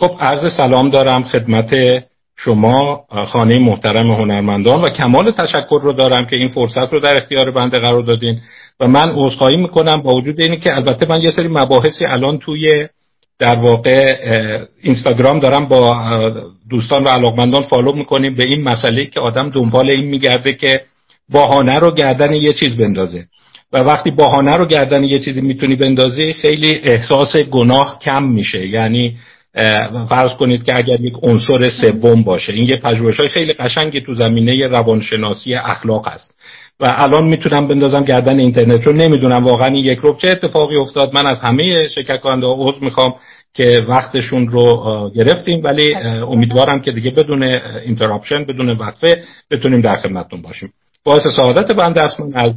[0.00, 1.74] خب عرض سلام دارم خدمت
[2.36, 7.50] شما خانه محترم هنرمندان و کمال تشکر رو دارم که این فرصت رو در اختیار
[7.50, 8.40] بنده قرار دادین.
[8.80, 12.88] و من عذرخواهی می‌کنم با وجود اینی که البته من یه سری مباحثی الان توی
[13.38, 14.16] در واقع
[14.82, 15.96] اینستاگرام دارم با
[16.70, 20.80] دوستان و علاقمندان فالو می‌کنیم به این مسئله که آدم دنبال این میگرده که
[21.32, 23.24] باهانه رو گردن یه چیز بندازه.
[23.72, 28.66] و وقتی باهانه رو گردن یه چیزی می‌تونی بندازی خیلی احساس گناه کم میشه.
[28.66, 29.16] یعنی
[30.08, 34.14] فرض کنید که اگر یک عنصر سوم باشه این یه پژوهش های خیلی قشنگی تو
[34.14, 36.38] زمینه روانشناسی اخلاق است
[36.80, 41.14] و الان می‌تونم بندازم گردن اینترنت رو نمی‌دونم واقعا این یک روب چه اتفاقی افتاد.
[41.14, 43.14] من از همه شرکت کننده عضو می‌خوام
[43.54, 47.42] که وقتشون رو گرفتیم ولی امیدوارم که دیگه بدون
[47.86, 50.72] interruption بدون وقفه بتونیم در خدمتتون باشیم.
[51.04, 52.20] باعث سعادت بنده است.
[52.20, 52.52] من از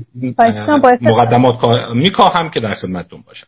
[1.01, 3.47] مقدمات میکاهم که در خدمتتون باشم.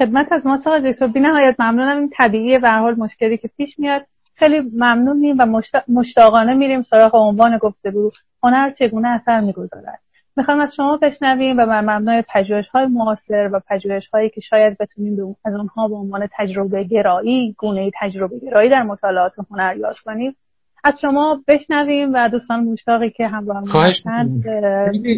[0.00, 1.06] خدمت از ما ساقا دکتر.
[1.06, 1.98] بی نهایت ممنونم.
[1.98, 4.02] این طبیعیه به حال مشکلی که پیش میاد.
[4.34, 8.10] خیلی ممنونیم و مشتاقانه میریم سراغ عنوان گفتگو.
[8.42, 9.98] هنر چگونه اثر می‌گذارد؟
[10.36, 14.78] می‌خوام از شما بشنویم و من مبنای پژوهش های معاصر و پژوهش هایی که شاید
[14.78, 20.36] بتونیم از اونها به عنوان تجربه گرایی گونه تجربه گرایی در مطالعات هنر یاد کنیم.
[20.84, 23.64] از شما بشنویم و دوستان مشتاقی که هم با هم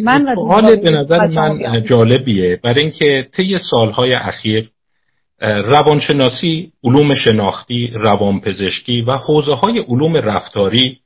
[0.03, 2.59] من حال به نظر من جالبیه.
[2.63, 4.69] برای اینکه طی سالهای اخیر
[5.41, 10.99] روانشناسی، علوم شناختی، روانپزشکی و حوزه های علوم رفتاری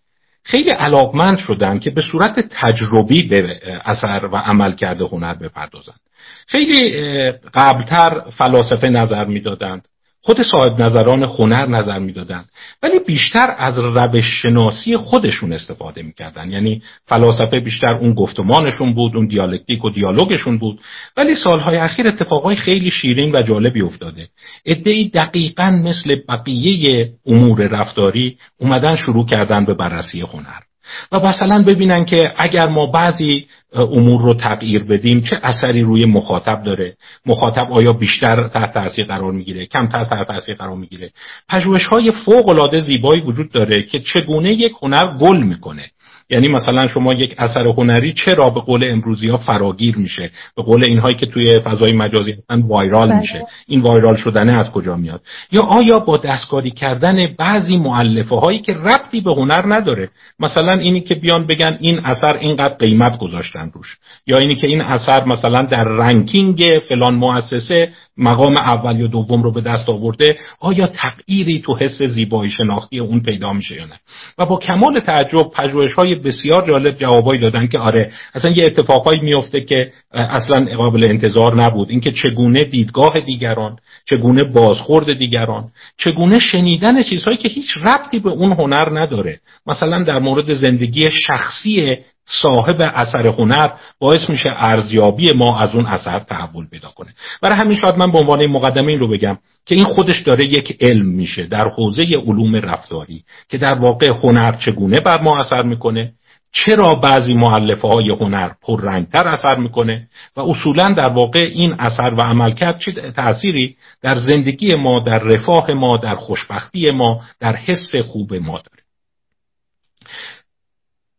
[0.43, 5.99] خیلی علاقمند شدن که به صورت تجربی به اثر و عمل کرده هنر بپردازند.
[6.47, 9.87] خیلی قبلتر فلاسفه نظر می‌دادند
[10.27, 12.45] خود صاحب نظران هنر نظر می‌دادند
[12.83, 16.51] ولی بیشتر از روش شناسی خودشون استفاده می‌کردن.
[16.51, 20.79] یعنی فلاسفه بیشتر اون گفتمانشون بود اون دیالکتیک و دیالوگشون بود.
[21.17, 24.27] ولی سالهای اخیر اتفاقای خیلی شیرین و جالبی افتاده.
[24.65, 30.66] ادعی دقیقا مثل بقیه امور رفتاری اومدن شروع کردن به بررسی هنر.
[31.11, 36.63] و مثلا ببینن که اگر ما بعضی امور رو تغییر بدیم چه اثری روی مخاطب
[36.63, 41.11] داره؟ مخاطب آیا بیشتر تحت تاثیر قرار می‌گیره؟ کمتر تحت تاثیر قرار می‌گیره؟
[41.49, 45.91] پژوهش های فوق العاده زیبایی وجود داره که چگونه یک هنر گل می‌کنه؟
[46.29, 50.83] یعنی مثلا شما یک اثر هنری چرا به قول امروزی ها فراگیر میشه؟ به قول
[50.87, 53.19] اینهایی که توی فضای مجازی هستن وایرال بله.
[53.19, 53.45] میشه.
[53.67, 55.21] این وایرال شدنه از کجا میاد؟
[55.51, 61.01] یا آیا با دستکاری کردن بعضی معلفه هایی که ربطی به هنر نداره مثلا اینی
[61.01, 65.61] که بیان بگن این اثر اینقدر قیمت گذاشتن روش یا اینی که این اثر مثلا
[65.61, 71.75] در رنکینگ فلان مؤسسه مقام اول یا دوم رو به دست آورده آیا تغییری تو
[71.75, 73.99] حس زیبایی شناختی اون پیدا میشه یا نه؟
[74.37, 79.19] و با کمال تعجب پژوهش های بسیار جالب جوابایی دادن که آره اصلا یه اتفاقایی
[79.19, 81.89] میفته که اصلا قابل انتظار نبود.
[81.89, 88.53] اینکه چگونه دیدگاه دیگران چگونه بازخورد دیگران چگونه شنیدن چیزهایی که هیچ ربطی به اون
[88.53, 89.39] هنر نداره.
[89.67, 96.19] مثلا در مورد زندگی شخصی صاحب اثر هنر باعث میشه ارزیابی ما از اون اثر
[96.19, 97.13] تحول پیدا کنه.
[97.41, 100.77] برای همین شاید من به عنوان مقدمه این رو بگم که این خودش داره یک
[100.81, 106.13] علم میشه در حوزه علوم رفتاری که در واقع هنر چگونه بر ما اثر می‌کنه
[106.51, 110.07] چرا بعضی معلفه های هنر پررنگتر اثر می‌کنه
[110.37, 115.71] و اصولا در واقع این اثر و عملکرد چه تأثیری در زندگی ما در رفاه
[115.71, 118.83] ما در خوشبختی ما در حس خوب ما داره.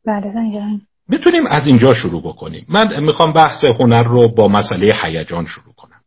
[0.07, 2.67] بله می‌تونیم از اینجا شروع بکنیم.
[2.69, 6.01] من می‌خوام بحث هنر رو با مسئله هیجان شروع کنم.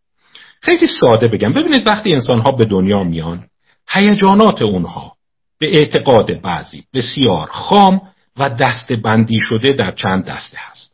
[0.61, 1.53] خیلی ساده بگم.
[1.53, 3.43] ببینید وقتی انسان ها به دنیا میان
[3.89, 5.13] هیجانات اونها
[5.59, 8.01] به اعتقاد بعضی بسیار خام
[8.37, 10.91] و دست بندی شده در چند دسته هست.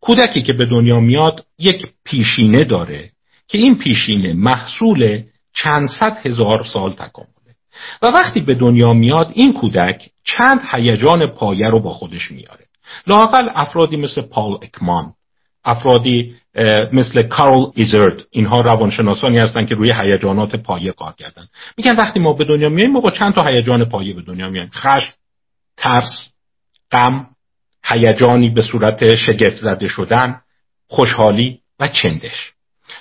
[0.00, 3.10] کودکی که به دنیا میاد یک پیشینه داره
[3.48, 5.22] که این پیشینه محصول
[5.54, 7.54] چند صد هزار سال تکامله.
[8.02, 12.67] و وقتی به دنیا میاد این کودک چند هیجان پایه رو با خودش میاره.
[13.06, 15.12] لاقل افرادی مثل پال اکمان
[15.64, 16.36] افرادی
[16.92, 21.48] مثل کارل ایزرد اینها روانشناسانی هستند که روی هیجانات پایه کار کردن.
[21.76, 24.70] میگن وقتی ما به دنیا میایم ما با چند تا هیجان پایه به دنیا میایم.
[24.74, 25.12] خشم
[25.76, 26.32] ترس
[26.92, 27.26] غم
[27.84, 30.40] هیجانی به صورت شگفت زده شدن
[30.88, 32.52] خوشحالی و چندش.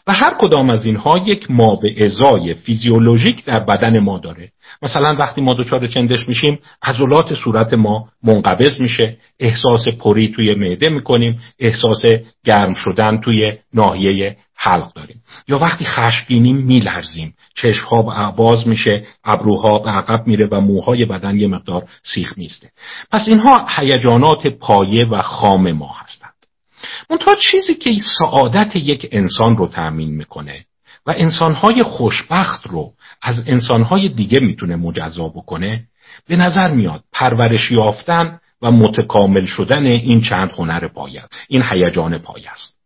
[0.08, 4.52] و هر کدام از اینها یک ما به ازای فیزیولوژیک در بدن ما داره.
[4.82, 10.90] مثلا وقتی ما دچار چندش میشیم عضلات صورت ما منقبض میشه احساس پری توی معده
[10.90, 12.02] می‌کنیم احساس
[12.46, 15.22] گرم شدن توی ناحیه حلق داریم.
[15.48, 21.48] یا وقتی خشمگینیم میلرزیم چشمها باز میشه ابروها به عقب میره و موهای بدن یه
[21.48, 22.70] مقدار سیخ میسته
[23.12, 26.27] پس اینها هیجانات پایه و خام ما هستند
[27.10, 30.66] منتها چیزی که سعادت یک انسان رو تأمین می‌کنه
[31.06, 35.84] و انسانهای خوشبخت رو از انسانهای دیگه می‌تونه مجزا بکنه
[36.28, 42.52] به نظر میاد پرورش یافتن و متکامل شدن این چند هنر پایه این هیجان پایه
[42.52, 42.78] است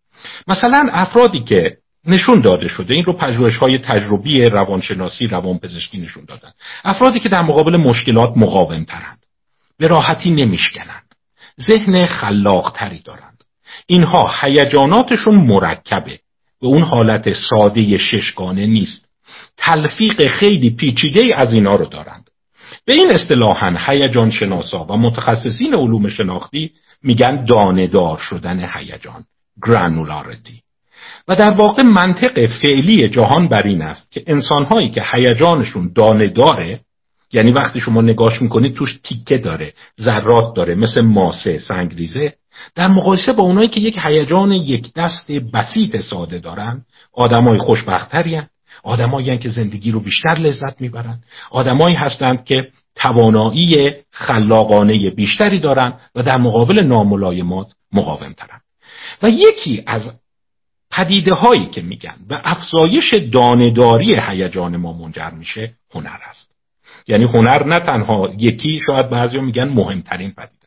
[0.47, 1.77] مثلا افرادی که
[2.07, 6.51] نشون داده شده این رو پژوهش های تجربی روانشناسی روانپزشکی نشون دادن.
[6.83, 9.19] افرادی که در مقابل مشکلات مقاوم ترند
[9.77, 11.03] به راحتی نمیشکنند.
[11.61, 13.30] ذهن خلاقتری دارند.
[13.91, 16.19] اینها هیجاناتشون مرکبه.
[16.61, 19.09] به اون حالت ساده ششگانه نیست.
[19.57, 22.29] تلفیق خیلی پیچیده از اینا رو دارند.
[22.85, 26.71] به این اصطلاحا هیجان شناسا و متخصصین علوم شناختی
[27.03, 29.23] میگن دانهدار شدن هیجان
[29.67, 30.61] گرانولاریتی
[31.27, 36.79] و در واقع منطق فعلی جهان بر این است که انسانهایی که هیجانشون دانه داره
[37.33, 42.33] یعنی وقتی شما نگاش می‌کنید توش تیکه داره ذرات داره مثل ماسه سنگریزه
[42.75, 48.41] در مقایسه با اونایی که یک هیجان یک دست بسیط ساده دارن آدمای خوشبختتری
[48.83, 51.19] آدمایی که زندگی رو بیشتر لذت می‌برن
[51.51, 58.61] آدمایی هستند که توانایی خلاقانه بیشتری دارند و در مقابل ناملایمات مقاوم ترن
[59.23, 60.11] و یکی از
[60.91, 66.51] پدیده هایی که میگن و افزایش دانهداری هیجان ما منجر میشه هنر است.
[67.07, 70.60] یعنی هنر نه تنها یکی شاید بعضی میگن مهمترین پدیده.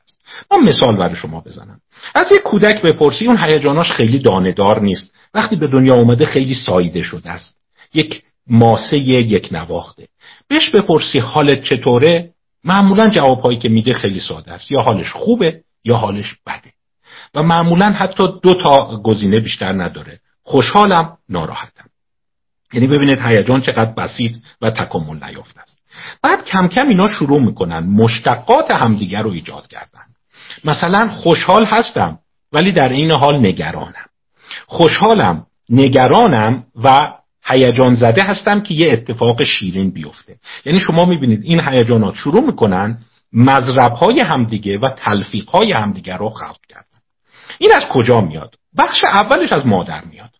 [0.51, 1.81] من مثال برای شما بزنم.
[2.15, 5.15] از یک کودک بپرسی اون هیجاناش خیلی دانهدار نیست.
[5.35, 7.57] وقتی به دنیا اومده خیلی سایده شده است.
[7.95, 10.09] یک ماسه یک نواخته.
[10.49, 12.31] بهش بپرسی حالت چطوره؟
[12.65, 14.73] معمولا جوابهایی که میده خیلی ساده است.
[14.73, 16.73] یا حالش خوبه یا حالش بده.
[17.35, 20.19] و معمولا حتی دو تا گزینه بیشتر نداره.
[20.43, 21.85] خوشحالم ناراحتم.
[22.73, 25.79] یعنی ببینید هیجان چقدر بسیط و تکامل نیافته است.
[26.23, 30.04] بعد کم کم اینا شروع می‌کنن مشتقات همدیگر رو ایجاد کردن.
[30.65, 32.19] مثلا خوشحال هستم
[32.53, 34.07] ولی در این حال نگرانم.
[34.67, 37.13] خوشحالم نگرانم و
[37.45, 40.37] هیجان زده هستم که یه اتفاق شیرین بیفته.
[40.65, 42.99] یعنی شما می‌بینید این هیجانات شروع می‌کنن
[43.33, 46.85] مذرب های همدیگه و تلفیق های همدیگه رو خلق کردن.
[47.59, 50.31] این از کجا میاد؟ بخش اولش از مادر میاد.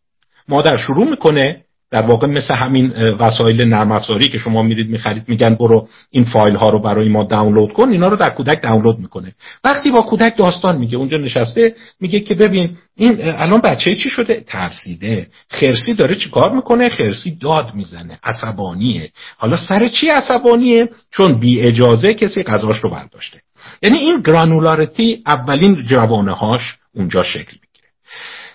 [0.49, 5.55] مادر شروع می‌کنه در واقع مثل همین وسایل نرم افزاری که شما میرید می‌خرید میگن
[5.55, 9.33] برو این فایل ها رو برای ما دانلود کن اینا رو در کودک دانلود می‌کنه.
[9.65, 14.45] وقتی با کودک داستان میگه اونجا نشسته میگه که ببین این الان بچه چی شده؟
[14.47, 15.27] ترسیده.
[15.51, 18.19] خرسی داره چیکار می‌کنه؟ خرسی داد می‌زنه.
[18.25, 19.11] عصبانیه.
[19.37, 23.41] حالا سر چی عصبانیه؟ چون بی اجازه کسی غذاش رو برداشته.
[23.83, 27.57] یعنی این گرانولارتی اولین جوانه هاش اونجا شکل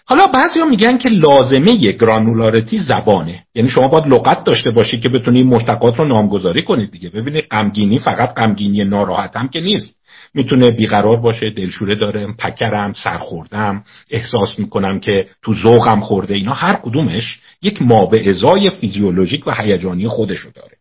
[0.09, 3.43] حالا بعضیا میگن که لازمه گرانولارتی زبانه.
[3.55, 7.09] یعنی شما باید لغت داشته باشی که بتونی مشتقات رو نامگذاری کنید دیگه.
[7.09, 9.95] ببینید غمگینی فقط غمگینی ناراحتم که نیست.
[10.33, 16.73] می‌تونه بیقرار باشه دلشوره داره پکرم سرخوردم احساس می‌کنم که تو ذوقم خورده اینا هر
[16.73, 20.77] کدومش یک ما به ازای فیزیولوژیک و هیجانی خودشو داره.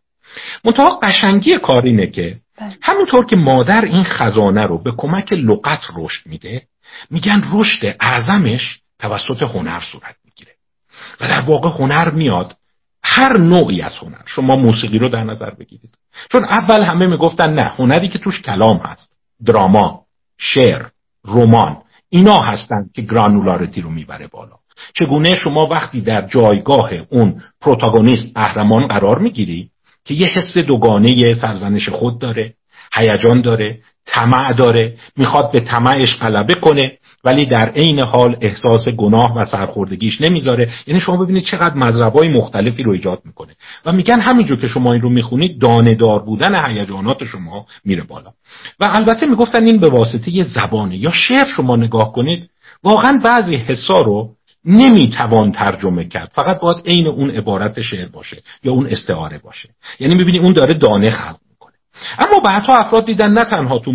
[0.65, 2.69] منتها قشنگی کار اینه که بله.
[2.81, 6.61] همونطور که مادر این خزانه رو به کمک لغت رشد میده
[7.11, 10.51] میگن رشد اعظمش توسط هنر صورت می‌گیره.
[11.21, 12.55] و در واقع هنر میاد
[13.03, 14.21] هر نوعی از هنر.
[14.25, 15.91] شما موسیقی رو در نظر بگیرید.
[16.31, 19.17] چون اول همه می‌گفتن نه هنری که توش کلام هست.
[19.45, 20.01] دراما
[20.37, 20.85] شعر
[21.25, 21.77] رمان
[22.09, 24.55] اینا هستند که گرانولارتی رو می‌بره بالا.
[24.93, 29.69] چگونه شما وقتی در جایگاه اون پروتاگونیست قهرمان قرار می‌گیری
[30.05, 32.53] که یه حس دوگانه سرزنش خود داره
[32.93, 39.37] هیجان داره طمع داره می‌خواد به طمعش غلبه کنه ولی در عین حال احساس گناه
[39.37, 40.71] و سرخوردگیش نمی‌ذاره.
[40.87, 43.55] یعنی شما ببینید چقدر مذربای مختلفی رو ایجاد می‌کنه.
[43.85, 48.31] و میگن همینجور که شما این رو می‌خونید دانه دار بودن هیجانات شما میره بالا.
[48.79, 50.97] و البته می‌گفتن این به واسطه یه زبانه.
[50.97, 52.49] یا شعر شما نگاه کنید
[52.83, 54.29] واقعا بعضی حسا رو
[54.65, 56.31] نمی‌توان ترجمه کرد.
[56.35, 59.69] فقط باید عین اون عبارت شعر باشه یا اون استعاره باشه.
[59.99, 61.37] یعنی می‌بینی اون داره دانه خلق
[62.19, 63.91] اما بعدها افراد دیدن نه تنها تو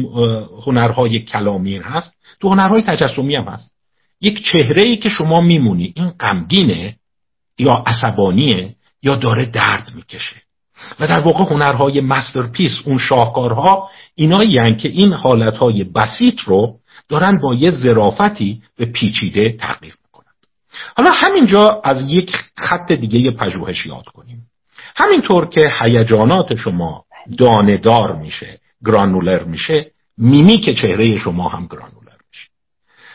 [0.66, 3.74] هنرهای کلامی هست تو هنرهای تجسمی هم هست.
[4.20, 6.96] یک چهره ای که شما میمونی این غمگینه
[7.58, 10.36] یا عصبانیه یا داره درد می‌کشه.
[11.00, 17.54] و در واقع هنرهای masterpiece اون شاهکارها اینایی که این حالتهای بسیط رو دارن با
[17.54, 20.34] یه ظرافتی به پیچیده تغییر می‌کنند
[20.96, 24.46] حالا همینجا از یک خط دیگه پژوهش یاد کنیم.
[24.96, 27.03] همینطور که هیجانات شما
[27.38, 32.48] دانهدار میشه granular میشه میمیک چهره شما هم granular میشه.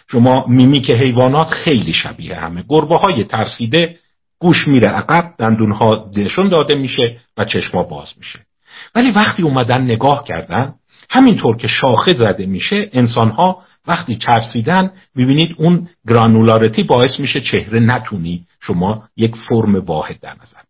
[0.08, 2.64] شما میمیک حیوانات خیلی شبیه همه.
[2.70, 4.00] گربه های ترسیده
[4.40, 8.40] گوش میره عقب دندونها دهشون داده میشه و چشما باز میشه.
[8.96, 10.74] ولی وقتی اومدن نگاه کردن
[11.10, 18.46] همینطور که شاخه زده میشه انسانها وقتی چرسیدن می‌بینید اون گرانولارتی باعث میشه چهره نتونی
[18.60, 20.69] شما یک فرم واحد در نظر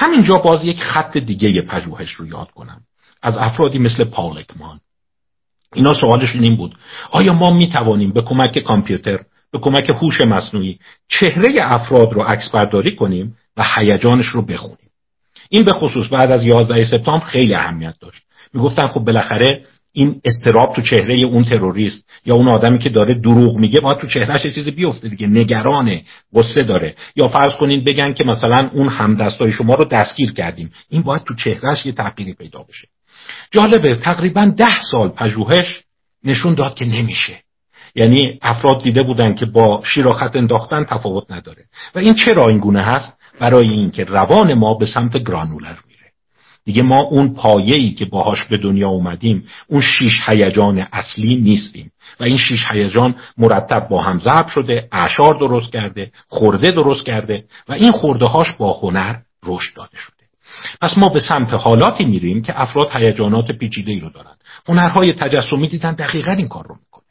[0.00, 2.80] همینجا باز یک خط دیگه پژوهش رو یاد کنم.
[3.22, 4.80] از افرادی مثل پالکمان
[5.74, 6.78] اینا سوالشون این بود.
[7.10, 9.18] آیا ما می توانیم به کمک کامپیوتر
[9.52, 10.78] به کمک هوش مصنوعی
[11.08, 14.90] چهره افراد رو عکس برداری کنیم و هیجانش رو بخونیم؟
[15.48, 18.22] این به خصوص بعد از 11 سپتامبر خیلی اهمیت داشت.
[18.54, 23.56] می‌گفتن خب بالاخره این استراب تو چهره اون تروریست یا اون آدمی که داره دروغ
[23.56, 26.02] میگه باید تو چهرهش چیزی بیفته دیگه نگرانه
[26.34, 26.94] قصه داره.
[27.16, 30.72] یا فرض کنین بگن که مثلا اون همدستای شما رو دستگیر کردیم.
[30.88, 32.88] این باید تو چهرهش یه تغییری پیدا بشه.
[33.50, 35.80] جالبه تقریبا ده سال پژوهش
[36.24, 37.40] نشون داد که نمیشه.
[37.94, 41.64] یعنی افراد دیده بودن که با شیراخت انداختن تفاوت نداره.
[41.94, 45.74] و این چرا این گونه هست؟ برای اینکه روان ما به سمت گرانولر
[46.68, 51.90] دیگه ما اون پایه‌ای که باهاش به دنیا اومدیم اون شیش هیجان اصلی نیستیم.
[52.20, 57.44] و این شیش هیجان مرتب با هم ضرب شده اعشار درست کرده خورده درست کرده
[57.68, 60.24] و این خورده هاش با هنر رشد داده شده.
[60.80, 64.34] پس ما به سمت حالاتی میریم که افراد هیجانات پیچیده ای رو دارن.
[64.68, 67.04] هنرهای تجسمی دیدن دقیقا این کار رو می‌کنه.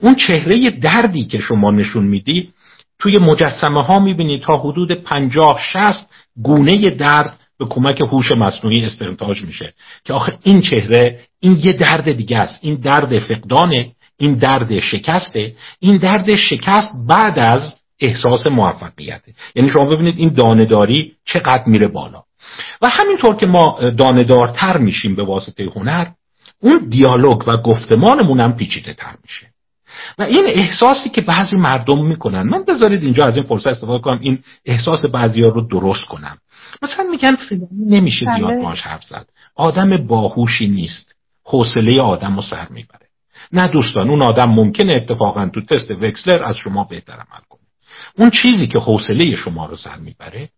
[0.00, 2.50] اون چهره دردی که شما نشون میدی
[2.98, 6.10] توی مجسمه ها می‌بینید تا حدود پنجاه شست
[6.42, 9.74] گونه درد به کمک هوش مصنوعی استنتاج میشه.
[10.04, 12.58] که آخه این چهره این یه درد دیگه است.
[12.62, 15.52] این درد فقدانه این درد شکسته.
[15.80, 22.22] این درد شکست بعد از احساس موفقیته یعنی شما ببینید این دانهداری چقدر میره بالا.
[22.82, 26.06] و همینطور که ما داندارتر میشیم به واسطه هنر
[26.60, 29.46] اون دیالوگ و گفتمانمون هم پیچیده تر میشه.
[30.18, 32.42] و این احساسی که بعضی مردم می‌کنن.
[32.42, 36.38] من بذارید اینجا از این فرصت استفاده کنم این احساس بعضی ها رو درست کنم.
[36.82, 38.62] مثلا میگن فلانی نمیشه زیاد بله.
[38.62, 39.28] باش حرف زد.
[39.54, 41.14] آدم باهوشی نیست.
[41.44, 43.06] حوصله آدم رو سر می‌بره.
[43.52, 47.60] نه دوستان اون آدم ممکنه اتفاقا تو تست وکسلر از شما بهتر عمل کنه.
[48.18, 50.48] اون چیزی که حوصله شما رو سر می‌بره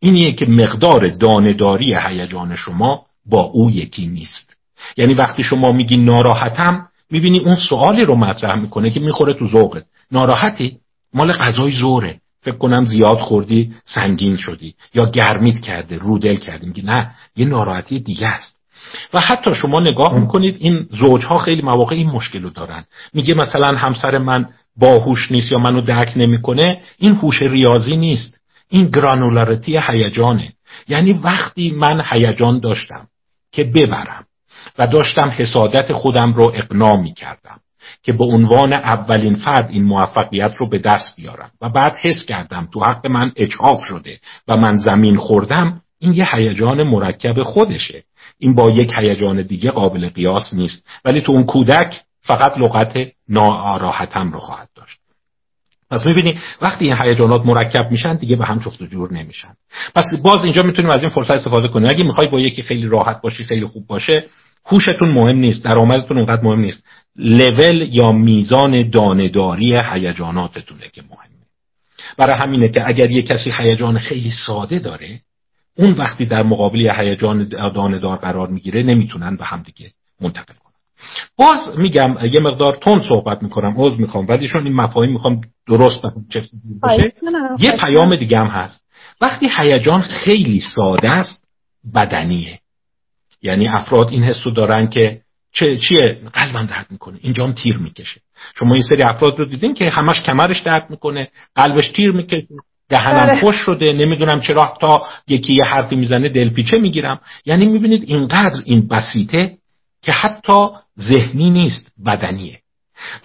[0.00, 4.56] اینیه که مقدار دانهداری هیجان شما با او یکی نیست.
[4.96, 9.84] یعنی وقتی شما میگی ناراحتم می‌بینی اون سوالی رو مطرح می‌کنه که می‌خوره تو ذوقت.
[10.10, 10.78] ناراحتی؟
[11.14, 12.20] مال غذای زوره.
[12.44, 18.00] فکر کنم زیاد خوردی سنگین شدی یا گرمیت کرده رودل کردی میگی نه یه ناراحتی
[18.00, 18.54] دیگه است.
[19.12, 22.84] و حتی شما نگاه می‌کنید این زوجها خیلی مواقع این مشکل رو دارن.
[23.14, 28.40] میگه مثلا همسر من باهوش نیست یا منو درک نمی‌کنه این هوش ریاضی نیست.
[28.68, 30.52] این گرانولارتی هیجانه.
[30.88, 33.06] یعنی وقتی من هیجان داشتم
[33.52, 34.24] که ببرم
[34.78, 37.60] و داشتم حسادت خودم رو اقنا می کردم
[38.04, 41.50] که به عنوان اولین فرد این موفقیت رو به دست بیارم.
[41.60, 44.18] و بعد حس کردم تو حق من اچاف شده
[44.48, 48.02] و من زمین خوردم این یه هیجان مرکب خودشه.
[48.38, 50.88] این با یک هیجان دیگه قابل قیاس نیست.
[51.04, 54.98] ولی تو اون کودک فقط لغت ناراحتم رو خواهد داشت.
[55.90, 59.54] پس می‌بینی وقتی این هیجانات مرکب میشن دیگه به هم جفت و جور نمیشن.
[59.94, 61.88] پس باز اینجا می‌تونیم از این فرصت استفاده کنیم.
[61.90, 64.26] اگه می‌خوای با یکی خیلی راحت باشی خیلی خوب باشه
[64.66, 66.84] هوشتون مهم نیست درآمدتون اونقدر مهم نیست.
[67.16, 71.44] لول یا میزان دانهداری هیجاناتتونه که مهمه.
[72.16, 75.20] برای همینه که اگر یه کسی هیجان خیلی ساده داره
[75.76, 79.90] اون وقتی در مقابل هیجان دانهدار قرار می‌گیره نمی‌تونن به هم دیگه
[80.20, 80.72] منتقل کنن.
[81.36, 86.00] باز میگم یه مقدار تون صحبت می‌کنم عذر می‌خوام ولی چون این مفاهیم می‌خوام درست
[86.82, 87.12] باشه
[87.58, 88.84] یه پیام دیگه هم هست.
[89.20, 91.44] وقتی هیجان خیلی ساده است
[91.94, 92.58] بدنیه.
[93.42, 95.20] یعنی افراد این حس رو دارن که
[95.54, 97.18] چه چیه؟ قلبم درد می‌کنه.
[97.22, 98.20] اینجام تیر می‌کشه.
[98.58, 102.46] شما این سری افراد رو دیدین که همش کمرش درد می‌کنه قلبش تیر می‌کشه
[102.88, 103.40] دهنم بله.
[103.40, 107.20] خوش شده نمی‌دونم چرا تا یکی یه حرفی می‌زنه دلپیچه می‌گیرم.
[107.46, 109.56] یعنی می‌بینید اینقدر این بسیطه
[110.02, 110.66] که حتی
[111.00, 112.58] ذهنی نیست بدنیه.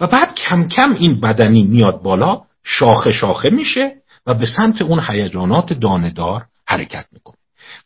[0.00, 3.92] و بعد کم کم این بدنی میاد بالا شاخه شاخه میشه
[4.26, 7.36] و به سمت اون هیجانات داندار حرکت می‌کنه.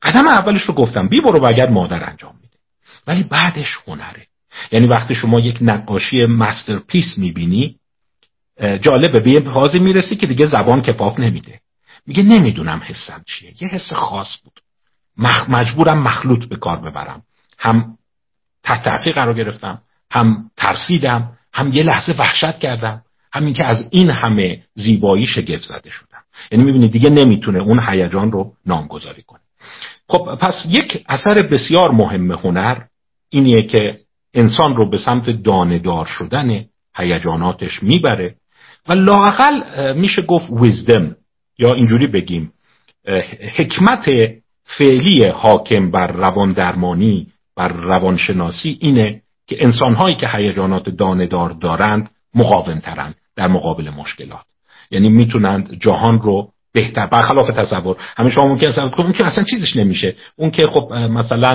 [0.02, 2.54] قدم اولش رو گفتم بی برو بگرد مادر انجام میده.
[3.06, 4.26] ولی بعدش هنره.
[4.72, 7.76] یعنی وقتی شما یک نقاشی مسترپیس می‌بینی
[8.80, 11.60] جالبه به یه حاضی می‌رسی که دیگه زبان کفاف نمیده.
[12.06, 13.52] میگه نمی‌دونم حسم چیه.
[13.62, 14.60] یه حس خاص بود.
[15.18, 15.50] مخ...
[15.50, 17.22] مجبورم مخلوط به کار ببرم.
[17.58, 17.98] هم
[18.62, 23.02] تحت تاثیر قرار گرفتم هم ترسیدم هم یه لحظه وحشت کردم.
[23.32, 26.22] همین که از این همه زیبایی شگفت زده شدم.
[26.52, 29.40] یعنی می‌بینید دیگه نمی‌تونه اون هیجان رو نامگذاری کنه.
[30.08, 32.82] خب پس یک اثر بسیار مهم هنر
[33.30, 34.00] اینیه که
[34.34, 36.64] انسان رو به سمت داندار شدن
[36.96, 38.34] هیجاناتش می‌بره
[38.88, 39.62] و لاقل
[39.96, 41.16] میشه گفت ویزدم
[41.58, 42.52] یا اینجوری بگیم
[43.56, 44.10] حکمت
[44.64, 47.26] فعلی حاکم بر روان درمانی
[47.56, 54.44] بر روانشناسی اینه که انسانهایی که هیجانات داندار دارند مقاوم ترند در مقابل مشکلات.
[54.90, 57.06] یعنی می‌تونند جهان رو بهتر.
[57.06, 57.96] برخلاف تصور.
[58.16, 60.14] همه شما ممکن تصور کنید اون که اصلا چیزش نمیشه.
[60.36, 61.48] اون که خب مثلا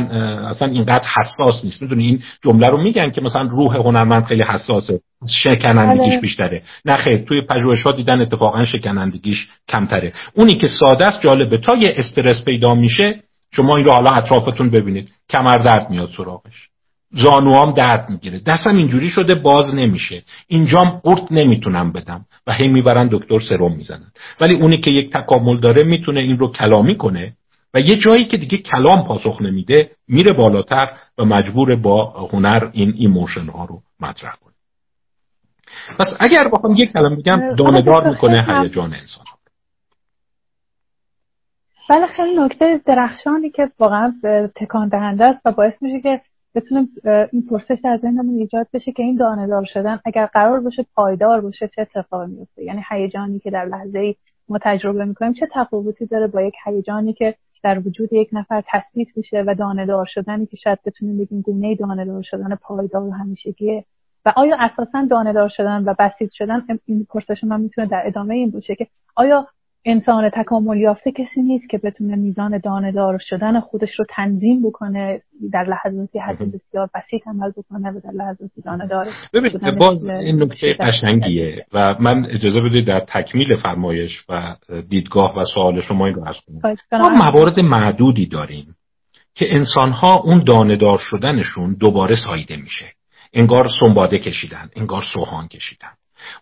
[0.49, 1.81] اصلا اینقدر حساس نیست.
[1.81, 4.99] می‌دونی این جمله رو میگن که مثلا روح هنرمند خیلی حساسه.
[5.43, 6.21] شکنندگیش بله.
[6.21, 6.63] بیشتره.
[6.85, 10.13] نه خیر توی پژوهشات دیدن اتفاقا شکنندگیش کمتره.
[10.33, 11.57] اونی که ساده است جالبه.
[11.57, 15.09] تا یه استرس پیدا میشه شما این رو حالا اطرافتون ببینید.
[15.29, 16.68] کمر درد میاد سراغش.
[17.11, 18.39] زانوام درد می‌گیره.
[18.39, 20.23] دستم اینجوری شده باز نمیشه.
[20.47, 24.11] اینجام قورت نمی‌تونم بدم و هی می‌برن دکتر سرم می‌زنن.
[24.41, 27.33] ولی اونی که یک تکامل داره می‌تونه این رو کلامی کنه
[27.73, 30.87] و یه جایی که دیگه کلام پاسخ نمیده میره بالاتر
[31.17, 34.53] و مجبور با هنر این emotion ها رو مطرح کنه.
[35.99, 39.25] پس اگر بخوام یک کلام بگم دانه‌دار می‌کنه هیجان انسان.
[41.89, 44.13] بله خیلی نکته درخشانی که واقعا
[44.55, 46.21] تکان دهنده است و باعث میشه که
[46.55, 46.87] بتونه
[47.31, 51.41] این پرسش در ذهنمون ایجاد بشه که این دانه دار شدن اگر قرار باشه پایدار
[51.41, 54.15] باشه چه اتفاقی میفته یعنی هیجانی که در لحظه ای
[54.49, 59.07] ما تجربه می‌کنیم چه تفاوتی داره با یک هیجانی که در وجود یک نفر تثبیت
[59.15, 63.11] میشه و دانه دار شدنی که شاید بتونیم بگیم گونه دانه دار شدن پایدار و
[63.11, 63.85] همیشگیه؟
[64.25, 68.35] و آیا اساسا دانه دار شدن و بسیط شدن؟ این پرسش من می‌تونه در ادامه
[68.35, 69.47] این باشه که آیا
[69.86, 75.21] انسان تکامل یافته کسی نیست که بتونه میزان دانه دار شدن خودش رو تنظیم بکنه
[75.53, 80.43] در لحظاتی حد بسیار بسیط عمل بکنه و در لحظاتی دانه دار ببینید باز این
[80.43, 84.55] نکته قشنگیه و من اجازه بدید در تکمیل فرمایش و
[84.89, 87.01] دیدگاه و سوال شما این رو عرض کنم.
[87.01, 88.75] ما موارد معدودی داریم
[89.36, 92.86] که انسان ها اون دانه دار شدنشون دوباره سایده میشه.
[93.33, 95.91] انگار سنباده کشیدن انگار سوهان کشیدن.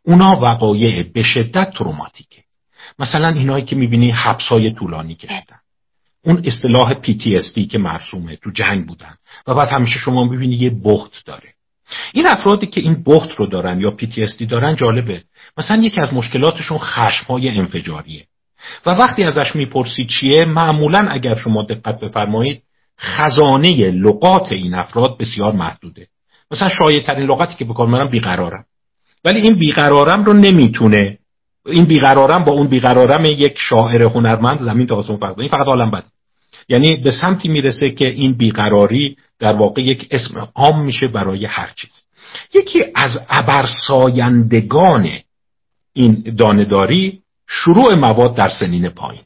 [0.06, 2.47] اونا وقایع به شدت تروماتیکه.
[3.00, 5.60] مثلا اینایی که می‌بینی حبسای طولانی کشیدن.
[6.24, 9.16] اون اصطلاح PTSD که مرسومه تو جنگ بودن.
[9.48, 11.54] و بعد همیشه شما می‌بینی یه بخت داره.
[12.14, 15.24] این افرادی که این بخت رو دارن یا PTSD دارن جالبه.
[15.58, 18.26] مثلا یکی از مشکلاتشون خشمهای انفجاریه.
[18.86, 22.62] و وقتی ازش می‌پرسی چیه معمولا اگر شما دقت بفرمایید
[23.00, 26.08] خزانه لغات این افراد بسیار محدوده.
[26.52, 28.66] مثلا شایع ترین لغتی که بکار منم بیقرارم
[29.26, 31.18] ولی این بیقرارم رو نمی‌تونه
[31.68, 35.92] این بیقرارم با اون بیقرارم یک شاعر هنرمند زمین تا آسمون فرق این فقط عالم
[35.92, 36.06] بده.
[36.70, 41.72] یعنی به سمتی می‌رسه که این بیقراری در واقع یک اسم عام میشه برای هر
[41.76, 41.92] چیز.
[42.54, 45.10] یکی از ابرسایندگان
[45.94, 49.24] این دانداری شروع مواد در سنین پایینه.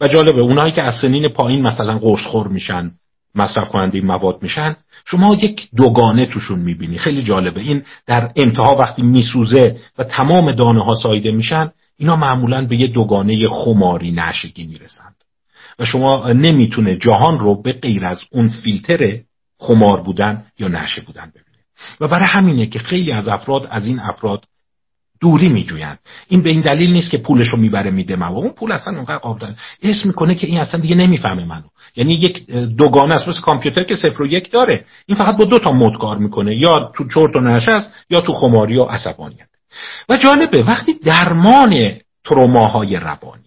[0.00, 2.90] و جالبه اونایی که از سنین پایین مثلا قرصخور میشن
[3.36, 6.98] مصرف کننده مواد میشن شما یک دوگانه توشون می‌بینی.
[6.98, 7.60] خیلی جالبه.
[7.60, 12.86] این در انتها وقتی میسوزه و تمام دانه ها سایده میشن اینا معمولا به یه
[12.86, 15.14] دوگانه خماری نشگی می‌رسند.
[15.78, 19.20] و شما نمی‌تونه جهان رو به غیر از اون فیلتر
[19.58, 21.64] خمار بودن یا نشه بودن ببینه.
[22.00, 24.44] و برای همینه که خیلی از افراد از این افراد
[25.20, 25.98] دوری میجویند.
[26.28, 28.28] این به این دلیل نیست که پولش رو می‌بره میده ما.
[28.28, 29.52] اون پول اصلا اونقدر قابل
[29.82, 31.62] اسم می‌کنه که این اصلا دیگه نمی‌فهمه منو.
[31.96, 33.28] یعنی یک دوگانه است.
[33.28, 34.84] مثل کامپیوتر که صفر و یک داره.
[35.06, 36.56] این فقط با دو تا مود کار می‌کنه.
[36.56, 39.48] یا تو چرت و نشست یا تو خماری و عصبانیت.
[40.08, 43.42] و جالبه وقتی درمان تروماهای روانی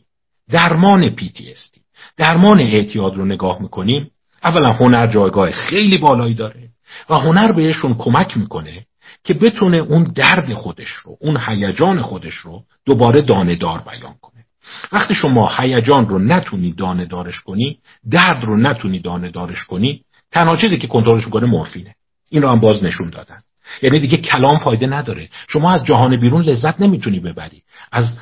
[0.51, 1.79] درمان PTSD
[2.17, 4.11] درمان اعتیاد رو نگاه می‌کنیم
[4.43, 6.69] اولا هنر جایگاه خیلی بالایی داره
[7.09, 8.85] و هنر بهشون کمک می‌کنه
[9.23, 14.45] که بتونه اون درد خودش رو اون هیجان خودش رو دوباره دانه دار بیان کنه.
[14.91, 17.77] وقتی شما هیجان رو نتونی دانه دارش کنی
[18.11, 20.01] درد رو نتونی دانه دارش کنی
[20.31, 21.95] تنها چیزی که کنترلش می‌کنه مورفینه.
[22.29, 23.41] این رو هم باز نشون دادن.
[23.81, 25.29] یعنی دیگه کلام فایده نداره.
[25.47, 27.61] شما از جهان بیرون لذت نمی‌تونی ببری.
[27.91, 28.17] از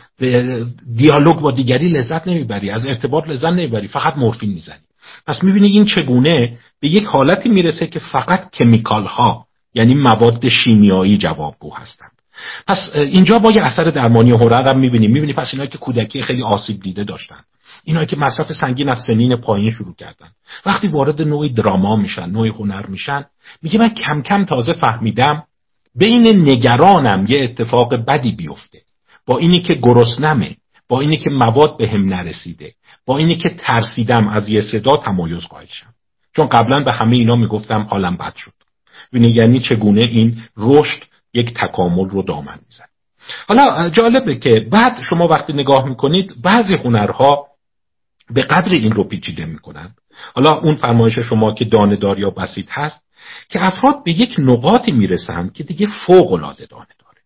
[0.95, 2.69] دیالوگ با دیگری لذت نمی‌بری.
[2.69, 3.87] از ارتباط لذت نمی‌بری.
[3.87, 4.83] فقط مورفین می‌زنی.
[5.27, 11.17] پس می‌بینی این چگونه به یک حالتی می‌رسه که فقط کمیکال ها یعنی مواد شیمیایی
[11.17, 12.11] جوابگو هستند.
[12.67, 15.11] پس اینجا با یه اثر درمانی هنر هم می‌بینیم.
[15.11, 17.39] می‌بینی پس اینایی که کودکی خیلی آسیب دیده داشتن.
[17.83, 20.27] اینایی که مصرف سنگین از سنین پایین شروع کردن.
[20.65, 23.25] وقتی وارد نوعی دراما میشن نوعی هنر میشن
[23.61, 25.43] میگه من کم کم تازه فهمیدم
[25.95, 28.79] بین نگرانم یه اتفاق بدی بیفته.
[29.25, 30.55] با اینی که گرسنمه
[30.89, 32.73] با اینی که مواد به هم نرسیده
[33.05, 35.93] با اینی که ترسیدم از یه صدا تمایز قائل شم.
[36.35, 38.56] چون قبلا به همه اینا می‌گفتم حالم بد شد.
[39.13, 42.85] یعنی چگونه این رشد یک تکامل رو دامن میزن
[43.47, 47.47] حالا جالبه که بعد شما وقتی نگاه می‌کنید بعضی هنرها
[48.29, 49.91] به قدر این رو پیچیده می‌کنن.
[50.35, 53.05] حالا اون فرمایش شما که دانه یا بسیط هست
[53.49, 57.21] که افراد به یک نقاطی می‌رسن که دیگه فوق العاده دانه داره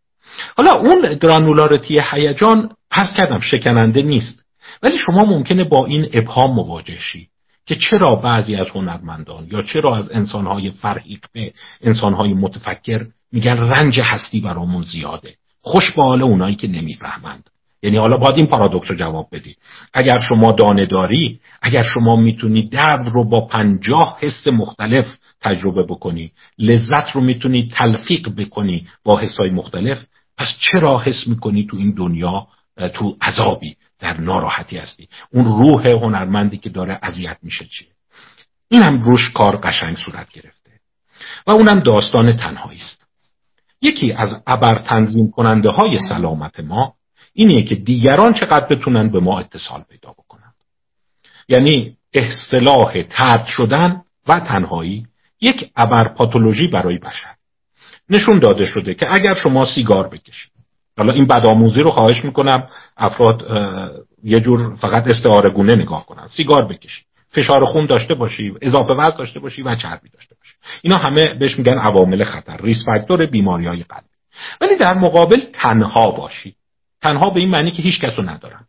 [0.58, 4.46] حالا اون گرانولارتی هیجان پس کردم شکننده نیست.
[4.84, 7.31] ولی شما ممکنه با این ابهام مواجه شید
[7.66, 14.42] که چرا بعضی از هنرمندان یا چرا از انسانهای فرهیخته انسانهای متفکر میگن رنج هستی
[14.42, 17.50] برامون زیاده؟ خوش به حال اونایی که نمی‌فهمند.
[17.84, 19.56] یعنی حالا باید این پارادوکس رو جواب بدی.
[19.94, 26.32] اگر شما دانه داری اگر شما می‌تونی درد رو با پنجاه حس مختلف تجربه بکنی
[26.60, 30.06] لذت رو می‌تونی تلفیق بکنی با حسای مختلف
[30.38, 32.48] پس چرا حس می‌کنی تو این دنیا
[32.94, 37.88] تو عذابی؟ در ناراحتی هستی اون روح هنرمندی که داره اذیت میشه چیه؟
[38.70, 40.72] این هم روش کار قشنگ صورت گرفته.
[41.48, 43.02] و اونم داستان تنهایی است.
[43.82, 46.94] یکی از ابر تنظیم کننده های سلامت ما
[47.34, 50.54] اینیه که دیگران چقدر بتونن به ما اتصال پیدا بکنن.
[51.50, 55.08] یعنی اصطلاح ترد شدن و تنهایی
[55.42, 57.36] یک ابر پاتولوژی برای بشر.
[58.10, 60.51] نشون داده شده که اگر شما سیگار بکشید
[61.02, 63.48] حالا این بدآموزی رو خواهش می‌کنم افراد
[64.24, 66.28] یه جور فقط استعاره گونه نگاه کنن.
[66.28, 67.06] سیگار بکشید.
[67.30, 71.58] فشار خون داشته باشی اضافه وزن داشته باشی و چربی داشته باشی اینا همه بهش
[71.58, 74.08] میگن عوامل خطر ریس فاکتور بیماری های قلبی
[74.62, 76.56] ولی در مقابل تنها باشی
[77.02, 78.66] تنها به این معنی که هیچ کسو ندارم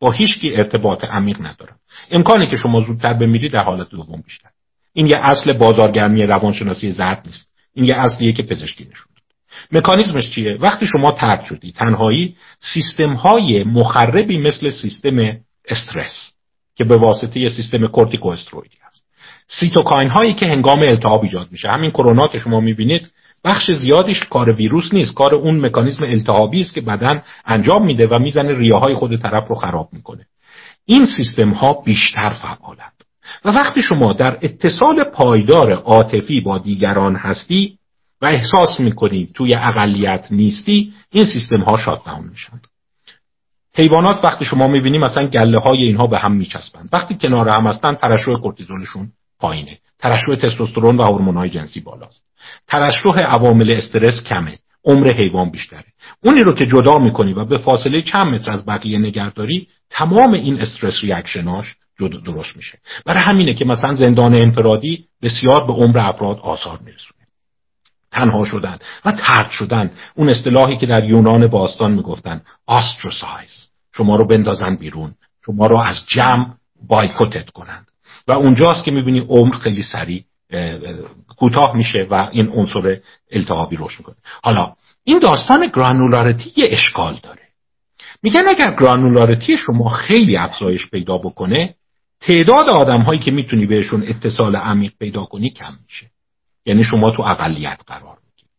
[0.00, 1.76] با هیچ کی ارتباط عمیق ندارم
[2.10, 4.48] امکانی که شما زودتر بمیری در حالت دوم بیشتر.
[4.92, 7.50] این یه اصل بازارگرمی روانشناسی زرد نیست.
[7.74, 9.13] این یه اصلیه که پزشکی نشون
[9.72, 15.36] مکانیزمش چیه؟ وقتی شما طرد شدی تنهایی سیستم های مخربی مثل سیستم
[15.68, 16.32] استرس
[16.76, 19.04] که به واسطه سیستم کورتیکوسترویدی هست.
[19.46, 21.68] سیتوکاین هایی که هنگام التهاب ایجاد میشه.
[21.68, 23.10] همین کرونا که شما می‌بینید
[23.44, 25.14] بخش زیادیش کار ویروس نیست.
[25.14, 29.54] کار اون مکانیزم التهابی است که بدن انجام میده و می‌زنه ریه‌های خود طرف رو
[29.54, 30.26] خراب می‌کنه.
[30.86, 32.92] این سیستم ها بیشتر فعالند.
[33.44, 37.78] و وقتی شما در اتصال پایدار عاطفی با دیگران هستی
[38.22, 42.00] و احساس می‌کنی توی اقلیت نیستی این سیستم ها شاد
[42.30, 42.60] میشن.
[43.76, 47.94] حیوانات وقتی شما می‌بینی مثلا گله های اینها به هم میچسبند وقتی کنار هم هستن
[47.94, 49.08] ترشح کورتیزولشون
[49.40, 49.78] پایینه.
[49.98, 52.24] ترشح تستوسترون و هورمون‌های جنسی بالاست.
[52.68, 54.58] ترشح عوامل استرس کمه.
[54.84, 55.84] عمر حیوان بیشتره.
[56.22, 60.60] اونی رو که جدا می‌کنی و به فاصله چند متر از بقیه نگهداری تمام این
[60.60, 62.78] استرس ریاکشناش درست میشه.
[63.06, 67.23] برای همینه که مثلا زندان انفرادی بسیار به عمر افراد آثار میرسونه.
[68.14, 69.90] تنها شدن و ترد شدن.
[70.14, 75.14] اون اصطلاحی که در یونان باستان می‌گفتن آستروسایز شما رو بندازن بیرون.
[75.46, 76.46] شما رو از جمع
[76.88, 77.86] بایکوتت کنند.
[78.28, 80.24] و اونجاست که می‌بینی عمر خیلی سریع
[81.36, 83.00] کوتاه میشه و این عنصر
[83.32, 84.16] التهابی روش می‌کنه.
[84.42, 84.72] حالا
[85.04, 87.42] این داستان گرانولارتی یه اشکال داره.
[88.22, 91.74] میگن اگر گرانولارتی شما خیلی افزایش پیدا بکنه
[92.20, 96.06] تعداد آدم هایی که می‌تونی بهشون اتصال عمیق پیدا کنی کم میشه.
[96.66, 98.50] یعنی شما تو اقلیت قرار می‌گیری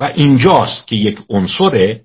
[0.00, 2.00] و اینجاست که یک عنصر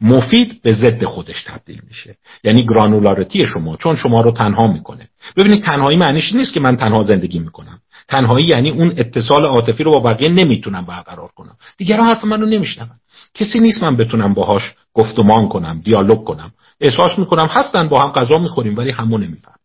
[0.00, 2.16] مفید به ضد خودش تبدیل میشه.
[2.44, 5.08] یعنی گرانولارتی شما چون شما رو تنها می‌کنه.
[5.36, 7.80] ببینید تنهایی معنیش نیست که من تنها زندگی می‌کنم.
[8.08, 11.56] تنهایی یعنی اون اتصال عاطفی رو با بقیه نمی‌تونم برقرار کنم.
[11.78, 12.96] دیگران حرف منو نمیشنون.
[13.34, 14.62] کسی نیست من بتونم باهاش
[14.94, 16.52] گفتمان کنم دیالوگ کنم.
[16.80, 19.55] احساس می‌کنم هستن با هم غذا می‌خوریم ولی همو نمی‌فهمن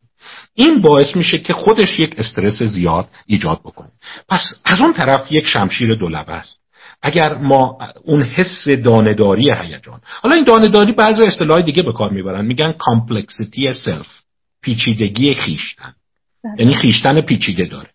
[0.56, 3.90] این باعث میشه که خودش یک استرس زیاد ایجاد بکنه.
[4.30, 6.62] پس از اون طرف یک شمشیر دولبه است.
[7.02, 12.46] اگر ما اون حس دانهداری هیجان حالا این دانهداری بعضی اصطلاح دیگه به کار می‌برن.
[12.46, 14.08] میگن complexity self
[14.62, 15.94] پیچیدگی خویشتن.
[16.44, 16.54] بله.
[16.60, 17.90] یعنی خویشتن پیچیده داره.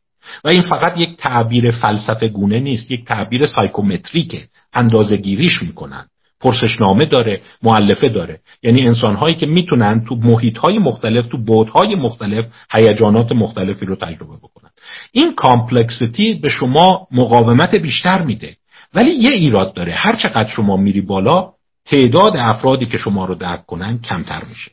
[0.44, 4.48] و این فقط یک تعبیر فلسفه گونه نیست یک تعبیر psychometric ه.
[4.72, 6.06] اندازه گیریش می‌کنن.
[6.40, 8.40] پرسشنامه داره مؤلفه داره.
[8.62, 14.70] یعنی انسانهایی که می‌تونن تو محیطهای مختلف تو بودهای مختلف هیجانات مختلفی رو تجربه بکنن.
[15.12, 18.56] این complexity به شما مقاومت بیشتر میده.
[18.94, 19.92] ولی یه ایراد داره.
[19.92, 21.52] هر چقدر شما میری بالا
[21.86, 24.70] تعداد افرادی که شما رو درک کنن کمتر میشه.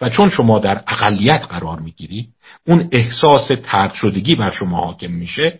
[0.00, 2.28] و چون شما در اقلیت قرار می‌گیری
[2.66, 5.58] اون احساس ترد شدگی بر شما حاکم میشه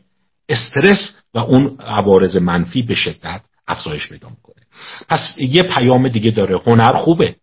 [0.48, 4.51] استرس و اون عوارض منفی به شدت افزایش پیدا می‌کنه.
[5.08, 6.60] پس یه پیام دیگه داره.
[6.66, 7.34] هنر خوبه.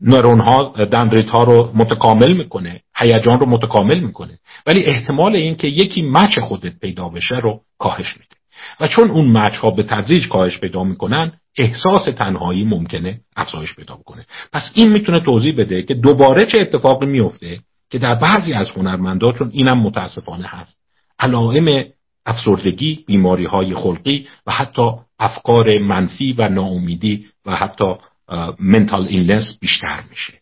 [0.00, 2.80] نورون ها دندریت ها رو متکامل می‌کنه.
[2.96, 4.38] هیجان رو متکامل می‌کنه.
[4.66, 8.36] ولی احتمال این که یکی مچ خودت پیدا بشه رو کاهش میده.
[8.80, 13.94] و چون اون مچ ها به تدریج کاهش پیدا می‌کنن احساس تنهایی ممکنه افزایش پیدا
[13.94, 14.26] بکنه.
[14.52, 17.58] پس این می‌تونه توضیح بده که دوباره چه اتفاقی میفته
[17.90, 20.76] که در بعضی از هنرمندا چون اینم متاسفانه هست
[21.18, 21.84] علائم
[22.26, 24.82] افسردگی بیماری های خلقی و حتی
[25.18, 27.94] افکار منفی و ناامیدی و حتی
[28.58, 30.32] منتال اینلس بیشتر میشه.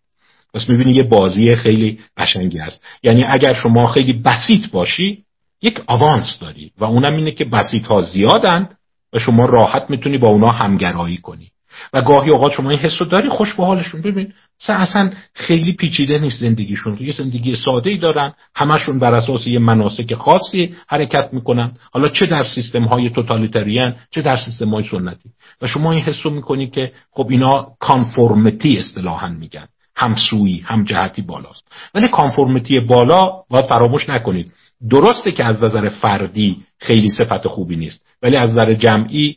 [0.55, 5.25] پس می‌بینی یه بازی خیلی قشنگی است یعنی اگر شما خیلی بسیط باشی
[5.63, 8.69] یک آوانس داری و اونم اینه که بسیط ها زیادن
[9.13, 11.51] و شما راحت می‌تونی با اونا همگرایی کنی.
[11.93, 14.03] و گاهی اوقات شما این حس داری خوش به حالشون.
[14.03, 14.33] ببین
[14.69, 16.97] اصلا خیلی پیچیده نیست زندگیشون.
[17.01, 21.73] یه زندگی ساده ای دارن همشون بر اساس یه مناسک خاصی حرکت می‌کنن.
[21.93, 25.29] حالا چه در سیستم های توتالیتریان چه در سیستم های سنتی؟
[25.63, 29.67] و شما این حس رو می‌کنی که خب اینا کانفورمتی اصطلاحا میگن.
[29.97, 31.73] همسویی هم جهتی بالاست.
[31.95, 34.53] ولی کانفورمیتی بالا باید فراموش نکنید.
[34.91, 38.07] درسته که از نظر فردی خیلی صفت خوبی نیست.
[38.23, 39.37] ولی از نظر جمعی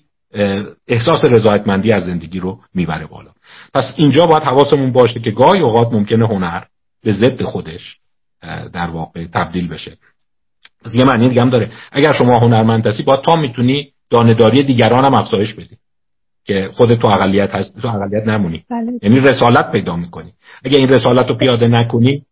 [0.88, 3.32] احساس رضایتمندی از زندگی رو می‌بره بالا.
[3.74, 6.63] پس اینجا باید حواسمون باشه که گاهی اوقات ممکنه هنر
[7.04, 7.98] به ضد خودش
[8.74, 9.98] در واقع تبدیل بشه.
[10.84, 11.72] پس یه معنی دیگه هم داره.
[11.92, 15.78] اگر شما هنرمند هستی باید تا می‌تونی دانهداری دیگران هم افزایش بدی
[16.46, 18.63] که خود تو اقلیت هست تو اقلیت نمونی.
[18.70, 18.92] بله.
[19.02, 20.34] یعنی رسالت پیدا می‌کنی.
[20.66, 22.24] اگه این رسالت رو پیاده نکنی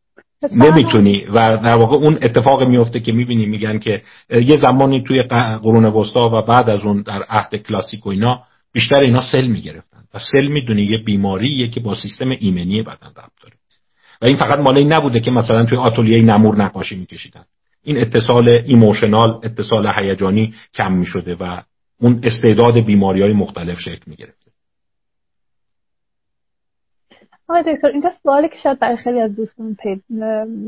[0.51, 1.25] نمی‌تونی.
[1.33, 5.21] و در واقع اون اتفاق میفته که می‌بینی میگن که یه زمانی توی
[5.63, 10.03] قرون وسطا و بعد از اون در عهد کلاسیک و اینا بیشتر اینا سل می‌گرفتن.
[10.13, 13.55] و سل می‌دونی یه بیماریه که با سیستم ایمنی بدن ربط داره.
[14.21, 17.43] و این فقط مال این نبوده که مثلا توی آتلیه نمور نقاشی میکشیدن.
[17.83, 21.61] این اتصال emotional اتصال هیجانی کم می‌شده و
[22.01, 24.44] اون استعداد بیماری های مختلف شکل می‌گرفته
[27.49, 29.77] آقای دکتر اینجا سوالی که شاید برای خیلی از دوستان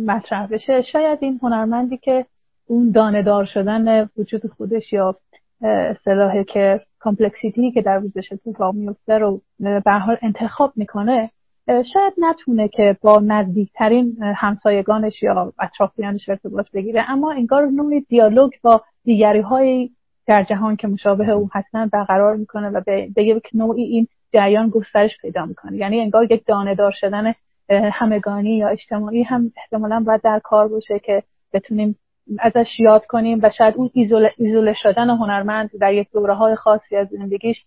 [0.06, 0.82] مطرح بشه.
[0.82, 2.26] شاید این هنرمندی که
[2.68, 5.16] اون دانه دار شدن وجود خودش یا
[5.62, 11.30] اصطلاحی که complexity که در وجودش اتفاق میفته رو به حال انتخاب می‌کنه
[11.68, 17.12] شاید نتونه که با نزدیکترین همسایگانش یا اطرافیانش ارتباط بگیره.
[17.12, 19.90] اما انگار نوعی دیالوگ با دیگری های
[20.28, 22.82] در جهان که مشابه او هستن برقرار می‌کنه و
[23.16, 25.78] به یک نوعی این جریان گسترش پیدا می‌کنه.
[25.78, 27.34] یعنی انگار یک دانه دار شدن
[27.70, 31.96] همگانی یا اجتماعی هم احتمالا باید در کار باشه که بتونیم
[32.40, 33.90] ازش یاد کنیم و شاید اون
[34.38, 37.66] ایزوله, شدن هنرمند در یک دوره های خاصی از زندگیش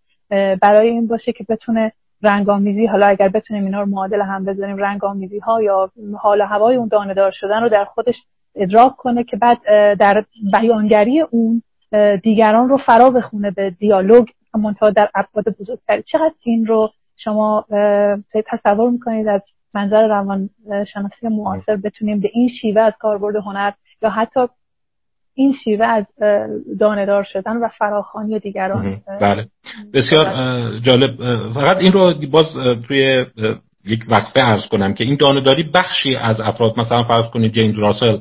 [0.63, 1.93] برای این باشه که بتونه
[2.23, 6.89] رنگامیزی حالا اگر بتونیم اینا رو معادل هم بذاریم رنگامیزی ها یا حال هوای اون
[6.89, 8.15] دانه دار شدن رو در خودش
[8.55, 9.59] ادراک کنه که بعد
[9.97, 11.63] در بیانگری اون
[12.23, 16.03] دیگران رو فرا بخونه به دیالوگ منتها در ابعاد بزرگتری.
[16.03, 17.65] چقدر این رو شما
[18.47, 19.41] تصور می‌کنید از
[19.75, 24.41] منظر روان شناسی معاصر بتونیم به این شیوه از کاربرد هنر یا حتی
[25.35, 26.05] این شیوه از
[26.81, 29.47] دانهدار شدن و فراخانی دیگران بله.
[29.95, 30.25] بسیار
[30.79, 31.17] جالب.
[31.55, 32.47] فقط این رو باز
[32.89, 33.27] توی
[33.85, 38.19] یک وقفه ارز کنم که این دانهداری بخشی از افراد مثلا فرض کنید جیمز راسل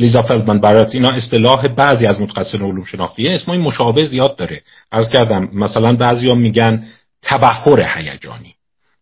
[0.00, 4.62] لیزا فلدمن برات اینا اصطلاح بعضی از متخصصان علوم شناختیه اسمای مشابه زیاد داره.
[4.92, 6.84] عرض کردم مثلا بعضیا میگن
[7.22, 8.54] تبحر هیجانی.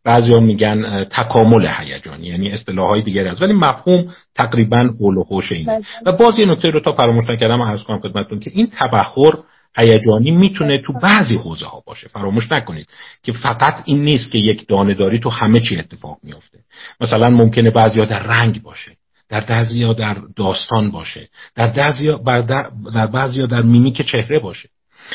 [0.04, 3.42] بعضیا میگن تکامل هیجانی یعنی اصطلاح های دیگری است.
[3.42, 5.66] ولی مفهوم تقریبا قول و حوش اینه.
[5.66, 5.84] بله.
[6.06, 9.32] و باز یه نکته رو تا فراموش نکردم عرض کنم خدمتتون که این تبحر
[9.76, 12.08] هیجانی می‌تونه تو بعضی حوزه ها باشه.
[12.08, 12.86] فراموش نکنید
[13.22, 16.58] که فقط این نیست که یک دانه داری تو همه چی اتفاق میافته.
[17.00, 18.97] مثلا ممکنه بعضیا در رنگ باشه.
[19.28, 21.28] در بعضیا در داستان باشه.
[21.54, 22.20] در بعضیا
[22.94, 24.68] در بعضیا در میمیک چهره باشه.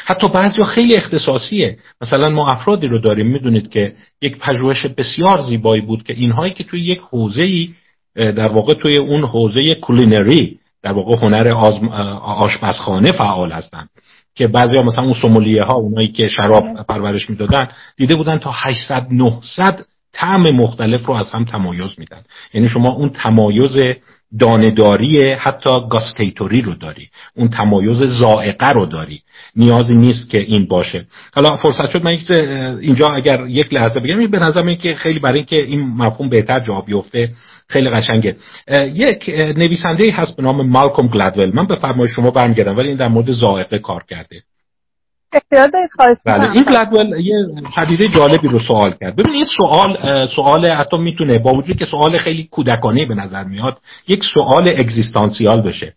[0.06, 1.78] حتی بعضیا خیلی اختصاصیه.
[2.02, 3.28] مثلا ما افرادی رو داریم.
[3.28, 7.74] می‌دونید که یک پژوهش بسیار زیبایی بود که اینهایی که توی یک حوزه ای
[8.16, 11.54] در واقع توی اون حوزه culinary در واقع هنر
[12.22, 13.88] آشپزخانه فعال هستن.
[14.36, 16.84] که بعضی ها مثلا اون sommelier ها اونایی که شراب بله.
[16.84, 22.22] پرورش می‌دادن دیده بودن تا 800 900 طعم مختلف رو از هم تمایز میدن.
[22.54, 23.96] یعنی شما اون تمایز
[24.40, 27.10] دانداری حتی گاسکیتوری رو داری.
[27.36, 29.22] اون تمایز زائقه رو داری.
[29.56, 31.06] نیازی نیست که این باشه.
[31.34, 32.18] حالا فرصت شد من
[32.82, 36.82] اینجا اگر یک لحظه بگم به نظر که خیلی برای اینکه این مفهوم بهتر جا
[36.82, 37.30] بیفته
[37.68, 38.36] خیلی قشنگه.
[38.94, 43.08] یک نویسنده هست به نام مالکوم گلدول من به فرمای شما برمیگردم ولی این در
[43.08, 44.42] مورد زائقه کار کرده.
[46.26, 47.36] بله این گلدول یه
[47.76, 49.16] پدیده جالبی رو سوال کرد.
[49.16, 53.78] ببین این سوال سوال حتی می‌تونه با وجود که سوال خیلی کودکانه به نظر میاد
[54.08, 55.94] یک سوال اگزیستانسیال بشه.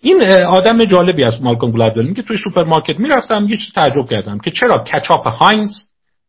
[0.00, 4.50] این آدم جالبی است مالکوم گلدول میگه توی سوپرمارکت می‌رفتم یه چیز تعجب کردم که
[4.50, 5.70] چرا کچاپ هاینز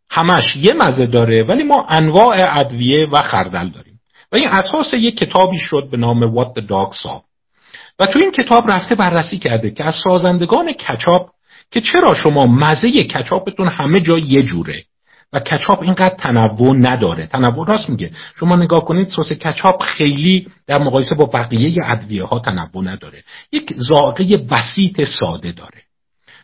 [0.09, 3.99] همش یه مزه داره ولی ما انواع ادویه و خردل داریم.
[4.31, 7.21] و این اساس یک کتابی شد به نام What the Dog Saw.
[7.99, 11.29] و تو این کتاب رفته بررسی کرده که از سازندگان کچاپ
[11.71, 14.84] که چرا شما مزه کچاپتون همه جا یه جوره
[15.34, 18.12] و کچاپ اینقدر تنوع نداره؟ تنوع راست میگه.
[18.39, 23.23] شما نگاه کنید سس کچاپ خیلی در مقایسه با بقیه ادویه ها تنوع نداره.
[23.51, 25.82] یک ذائقه بسیط ساده داره.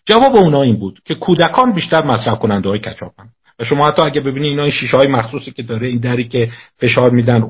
[0.06, 3.30] جواب اونا این بود که کودکان بیشتر مصرف کننده های کچاپ هم.
[3.60, 6.52] و شما حتی اگه ببینید اینا این شیشه های مخصوصی که داره این دری که
[6.78, 7.44] فشار میدن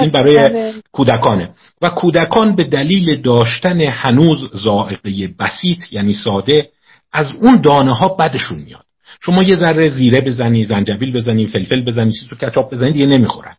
[0.00, 0.74] این برای بله.
[0.92, 1.50] کودکانه.
[1.82, 6.68] و کودکان به دلیل داشتن هنوز ذائقه بسیط یعنی ساده
[7.12, 8.84] از اون دانه ها بدشون میاد.
[9.20, 13.56] شما یه ذره زیره بزنی زنجبیل بزنی فلفل بزنی چیز تو کچاپ بزنی دیگه نمی‌خورن.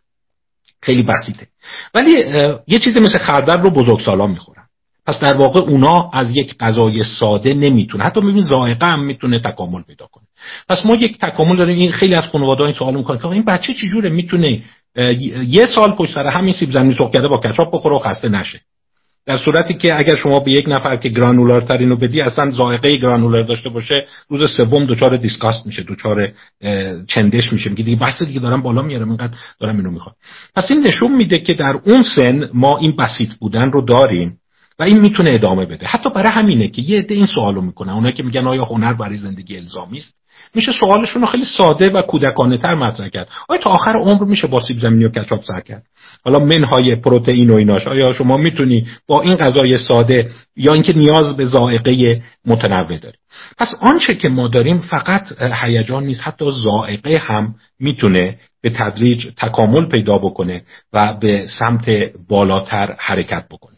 [0.81, 1.47] خیلی بسیطه.
[1.93, 2.13] ولی
[2.67, 4.64] یه چیزی مثل خردل رو بزرگسالان می‌خورن.
[5.05, 8.03] پس در واقع اونا از یک غذای ساده نمی‌تونه.
[8.03, 10.23] حتی میبین ذائقه هم می‌تونه تکامل پیدا کنه.
[10.69, 11.79] پس ما یک تکامل داریم.
[11.79, 14.63] این خیلی از خانواده این سوال می‌کنن که این بچه چجوره می‌تونه
[15.47, 18.59] یه سال پشت سر همین سیب زمینی سرخ کرده با کچاپ بخوره و خسته نشه.
[19.27, 22.95] در صورتی که اگر شما به یک نفر که گرانولار ترین رو بدی اصلا ذائقه
[22.95, 26.31] گرانولار داشته باشه روز سوم دچار دیسکاست میشه دچار
[27.07, 27.69] چندش میشه.
[27.69, 30.15] میگه دیگه بحث دیگه دارم بالا میارم اینقدر دارم اینو می‌خوام.
[30.55, 34.37] پس این نشون میده که در اون سن ما این بسیط بودن رو داریم.
[34.79, 35.87] و این می‌تونه ادامه بده.
[35.87, 37.93] حتی برای همینه که یه عده این سوالو می‌کنن.
[37.93, 40.13] اونایی که میگن آیا هنر برای زندگی الزامی است؟
[40.55, 43.29] میشه سوالشون رو خیلی ساده و کودکانه تر مطرح کرد.
[43.49, 45.83] آیا تا آخر عمر میشه با سیب زمینی و کچاپ سر کرد؟
[46.25, 51.37] حالا منهای پروتئین و ایناش آیا شما می‌تونی با این غذای ساده یا اینکه نیاز
[51.37, 53.17] به ذائقه متنوع داری؟
[53.57, 59.89] پس آنچه که ما داریم فقط هیجان نیست حتی ذائقه هم می‌تونه به تدریج تکامل
[59.89, 60.61] پیدا بکنه
[60.93, 61.89] و به سمت
[62.29, 63.74] بالاتر حرکت بکنه.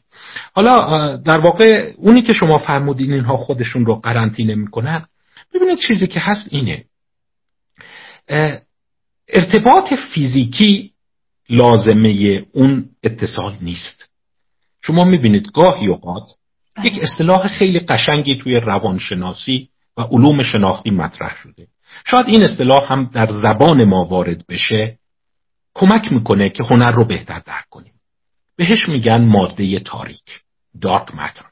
[0.53, 5.05] حالا در واقع اونی که شما فرمودین اینها خودشون رو قرنطینه می‌کنن
[5.53, 6.83] ببینید چیزی که هست اینه.
[9.29, 10.91] ارتباط فیزیکی
[11.49, 14.09] لازمه اون اتصال نیست.
[14.81, 16.23] شما می‌بینید گاهی اوقات
[16.83, 17.03] یک بله.
[17.03, 21.67] اصطلاح خیلی قشنگی توی روانشناسی و علوم شناختی مطرح شده.
[22.05, 24.97] شاید این اصطلاح هم در زبان ما وارد بشه
[25.73, 27.93] کمک می‌کنه که هنر رو بهتر درک کنیم.
[28.57, 30.41] بهش میگن ماده تاریک
[30.81, 31.45] دارک ماتر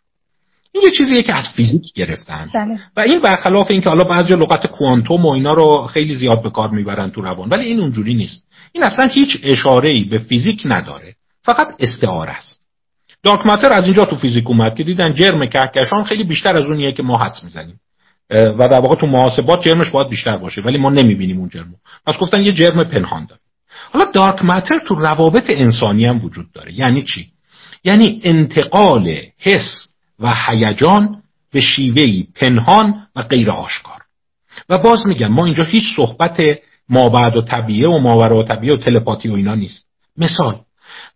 [0.72, 2.50] این یه چیزیه که از فیزیک گرفتن.
[2.54, 2.80] بله.
[2.98, 6.70] و این برخلاف اینکه حالا بعضی لغت کوانتوم و اینا رو خیلی زیاد به کار
[6.70, 8.44] می‌برن تو روان ولی این اونجوری نیست.
[8.72, 12.62] این اصلا هیچ اشاره ای به فیزیک نداره فقط استعاره است.
[13.24, 16.92] دارک ماتر از اینجا تو فیزیک اومد که دیدن جرم کهکشان خیلی بیشتر از اونیه
[16.92, 17.80] که ما حدس می‌زنیم.
[18.30, 21.76] و در واقع تو محاسبات جرمش باید بیشتر باشه ولی ما نمی‌بینیم اون جرمو.
[22.06, 23.42] پس گفتن یه جرم پنهان داره.
[23.96, 26.74] حالا دارک ماتر تو روابط انسانی هم وجود داره.
[26.74, 27.28] یعنی چی؟
[27.84, 29.88] یعنی انتقال حس
[30.20, 34.02] و هیجان به شیوهی پنهان و غیر آشکار.
[34.70, 36.42] و باز میگم ما اینجا هیچ صحبت
[36.90, 39.86] مابعد و طبیعه و ماورا و طبیعه و تلپاتی و اینا نیست.
[40.18, 40.60] مثال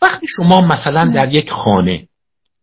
[0.02, 2.08] وقتی شما مثلا در یک خانه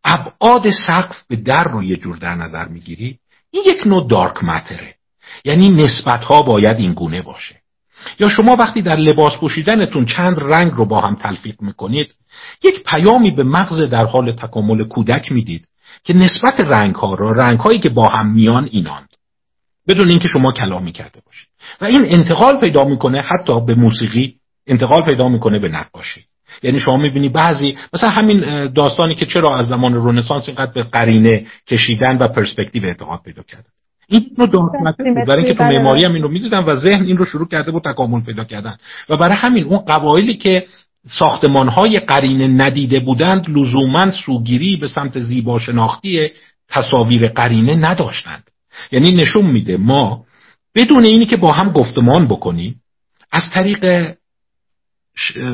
[0.05, 3.19] ابعاد سقف به در رو یه جور در نظر می‌گیری
[3.51, 4.95] این یک نوع دارک ماتره
[5.45, 7.66] یعنی نسبت ها باید این گونه باشه.
[8.19, 12.15] یا شما وقتی در لباس پوشیدنتون چند رنگ رو با هم تلفیق می‌کنید
[12.65, 15.69] یک پیامی به مغز در حال تکامل کودک می‌دید
[16.05, 19.09] که نسبت رنگ ها را رنگ هایی که با هم میان ایناند.
[19.89, 21.49] بدون اینکه شما کلامی کرده باشید.
[21.81, 24.35] و این انتقال پیدا می‌کنه حتی به موسیقی
[24.67, 26.25] انتقال پیدا می‌کنه به نقاشی.
[26.63, 31.47] یعنی شما می‌بینی بعضی مثلا همین داستانی که چرا از زمان رنسانس اینقدر به قرینه
[31.69, 33.69] کشیدن و پرسپکتیو اعتقاد پیدا کرده
[34.09, 34.73] این رو بود.
[35.27, 37.83] برای اینکه تو معماری هم این رو می‌دیدن و ذهن این رو شروع کرده بود
[37.83, 38.77] تکامل پیدا کردن.
[39.09, 40.67] و برای همین اون قوایلی که
[41.19, 46.31] ساختمان های قرینه ندیده بودند لزوما سوگیری به سمت زیبا شناختی
[46.69, 48.51] تصاویر قرینه نداشتند.
[48.93, 50.25] یعنی نشون میده ما
[50.75, 52.81] بدون اینی که با هم گفتمان بکنیم
[53.33, 54.15] از طریق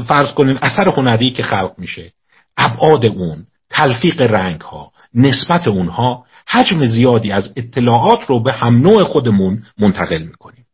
[0.09, 2.13] فرض کنیم اثر هنری که خلق میشه
[2.57, 9.05] ابعاد اون تلفیق رنگ ها نسبت اونها حجم زیادی از اطلاعات رو به هم نوع
[9.05, 10.65] خودمون منتقل می‌کنیم.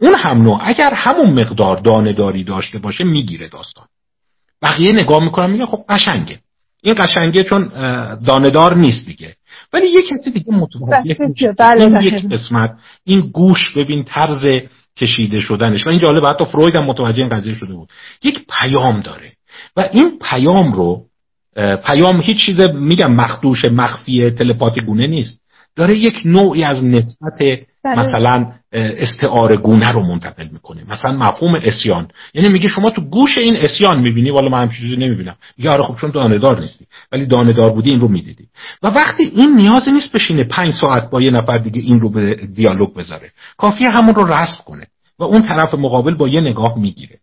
[0.00, 3.86] اون هم نوع اگر همون مقدار دانه داری داشته باشه می‌گیره داستان.
[4.62, 6.38] بقیه نگاه می‌کنم میگه خب قشنگه.
[6.82, 7.68] این قشنگه چون
[8.26, 9.36] داندار نیست دیگه.
[9.72, 12.70] ولی یک کسی دیگه متوجه میشه بله، این یک قسمت
[13.04, 14.62] این گوش ببین طرز
[14.96, 15.86] کشیده شدنش.
[15.86, 17.88] و این جالب حتی فروید هم متوجه این قضیه شده بود.
[18.24, 19.32] یک پیام داره.
[19.76, 21.02] و این پیام رو
[21.56, 25.40] پیام هیچ چیز میگم مخدوش مخفی تلپاتی گونه نیست.
[25.76, 27.38] داره یک نوعی از نسبت
[27.84, 28.00] بله.
[28.00, 30.82] مثلا استعاره گونه رو منتقل می‌کنه.
[30.88, 32.08] مثلا مفهوم اسیان.
[32.34, 34.30] یعنی میگه شما تو گوش این اسیان می‌بینی.
[34.30, 35.34] والا من همچین چیزی نمی‌بینم.
[35.58, 38.44] میگه آره خب چون دانه دار نیستی ولی دانه دار بودی این رو می‌دیدی.
[38.82, 42.34] و وقتی این نیازی نیست بشینه پنج ساعت با یه نفر دیگه این رو به
[42.34, 43.30] دیالوگ بذاره.
[43.58, 44.86] کافیه همون رو رسم کنه
[45.18, 47.18] و اون طرف مقابل با یه نگاه می‌گیره.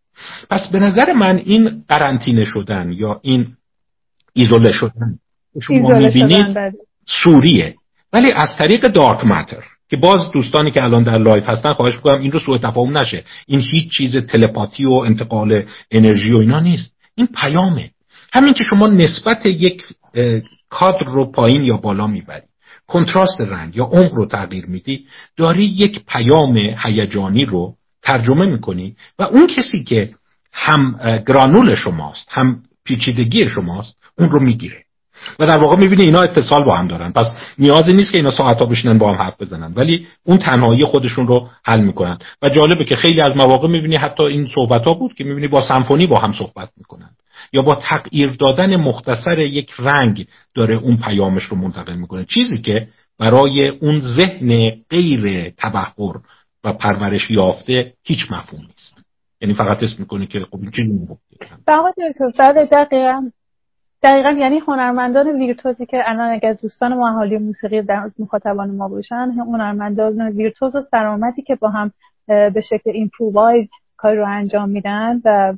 [0.49, 3.47] پس به نظر من این قرنطینه شدن یا این
[4.33, 5.19] ایزوله شدن.
[5.61, 6.71] شما می‌بینید بله.
[7.23, 7.75] سوریه.
[8.13, 12.21] ولی از طریق dark matter که باز دوستانی که الان در live هستن خواهش می‌کنم
[12.21, 13.23] این رو سوء تفاهم نشه.
[13.47, 16.95] این هیچ چیز تلپاتی و انتقال انرژی و اینا نیست.
[17.15, 17.89] این پیامه.
[18.33, 19.83] همین که شما نسبت یک
[20.69, 22.45] کادر رو پایین یا بالا می‌بری
[22.87, 25.05] کنتراست رنگ یا عمق رو تغییر میدی
[25.37, 30.09] داری یک پیام هیجانی رو ترجمه می‌کنی و اون کسی که
[30.53, 34.83] هم گرانول شماست هم پیچیدگی شماست اون رو می‌گیره.
[35.39, 37.11] و در واقع می‌بینی اینا اتصال با هم دارن.
[37.11, 37.25] پس
[37.59, 39.73] نیازی نیست که اینا ساعت ها بشینن با هم حرف بزنن.
[39.75, 42.17] ولی اون تنهایی خودشون رو حل می‌کنن.
[42.41, 45.61] و جالبه که خیلی از مواقع می‌بینی حتی این صحبت ها بود که می‌بینی با
[45.61, 47.09] سمفونی با هم صحبت می‌کنن.
[47.53, 52.25] یا با تغییر دادن مختصر یک رنگ داره اون پیامش رو منتقل می‌کنه.
[52.25, 52.87] چیزی که
[53.19, 56.15] برای اون ذهن غیر تبهر
[56.63, 59.05] و پرورش یافته هیچ مفهوم نیست.
[59.41, 60.89] یعنی فقط اسم می‌کنی که خب این چیزی
[61.67, 63.33] بله
[64.03, 69.31] دقیقا یعنی هنرمندان ویرتوزی که الان اگر دوستان ما اهالی موسیقی در مخاطبان ما باشن
[69.37, 71.91] هنرمندان ویرتوز و سرآمدی که با هم
[72.27, 75.53] به شکل improvise کار رو انجام میدن و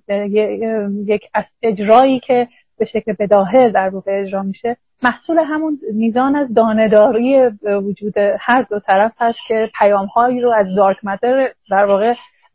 [1.06, 1.22] یک
[1.64, 8.14] اجرایی که به شکل بداهه در واقع اجرا میشه محصول همون میزان از دانهداری وجود
[8.40, 12.14] هر دو طرف هست که پیام هایی رو از دارک مدر در واقع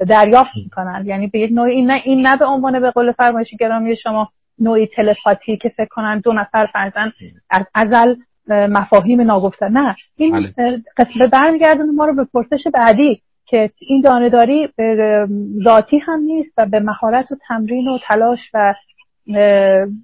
[0.09, 1.03] دریافت می‌کنن.
[1.07, 4.29] یعنی به یک نوعی این نه این نه به عنوان به قول فرمایشی گرامی شما
[4.61, 7.13] نوعی تلپاتی که فکر کنن دو نفر فرزن
[7.51, 8.15] از ازل
[8.49, 9.69] مفاهیم ناگفته.
[9.69, 10.83] نه این بله.
[10.97, 14.69] قسمت برمیگردونه ما رو به پرسش بعدی که این دانهداری
[15.65, 18.75] ذاتی هم نیست و به مهارت و تمرین و تلاش و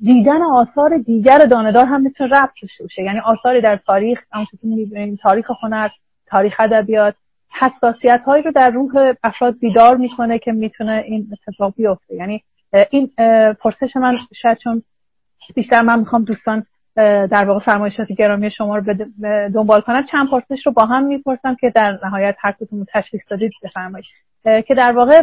[0.03, 3.03] دیدن آثار دیگر دانهدار هم می‌تونه ربط داشته باشه.
[3.03, 5.89] یعنی آثاری در تاریخ همونطور که می‌بینیم تاریخ هنر
[6.27, 7.15] تاریخ ادبیات
[7.61, 12.15] حساسیت هایی رو در روح افراد بیدار می‌کنه که می‌تونه این اتفاق بیفته.
[12.15, 12.43] یعنی
[12.91, 13.11] این
[13.61, 14.83] پرسش من شاید چون
[15.55, 16.65] بیشتر من می‌خوام دوستان
[17.27, 18.95] در واقع فرمایشات گرامی شما رو
[19.55, 20.07] دنبال کنم.
[20.13, 24.07] چند پرسش رو با هم می‌پرسم که در نهایت هر کدوم تشخیص دادید بفرمایید
[24.45, 25.23] که در واقع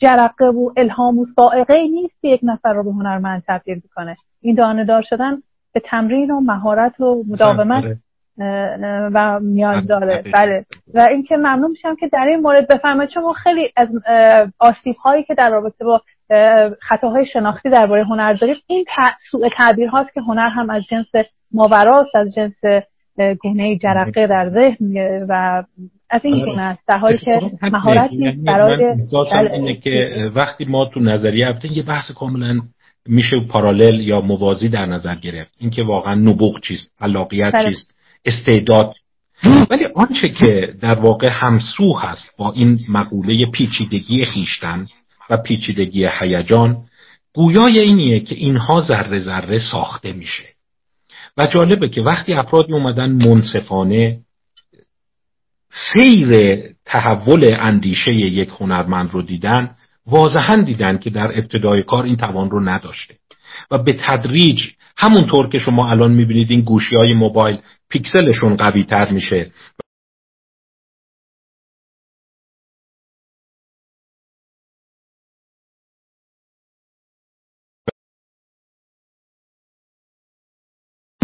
[0.00, 4.54] جرقه و الهام و سائقه نیست که یک نفر رو به هنرمند تبدیل کنه این
[4.54, 5.42] دانه دار شدن
[5.72, 7.84] به تمرین و مهارت و مداومت
[9.14, 10.24] و نیاز داره.
[10.32, 10.66] بله.
[10.94, 13.88] و اینکه ممنون میشم که در این مورد بفهمید چون خیلی از
[14.58, 16.02] آسیب هایی که در رابطه با
[16.80, 18.84] خطاهای شناختی درباره هنر داریم این
[19.30, 22.84] سوء تعبیر هاست که هنر هم از جنس ماوراست از جنس
[23.40, 24.96] گونه جرقه در ذهن
[25.28, 25.62] و
[26.10, 28.94] از این گونه است در حالی که مهارت نیست یعنی برای
[29.32, 29.52] بله.
[29.52, 32.60] اینه که وقتی ما تو نظریه البته یه بحث کاملا
[33.06, 37.70] میشه پارالل یا موازی در نظر گرفت اینکه واقعا نبوغ چیست علاقیت بله.
[37.70, 38.94] چیست استعداد
[39.70, 44.86] ولی آنچه که در واقع همسو هست با این مقوله پیچیدگی خیشتن
[45.30, 46.76] و پیچیدگی هیجان
[47.34, 50.44] گویای اینیه که اینها ذره ذره ساخته میشه.
[51.36, 54.20] و جالبه که وقتی افرادی اومدن منصفانه
[55.70, 59.70] سیر تحول اندیشه یک هنرمند رو دیدن
[60.06, 63.14] واضحا دیدن که در ابتدای کار این توان رو نداشته.
[63.70, 64.60] و به تدریج
[64.96, 67.58] همونطور که شما الان می‌بینید این گوشی های موبایل
[67.88, 69.50] پیکسلشون قوی تر میشه.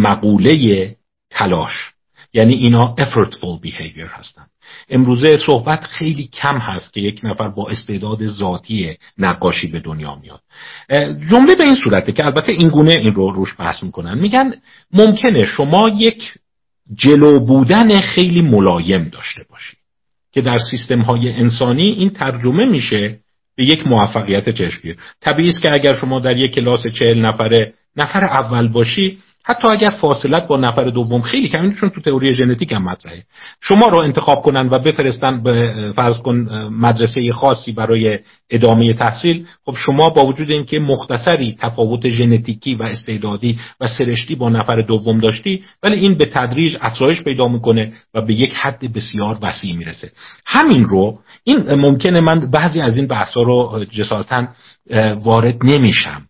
[0.03, 0.97] مقوله
[1.31, 1.73] تلاش.
[2.35, 4.47] یعنی اینا effortful behavior هستن.
[4.91, 10.41] امروزه صحبت خیلی کم هست که یک نفر با استعداد ذاتی نقاشی به دنیا میاد.
[11.31, 14.19] جمله به این صورته که البته این گونه این رو روش بحث می‌کنن.
[14.19, 14.55] میگن
[14.93, 16.33] ممکنه شما یک
[16.95, 19.79] جلو بودن خیلی ملایم داشته باشید
[20.33, 23.19] که در سیستم های انسانی این ترجمه میشه
[23.57, 24.97] به یک موفقیت چشمگیر.
[25.21, 29.91] طبیعی است که اگر شما در یک کلاس چهل نفره نفر اول باشی حتی اگر
[29.91, 33.23] فاصلت با نفر دوم خیلی کمی چون تو تئوری ژنتیک هم مطرحه.
[33.61, 36.35] شما رو انتخاب کنن و بفرستن به فرض کن
[36.73, 38.19] مدرسه خاصی برای
[38.51, 44.49] ادامه تحصیل خب شما با وجود اینکه مختصری تفاوت ژنتیکی و استعدادی و سرشتی با
[44.49, 49.39] نفر دوم داشتی ولی این به تدریج افزایش پیدا می‌کنه و به یک حد بسیار
[49.43, 50.13] وسیع می‌رسه.
[50.47, 54.49] همین رو این ممکنه من بعضی از این بحثا رو جسارتا
[55.25, 56.23] وارد نمیشم.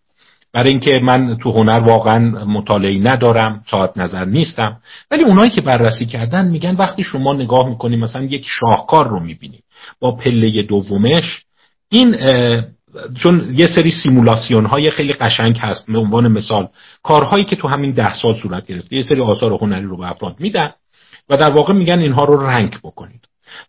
[0.53, 4.77] برای اینکه من تو هنر واقعا مطالعه ندارم صاحب نظر نیستم.
[5.11, 9.63] ولی اونایی که بررسی کردن میگن وقتی شما نگاه می‌کنیم مثلا یک شاهکار رو می‌بینید
[9.99, 11.43] با پله دومش
[11.89, 12.17] این
[13.15, 16.67] چون یه سری سیمولاسیون های خیلی قشنگ هست به عنوان مثال
[17.03, 20.35] کارهایی که تو همین ده سال صورت گرفته یه سری آثار هنری رو به افراد
[20.39, 20.71] میدن
[21.29, 23.21] و در واقع میگن اینها رو رنگ بکنید.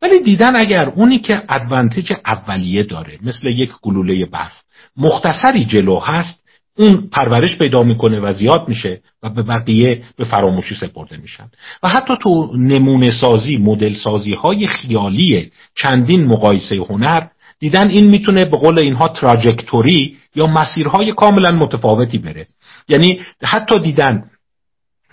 [0.03, 4.63] ولی دیدن اگر اونی که ادوانتج اولیه داره مثل یک گلوله برف
[4.97, 6.44] مختصری جلو هست
[6.79, 11.51] اون پرورش پیدا می‌کنه و زیاد میشه و به بقیه به فراموشی سپرده میشن.
[11.83, 17.27] و حتی تو نمونه سازی مدل سازی های خیالی چندین مقایسه هنر
[17.59, 22.47] دیدن این می‌تونه به قول اینها تراجکتوری یا مسیرهای کاملا متفاوتی بره.
[22.89, 24.25] یعنی حتی دیدن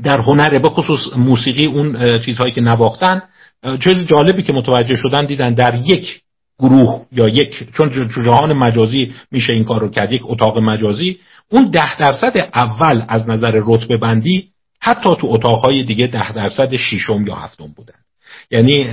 [0.03, 3.22] در هنر به خصوص موسیقی اون چیزهایی که نواختن
[3.84, 6.22] چیز جالبی که متوجه شدن دیدن در یک
[6.59, 11.20] گروه یا یک چون جهان مجازی میشه این کار رو کرد یک اتاق مجازی
[11.52, 14.47] اون ده درصد اول از نظر رتبه بندی
[14.80, 17.93] حتی تو اتاقهای دیگه ده درصد شیشم یا هفتم بودن.
[18.52, 18.88] یعنی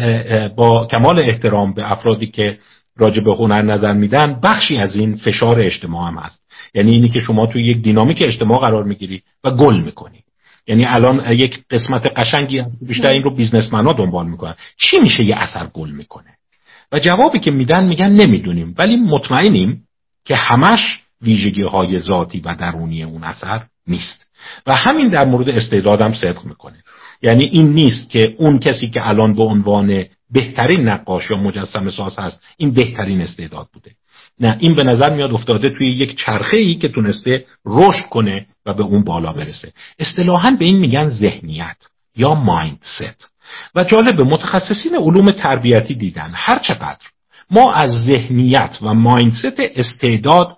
[0.48, 2.58] با کمال احترام به افرادی که
[2.96, 6.42] راجع به هنر نظر میدن بخشی از این فشار اجتماع هم هست.
[6.74, 10.18] یعنی اینی که شما توی یک دینامیک اجتماع قرار می‌گیری و گل می‌کنی.
[10.66, 14.54] یعنی الان یک قسمت قشنگی بیشتر این رو بیزنسمن ها دنبال می‌کنن.
[14.76, 16.30] چی میشه یه اثر گل می‌کنه؟
[16.92, 18.74] و جوابی که میدن میگن نمی‌دونیم.
[18.78, 19.82] ولی مطمئنیم
[20.24, 24.30] که همش ویژگی های ذاتی و درونی اون اثر نیست.
[24.66, 26.76] و همین در مورد استعدادم صدق می‌کنه.
[27.22, 32.18] یعنی این نیست که اون کسی که الان به عنوان بهترین نقاش یا مجسم ساز
[32.18, 33.90] هست این بهترین استعداد بوده.
[34.40, 38.74] نه این به نظر میاد افتاده توی یک چرخه ای که تونسته رشد کنه و
[38.74, 39.72] به اون بالا برسه.
[39.98, 41.76] اصطلاحا به این میگن ذهنیت
[42.16, 43.32] یا مایندست
[43.74, 47.06] و جالب متخصصین علوم تربیتی دیدن هر چقدر
[47.50, 50.56] ما از ذهنیت و مایندست استعداد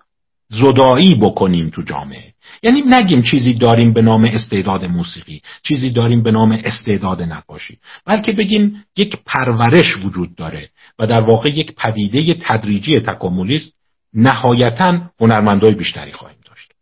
[0.51, 2.33] زدایی بکنیم تو جامعه.
[2.63, 7.79] یعنی نگیم چیزی داریم به نام استعداد موسیقی چیزی داریم به نام استعداد نقاشی.
[8.07, 13.73] بلکه بگیم یک پرورش وجود داره و در واقع یک پدیده تدریجی تکاملی است.
[14.15, 16.73] نهایتا هنرمندای بیشتری خواهیم داشت.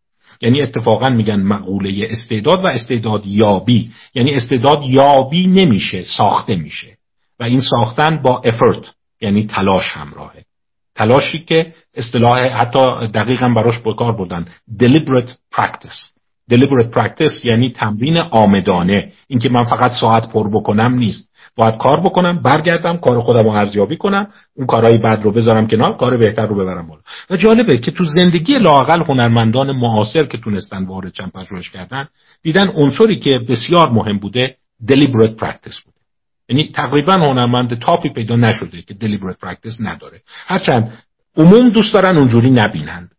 [0.43, 6.97] یعنی اتفاقا میگن مقوله استعداد و استعداد یابی یعنی استعداد یابی نمیشه ساخته میشه.
[7.41, 10.47] و این ساختن با افرت یعنی تلاش همراهه.
[10.99, 14.46] تلاشی که اصطلاح حتی دقیقا براش به کار بردن
[14.80, 16.18] deliberate practice.
[16.53, 19.12] Deliberate practice یعنی تمرین آمدانه.
[19.28, 21.28] اینکه من فقط ساعت پر بکنم نیست.
[21.57, 24.26] باید کار بکنم برگردم کار خودم رو ارزیابی کنم
[24.57, 27.01] اون کارهای بد رو بذارم کنار کار بهتر رو ببرم بالا.
[27.30, 32.09] و جالبه که تو زندگی لاقل هنرمندان معاصر که تونستن وارد چند پژوهش کردن
[32.42, 34.57] دیدن عنصری که بسیار مهم بوده
[34.88, 35.97] deliberate practice بود.
[36.49, 40.20] یعنی تقریبا هنرمند تاپی پیدا نشده که deliberate practice نداره.
[40.46, 40.99] هرچند
[41.36, 43.11] عموم دوست دارن اونجوری نبینند.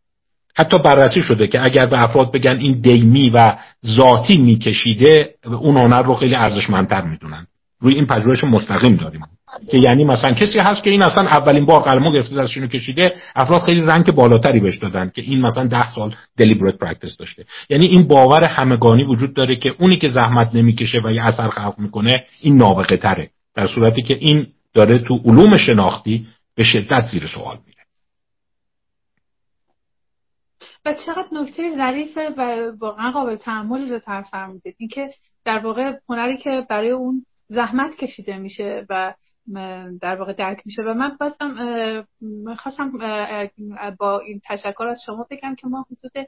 [0.56, 6.02] حتی بررسی شده که اگر به افراد بگن این دیمی و ذاتی میکشیده اون هنر
[6.02, 7.48] رو خیلی ارزشمندتر می‌دونن.
[7.82, 9.22] روی این پژوهش مستقیم داریم.
[9.72, 13.62] که یعنی مثلا کسی هست که این اصلا اولین بار قلمو گرفته دستشونو کشیده افراد
[13.62, 17.46] خیلی رنگ بالاتری بهش دادن که این مثلا ده سال deliberate practice داشته.
[17.70, 21.80] یعنی این باور همگانی وجود داره که اونی که زحمت نمی‌کشه و یه اثر خلق
[21.80, 27.28] می‌کنه این نابغه تره در صورتی که این داره تو علوم شناختی به شدت زیر
[27.28, 27.80] سوال میره.
[30.86, 34.76] و چقدر نکته ظریفه و واقعا قابل تحمل رو فرمودید.
[34.78, 35.10] اینکه
[35.46, 39.14] در واقع هنری که برای اون زحمت کشیده میشه و
[40.02, 40.82] در واقع درک میشه.
[40.82, 41.56] و من خواستم
[42.58, 42.92] خواستم
[44.00, 46.28] با این تشکر از شما بگم که ما حدود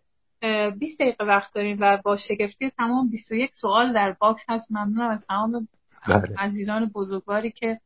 [0.80, 4.72] 20 دقیقه وقت داریم و با شگفتی تمام 21 سوال در باکس هست.
[4.72, 5.68] ممنونم از تمام
[6.08, 6.36] بله.
[6.38, 7.80] عزیزان بزرگواری که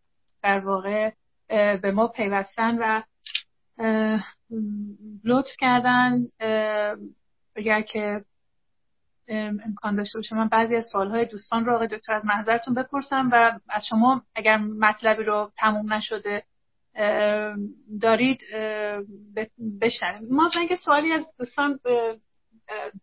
[0.43, 1.11] در واقع
[1.81, 3.01] به ما پیوستن و
[5.23, 6.27] لطف کردن.
[7.55, 8.23] اگر که
[9.27, 10.35] امکان داشته باشه.
[10.35, 14.57] من بعضی از سوالهای دوستان رو آقای دکتر از محضرتون بپرسم و از شما اگر
[14.57, 16.43] مطلبی رو تموم نشده
[18.01, 18.39] دارید
[19.81, 21.79] بشنویم ما اینکه سوالی از دوستان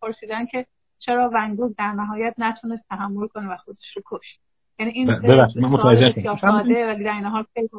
[0.01, 0.65] پرسیدن که
[0.99, 4.39] چرا ونگوگ در نهایت نتونست تحمل کنه و خودش رو کش
[4.79, 5.11] یعنی این
[5.55, 7.69] من متوجه ساده ولی در این حال خیلی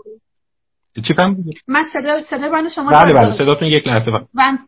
[1.07, 4.11] چی فهمیدید من صدا صدا شما بله بله صداتون یک لحظه.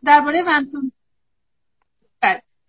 [0.03, 0.91] درباره ونسون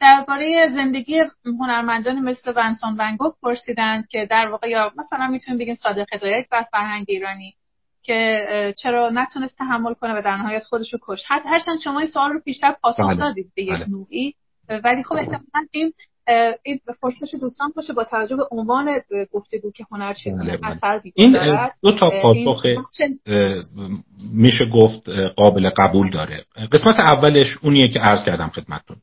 [0.00, 6.06] درباره زندگی هنرمندانی مثل ونسان ونگوک پرسیدند که در واقع یا مثلا می‌تونیم بگیم صادق
[6.14, 7.54] هدایت بر فرهنگ ایرانی
[8.02, 11.24] که چرا نتونست تحمل کنه و در نهایت خودش رو کشت.
[11.28, 13.14] هرچند شما این سوال رو پیشتر پاسخ بله.
[13.14, 13.88] دادید به یک بله.
[13.88, 14.34] نوعی
[14.84, 15.92] ولی خب احتمالاً این
[16.62, 19.00] این فرصش دوستان باشه با توجه به عنوان
[19.32, 21.36] گفتگو که هنر چگونه بله، اثر این
[21.82, 22.62] دو تا پاسخ
[24.32, 26.44] میشه گفت قابل قبول داره.
[26.72, 28.96] قسمت اولش اونیه که عرض کردم خدمتتون.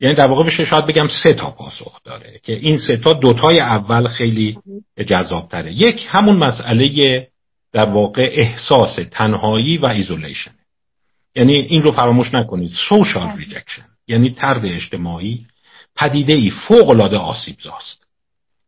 [0.00, 3.60] یعنی در واقع بشه شاید بگم سه تا پاسخ داره که این سه تا دوتای
[3.60, 4.58] اول خیلی
[5.06, 7.28] جذاب تره یک همون مسئله
[7.72, 10.50] در واقع احساس تنهایی و isolation.
[11.34, 12.72] یعنی این رو فراموش نکنید.
[12.88, 15.46] social rejection یعنی طرد اجتماعی
[15.96, 18.06] پدیده ای فوق العاده آسیب زاست.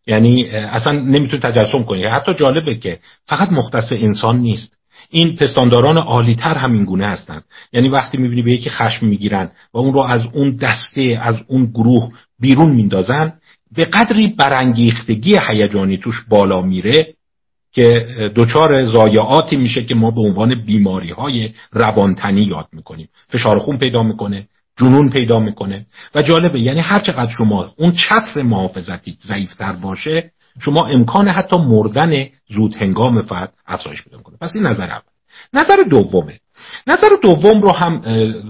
[0.06, 4.77] یعنی اصلا نمیتون تجسم کنید حتی جالبه که فقط مختص انسان نیست.
[5.10, 7.44] این پستانداران عالیتر همین گونه هستند.
[7.72, 11.66] یعنی وقتی می‌بینی به یکی خشم می‌گیرن و اون رو از اون دسته از اون
[11.66, 13.32] گروه بیرون میندازن
[13.76, 17.14] به قدری برانگیختگی هیجانی توش بالا میره
[17.72, 17.92] که
[18.36, 23.08] دچار زایعاتی میشه که ما به عنوان بیماری های روانتنی یاد می‌کنیم.
[23.28, 24.48] فشار خون پیدا می‌کنه
[24.78, 25.86] جنون پیدا می‌کنه.
[26.14, 30.30] و جالبه یعنی هر چقدر شما اون چتر محافظتی ضعیفتر باشه
[30.60, 35.02] شما امکان حتی مردن زود هنگام فرد افزایش پیدا کنه پس این نظر اول.
[35.52, 36.40] نظر دومه.
[36.86, 38.00] نظر دوم رو هم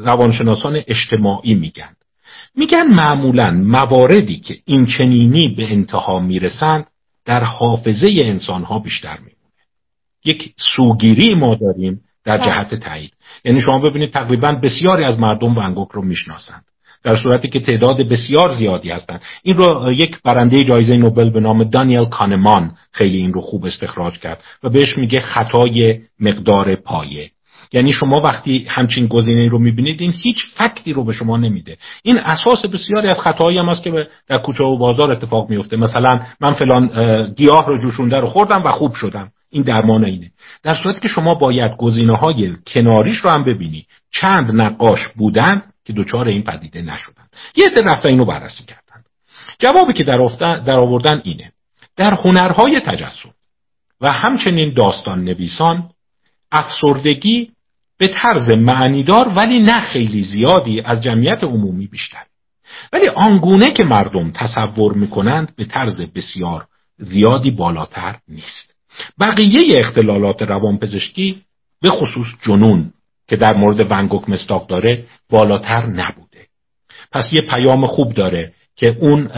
[0.04, 1.94] روانشناسان اجتماعی میگن.
[2.54, 6.86] میگن معمولا مواردی که این چنینی به انتها می‌رسند
[7.24, 9.34] در حافظه انسان ها بیشتر میمونه.
[10.24, 12.46] یک سوگیری ما داریم در بله.
[12.46, 13.12] جهت تایید
[13.44, 16.64] یعنی شما ببینید تقریبا بسیاری از مردم ونگوک رو می‌شناسند.
[17.04, 19.20] در صورتی که تعداد بسیار زیادی هستند.
[19.42, 24.18] این رو یک برنده جایزه نوبل به نام دانیل کانمان خیلی این رو خوب استخراج
[24.18, 27.30] کرد و بهش میگه خطای مقدار پایه.
[27.72, 31.76] یعنی شما وقتی همچین گزینه رو می‌بینید این هیچ فکتی رو به شما نمیده.
[32.02, 36.20] این اساس بسیاری از خطاهایی هم هست که در کوچه و بازار اتفاق میفته مثلا
[36.40, 36.90] من فلان
[37.36, 39.30] گیاه رو جوشونده رو خوردم و خوب شدم.
[39.50, 40.30] این درمان اینه.
[40.62, 43.86] در صورتی که شما باید گزینه های کناریش رو هم ببینی.
[44.12, 47.24] چند نقاش بودن که دچار این پدیده نشدن.
[47.56, 49.04] یه عده رفتن اینو بررسی کردن.
[49.58, 50.18] جوابی که در,
[50.58, 51.52] در آوردن اینه.
[51.96, 53.30] در هنرهای تجسم
[54.00, 55.90] و همچنین داستان نویسان
[56.52, 57.50] افسردگی
[57.98, 62.22] به طرز معنیدار ولی نه خیلی زیادی از جمعیت عمومی بیشتر.
[62.92, 66.66] ولی آنگونه که مردم تصور می‌کنند به طرز بسیار
[66.98, 68.74] زیادی بالاتر نیست.
[69.20, 71.42] بقیه اختلالات روانپزشکی
[71.82, 72.92] به خصوص جنون
[73.28, 76.46] که در مورد ونگوک مستاق داره بالاتر نبوده.
[77.12, 79.30] پس یه پیام خوب داره که اون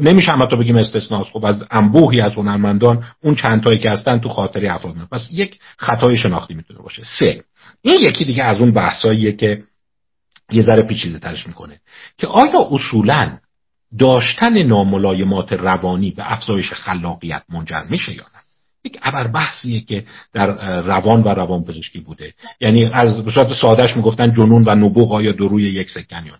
[0.00, 1.30] نمیشه هم تو بگیم استثناست.
[1.30, 5.58] خب از انبوهی از هنرمندان اون چند تایی که هستن تو خاطره افراد پس یک
[5.76, 7.02] خطای شناختی می‌تونه باشه.
[7.18, 7.44] سه
[7.82, 9.62] این یکی دیگه از اون بحثاییه که
[10.52, 11.80] یه ذره پیچیده ترش می‌کنه
[12.18, 13.38] که آیا اصولا
[13.98, 18.24] داشتن ناملایمات روانی به افزایش خلاقیت منجر میشه یا
[18.84, 22.34] یک ابر بحثیه که در روان و روان پزشکی بوده.
[22.60, 26.32] یعنی از به صورت سادهش می‌گفتن جنون و نبوغ آیا دو روی یک سکن یا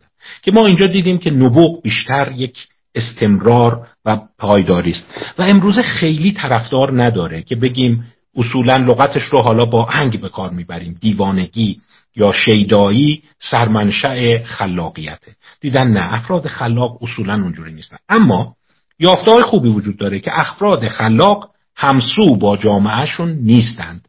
[0.42, 2.58] که ما اینجا دیدیم که نبوغ بیشتر یک
[2.94, 5.06] استمرار و پایداری است.
[5.38, 8.04] و امروزه خیلی طرفدار نداره که بگیم
[8.36, 10.98] اصولا لغتش رو حالا با انگ به کار می‌بریم.
[11.00, 11.80] دیوانگی
[12.16, 15.34] یا شیدایی سرمنشأ خلاقیته.
[15.60, 17.96] دیدن نه افراد خلاق اصولا اونجوری نیستن.
[18.08, 18.54] اما
[18.98, 24.08] یافتار خوبی وجود داره که افراد خلاق همسو با جامعهشون نیستند.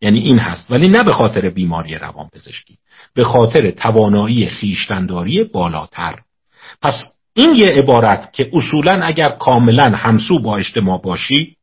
[0.00, 0.70] یعنی این هست.
[0.70, 2.78] ولی نه به خاطر بیماری روانپزشکی
[3.14, 6.18] به خاطر توانایی خیشتنداری بالاتر.
[6.82, 6.94] پس
[7.34, 11.56] این یه عبارت که اصولا اگر کاملا همسو با اجتماع باشی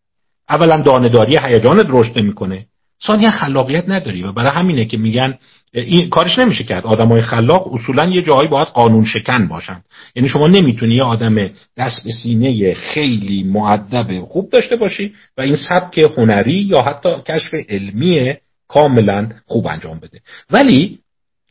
[0.50, 2.66] اولا دانداری هیجانت رشد نمی‌کنه.
[3.08, 5.38] ثانیا خلاقیت نداری و برای همینه که میگن
[5.74, 6.86] این کارش نمیشه کرد.
[6.86, 9.82] آدمای خلاق اصولا یه جایی باید قانون شکن باشن.
[10.16, 15.56] یعنی شما نمی‌تونی یه آدم دست به سینه خیلی معدب خوب داشته باشی و این
[15.56, 18.34] سبک هنری یا حتی کشف علمی
[18.68, 20.20] کاملا خوب انجام بده.
[20.52, 21.00] ولی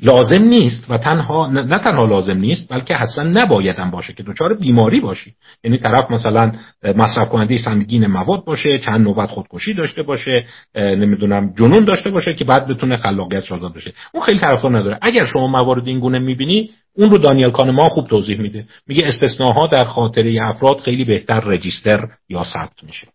[0.03, 5.01] لازم نیست و تنها نه تنها لازم نیست بلکه اصلا نبایدم باشه که دچار بیماری
[5.01, 5.33] باشی.
[5.65, 6.53] یعنی طرف مثلا
[6.97, 12.45] مصرف کننده سنگین مواد باشه چند نوبت خودکشی داشته باشه نمی‌دونم جنون داشته باشه که
[12.45, 13.93] بعد بتونه خلاقیت آزاد بشه.
[14.15, 14.99] اون خیلی طرفدار نداره.
[15.03, 18.65] اگر شما موارد این گونه می‌بینی اون رو دانیل کانما خوب توضیح میده.
[18.87, 23.07] میگه استثناها در خاطره افراد خیلی بهتر رجیستر یا ثبت میشه.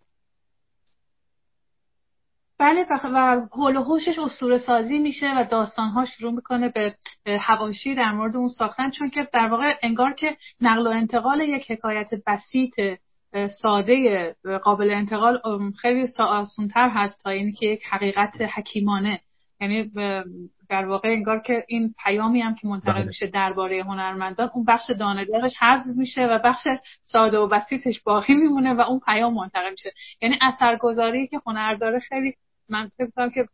[2.60, 6.70] بله و هول و هوشش اسطوره سازی میشه و داستانها شروع می‌کنه
[7.24, 11.42] به هواشی در مورد اون ساختن چون که در واقع انگار که نقل و انتقال
[11.42, 12.74] یک حکایت بسیط
[13.62, 15.42] ساده قابل انتقال
[15.82, 19.20] خیلی آسونتر هست تا اینکه یک حقیقت حکیمانه
[19.62, 19.92] یعنی
[20.70, 23.06] در واقع انگار که این پیامی هم که منتقل بله.
[23.06, 26.68] میشه درباره هنرمندان اون بخش دانه‌دارش حذف میشه و بخش
[27.02, 32.00] ساده و بسیطش باقی میمونه و اون پیام منتقل میشه یعنی اثرگذاری که هنر داره
[32.00, 32.36] خیلی
[32.70, 33.48] من فکر کنم که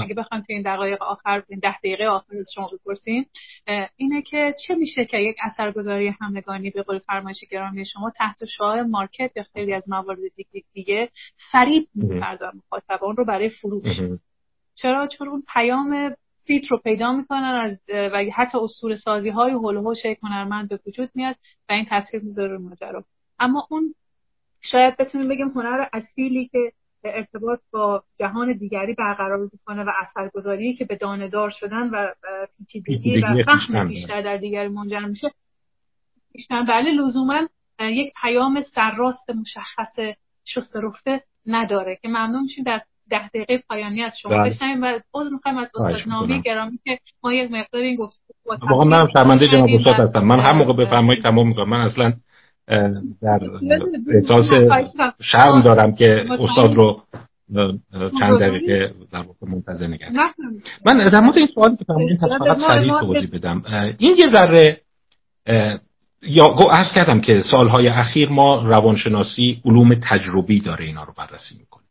[0.00, 3.26] اگه بخوام تو این دقایق آخر این ده دقیقه آخر شما بپرسین
[3.96, 8.82] اینه که چه میشه که یک اثرگذاری همگانی به قول فرمایش گرامی شما تحت شعار
[8.82, 11.10] مارکت یا خیلی از موارد دیگه دیگه
[11.52, 14.00] فریب می‌فرزن مخاطبان رو برای فروش.
[14.74, 16.14] چرا؟ چون اون پیام
[16.46, 17.78] فیت رو پیدا می‌کنن از
[18.12, 21.36] و حتی اصول سازی های هول و هنرمند به وجود میاد
[21.68, 23.04] و این تاثیر می‌ذاره ماجرا.
[23.38, 23.94] اما اون
[24.60, 26.72] شاید بتونیم بگیم هنر اصیلی که
[27.14, 32.06] ارتباط با جهان دیگری برقرار می‌کنه و اثرگذاری که به دانهدار شدن و
[32.58, 35.30] پیچیدگی و فهم بیشتر در دیگری منجر میشه.
[36.32, 37.48] بیشتر بله لزوما
[37.80, 39.98] یک پیام سرراست مشخص
[40.44, 44.50] شسته رفته نداره که ممنون میشیم در ده دقیقه پایانی از شما بله.
[44.50, 48.84] بشنویم و عذر می‌خوایم از استاد نامی گرامی که ما یک مقدار این گفت واقعا
[48.84, 50.24] من شرمنده جناب استاد هستم.
[50.24, 51.68] من هر موقع بفرمایید تمام می‌کنم.
[51.68, 52.12] من اصلا
[53.22, 53.40] در
[54.14, 54.44] احساس
[55.20, 57.02] شرم دارم که استاد رو
[58.20, 60.12] چند دقیقه در واقع منتظر نگرد
[60.86, 63.62] من در مورد این سوالی که فرمودین فقط سریع توضیح بدم.
[63.98, 64.80] این یه ذره
[66.22, 71.84] یا عرض کردم که سالهای اخیر ما روانشناسی علوم تجربی داره اینا رو بررسی می‌کنه.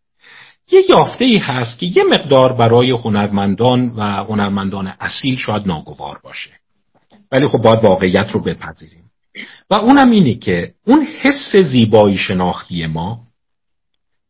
[0.71, 6.49] یه یافته ای هست که یه مقدار برای هنرمندان و هنرمندان اصیل شاید ناگوار باشه.
[7.31, 9.04] ولی خب باید واقعیت رو بپذیریم.
[9.69, 13.19] و اونم اینه که اون حس زیبایی شناختی ما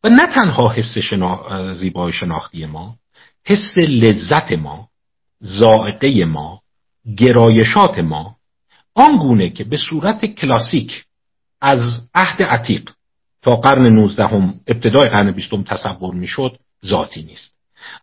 [0.04, 1.74] و نه تنها حس شنا...
[1.74, 2.96] زیبایی شناختی ما
[3.44, 4.88] حس لذت ما
[5.40, 6.60] زائقه ما
[7.16, 8.36] گرایشات ما
[8.94, 11.04] آنگونه که به صورت کلاسیک
[11.60, 11.80] از
[12.14, 12.90] عهد عتیق
[13.42, 17.52] تا قرن 19 هم ابتدای قرن 20 تصور می‌شد ذاتی نیست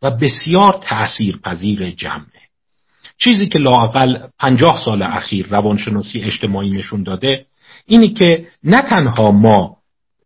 [0.01, 2.32] و بسیار تأثیر پذیر جمعه
[3.17, 7.45] چیزی که لاقل پنجاه سال اخیر روانشناسی اجتماعی نشون داده
[7.85, 9.77] اینی که نه تنها ما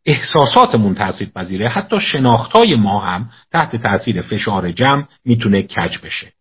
[0.06, 6.32] احساساتمون تاثیر پذیره حتی شناختای ما هم تحت تاثیر فشار جمع می‌تونه کج بشه.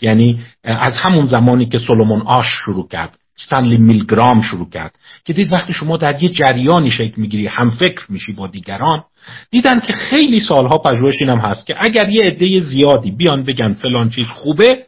[0.00, 4.94] یعنی از همون زمانی که سولومون آش شروع کرد ستنلی میلگرام شروع کرد
[5.24, 9.02] که دید وقتی شما در یه جریانی شکل می‌گیری هم فکر میشی با دیگران
[9.50, 14.10] دیدن که خیلی سالها پژوهش اینم هست که اگر یه عده زیادی بیان بگن فلان
[14.10, 14.86] چیز خوبه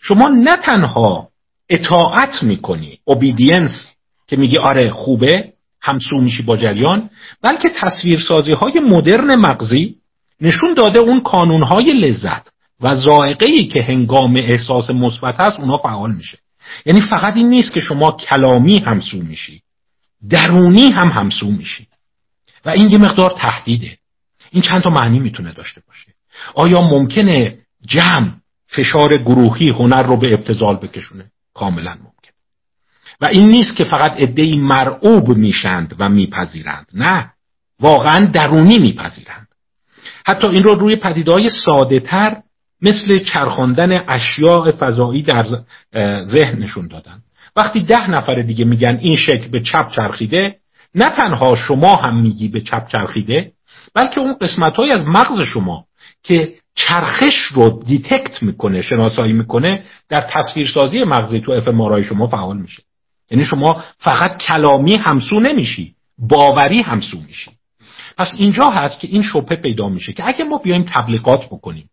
[0.00, 1.28] شما نه تنها
[1.68, 3.94] اطاعت می‌کنی اوبیدینس
[4.28, 7.10] که میگی آره خوبه همسو میشی با جریان
[7.42, 9.94] بلکه تصویرسازی های مدرن مغزی
[10.40, 12.48] نشون داده اون کانونهای لذت
[12.80, 16.38] و زائقه ای که هنگام احساس مثبت هست اونا فعال میشه.
[16.86, 19.62] یعنی فقط این نیست که شما کلامی همسو میشی
[20.30, 21.86] درونی هم همسو میشی.
[22.64, 23.98] و این یه مقدار تهدیده.
[24.50, 26.12] این چند تا معنی می‌تونه داشته باشه.
[26.54, 28.32] آیا ممکنه جمع
[28.68, 31.24] فشار گروهی هنر رو به ابتزال بکشونه.
[31.54, 32.32] کاملا ممکن.
[33.20, 36.86] و این نیست که فقط عدهای مرعوب میشند و میپذیرند.
[36.94, 37.32] نه
[37.80, 39.48] واقعا درونی میپذیرند.
[40.26, 42.36] حتی این رو روی پدیدهای ساده تر
[42.82, 45.46] مثل چرخاندن اشیاء فضایی در
[46.24, 47.22] ذهن نشون دادن.
[47.56, 50.56] وقتی ده نفر دیگه میگن این شکل به چپ چرخیده
[50.94, 53.52] نه تنها شما هم میگی به چپ چرخیده
[53.94, 55.84] بلکه اون قسمت های از مغز شما
[56.22, 62.82] که چرخش رو detect می‌کنه شناسایی می‌کنه در تصویرسازی مغزی تو اف شما فعال میشه.
[63.30, 67.50] یعنی شما فقط کلامی همسو نمیشی باوری همسو میشی.
[68.18, 71.90] پس اینجا هست که این شبهه پیدا میشه که اگه ما بیایم تبلیغات بکنیم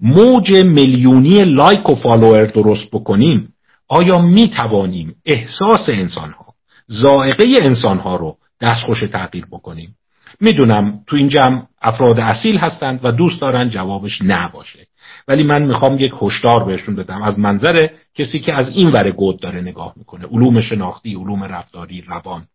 [0.00, 3.48] موج میلیونی لایک و فالوور درست بکنیم
[3.88, 6.44] آیا می توانیم احساس انسان ها
[6.86, 9.94] ذائقه انسان ها رو دستخوش تغییر بکنیم؟
[10.40, 14.86] می‌دونم تو این جمع افراد اصیل هستند و دوست دارن جوابش نه باشه
[15.28, 17.22] ولی من می‌خوام یک هشدار بهشون بدم.
[17.22, 20.26] از منظر کسی که از این ور گود داره نگاه می‌کنه.
[20.26, 22.46] علوم شناختی علوم رفتاری روان.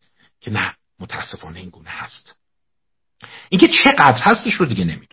[0.41, 2.39] که نه متاسفانه این گونه هست.
[3.49, 5.07] اینکه چقدر هستش رو دیگه نمی‌دونم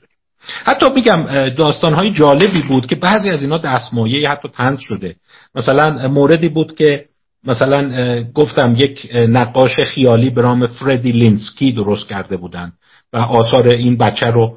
[0.64, 5.16] حتی میگم داستانهای جالبی بود که بعضی از اینا دستمایه حتی طنز شده.
[5.54, 7.04] مثلا موردی بود که
[7.44, 12.72] مثلا گفتم یک نقاش خیالی به نام فردی لینسکی درست کرده بودن
[13.12, 14.56] و آثار این بچه رو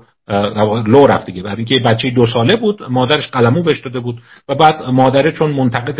[0.87, 1.43] لو رفت دیگه.
[1.43, 5.51] برای اینکه بچه دو ساله بود مادرش قلمو بهش داده بود و بعد مادره چون
[5.51, 5.99] منتقد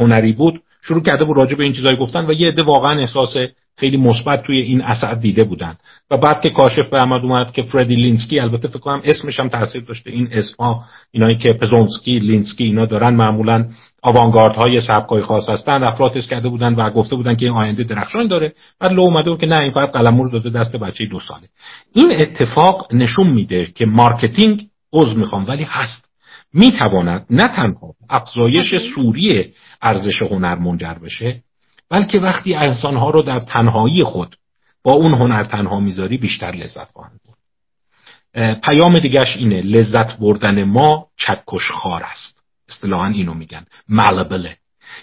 [0.00, 3.36] هنری بود شروع کرده بود راجع به این چیزایی گفتن و یه عده واقعا احساس
[3.78, 5.76] خیلی مثبت توی این اثر دیده بودن
[6.10, 9.48] و بعد که کاشف به عمل اومد که فردی لینسکی البته فکر کنم اسمش هم
[9.48, 13.68] تاثیر داشته این اسمها اینایی که پزونسکی لینسکی اینا دارن معمولا
[14.06, 18.28] آوانگارد های سبکای خاص هستن افراد کرده بودن و گفته بودن که این آینده درخشان
[18.28, 18.52] داره.
[18.80, 21.48] بعد لو اومده بود که نه این فقط قلمو داده دست بچه دو ساله
[21.94, 26.10] این اتفاق نشون میده که marketing عضو می‌خوام ولی هست.
[26.54, 31.42] می‌تواند نه تنها افزایش سوری ارزش هنر منجر بشه
[31.90, 34.36] بلکه وقتی انسانها رو در تنهایی خود
[34.84, 38.60] با اون هنر تنها می‌ذاری بیشتر لذت خواهند برد.
[38.60, 42.35] پیام دیگهش اینه لذت بردن ما چکش خار است.
[42.68, 43.64] اصطلاحا اینو میگن.
[43.88, 44.56] ملبله.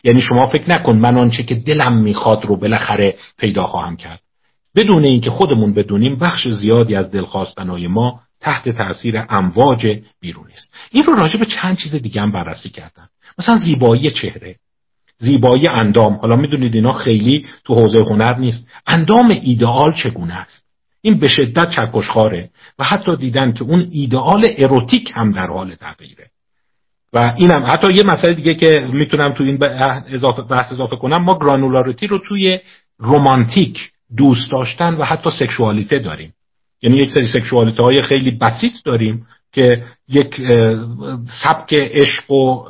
[0.03, 4.20] یعنی شما فکر نکن من آنچه که دلم می‌خواد رو بالاخره پیدا خواهم کرد.
[4.76, 10.74] بدون اینکه خودمون بدونیم بخش زیادی از دلخواستنهای ما تحت تاثیر امواج بیرون است.
[10.91, 13.07] این رو راجع به چند چیز دیگه هم بررسی کردن.
[13.39, 14.55] مثلا زیبایی چهره.
[15.20, 16.14] زیبایی اندام.
[16.14, 18.68] حالا می‌دونید اینا خیلی تو حوزه هنر نیست.
[18.88, 20.66] اندام ایدئال چگونه است؟
[21.01, 22.49] این به شدت چکشخاره
[22.80, 26.30] و حتی دیدن که اون ایدئال اروتیک هم در حال تغییره.
[27.14, 29.64] و اینم حتی یه مسئله دیگه که می‌تونم تو این
[30.07, 32.59] اضافه بحث اضافه کنم ما گرانولاریتی رو توی
[32.99, 33.80] رومانتیک
[34.18, 36.34] دوست داشتن و حتی سکشوالیته داریم.
[36.82, 40.41] یعنی یک سری سکشوالیته های خیلی بسیط داریم که یک
[41.43, 42.64] سبک عشق و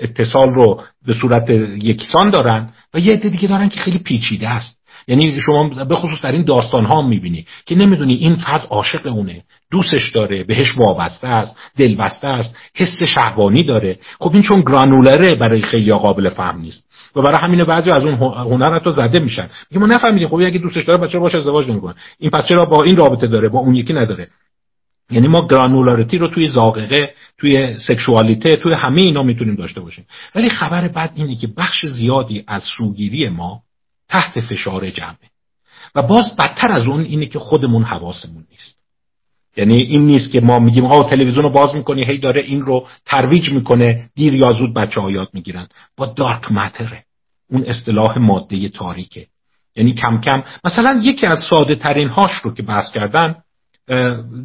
[0.00, 1.50] اتصال رو به صورت
[1.82, 4.85] یکسان دارن و یه عده دیگه دارن که خیلی پیچیده است.
[5.08, 9.42] یعنی شما به خصوص در این داستان ها می‌بینی که نمی‌دونی این فرد عاشق اونه
[9.70, 13.98] دوستش داره بهش وابسته است دلبسته است حس شهوانی داره.
[14.18, 16.86] خب این چون گرانولره برای خیلی قابل فهم نیست.
[17.16, 19.48] و برای همین بعضی از اون هنر حتی زده میشن.
[19.70, 22.82] میگه ما نفهمیدیم خب اگه دوستش داره بچه باش ازدواج نمی‌کنه؟ این پس چرا با
[22.82, 24.28] این رابطه داره با اون یکی نداره؟
[25.10, 30.06] یعنی ما گرانولاریتی رو توی زاغقه توی سکشوالیته توی همه اینا می‌تونیم داشته باشیم.
[30.34, 33.60] ولی خبر بد اینه که بخش زیادی از سوگیری ما
[34.08, 35.30] تحت فشار جمعه
[35.94, 38.78] و باز بدتر از اون اینه که خودمون حواسمون نیست.
[39.56, 42.86] یعنی این نیست که ما میگیم آقا تلویزیون رو باز می‌کنی هی داره این رو
[43.06, 45.68] ترویج می‌کنه دیر یا زود بچه ها یاد می‌گیرن.
[45.96, 47.04] با دارک ماتره
[47.50, 49.26] اون اصطلاح ماده تاریکه.
[49.76, 53.34] یعنی کم کم مثلا یکی از ساده ترین هاش رو که بحث کردن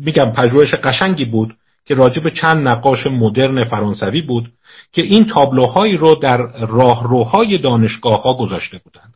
[0.05, 1.55] میگم پژوهش قشنگی بود
[1.85, 4.51] که راجع به چند نقاش مدرن فرانسوی بود
[4.91, 6.37] که این تابلوهایی رو در
[6.67, 9.13] راهروهای دانشگاه ها گذاشته بودند.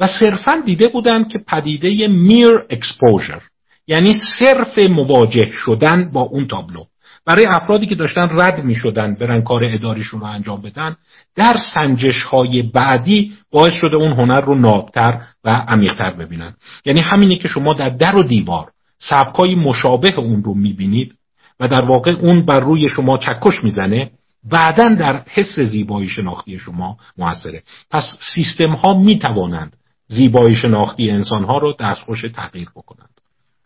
[0.00, 3.40] و صرفا دیده بودند که پدیده میر اکسپوژر
[3.86, 6.84] یعنی صرف مواجه شدن با اون تابلو.
[7.26, 10.96] برای افرادی که داشتن رد می شدن برن کار اداریشون رو انجام بدن
[11.36, 16.54] در سنجش های بعدی باعث شده اون هنر رو نابتر و عمیقتر ببینن.
[16.84, 18.68] یعنی همینی که شما در در و دیوار
[18.98, 21.14] سبکای مشابه اون رو می‌بینید
[21.60, 24.10] و در واقع اون بر روی شما چکش می‌زنه
[24.50, 27.62] بعدا در حس زیبایی شناختی شما موثره.
[27.90, 29.76] پس سیستم ها می توانند
[30.08, 33.08] زیبایی شناختی انسان ها رو دستخوش تغییر بکنند.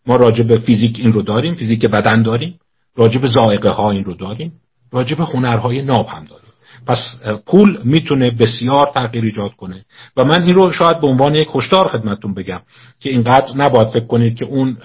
[0.07, 2.59] ما راجع به فیزیک این رو داریم فیزیک بدن داریم.
[2.95, 4.53] راجع به زائقه ها این رو داریم.
[4.91, 6.43] راجع به هنرهای ناب هم داریم.
[6.87, 7.15] پس
[7.45, 9.85] پول می‌تونه بسیار تغییر ایجاد کنه.
[10.17, 12.59] و من این رو شاید به عنوان یک هشدار خدمتتون بگم
[12.99, 14.77] که اینقدر نباید فکر کنید که اون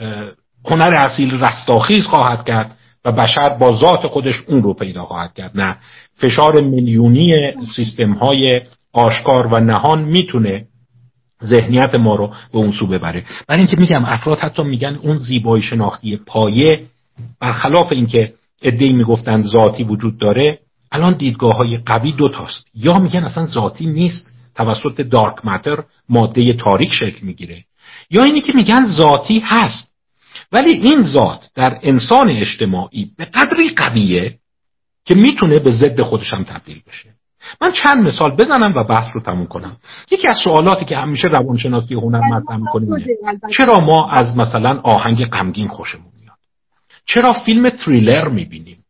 [0.64, 2.77] هنر اصیل رستاخیز خواهد کرد.
[3.04, 5.50] و بشر با ذات خودش اون رو پیدا خواهد کرد.
[5.54, 5.76] نه
[6.16, 8.60] فشار میلیونی سیستم های
[8.92, 10.64] آشکار و نهان می‌تونه
[11.44, 13.24] ذهنیت ما رو به اون سو ببره.
[13.48, 16.80] برای اینکه میگم افراد حتی میگن اون زیبایی شناختی پایه
[17.40, 18.32] برخلاف اینکه
[18.62, 20.58] ادعی می‌گفتن ذاتی وجود داره
[20.92, 26.92] الان دیدگاه های قوی دوتاست یا میگن اصلا ذاتی نیست توسط دارک ماتر ماده تاریک
[26.92, 27.64] شکل می‌گیره.
[28.10, 29.87] یا اینی که میگن ذاتی هست.
[30.52, 34.38] ولی این ذات در انسان اجتماعی به قدری قویه
[35.04, 37.08] که می‌تونه به ضد خودش هم تبدیل بشه.
[37.60, 39.76] من چند مثال بزنم و بحث رو تموم کنم.
[40.10, 43.06] یکی از سوالاتی که همیشه روانشناسی هنر مطرح می‌کنیم
[43.56, 46.36] چرا ما از مثلا آهنگ غمگین خوشمون میاد؟
[47.06, 48.84] چرا فیلم تریلر می‌بینیم؟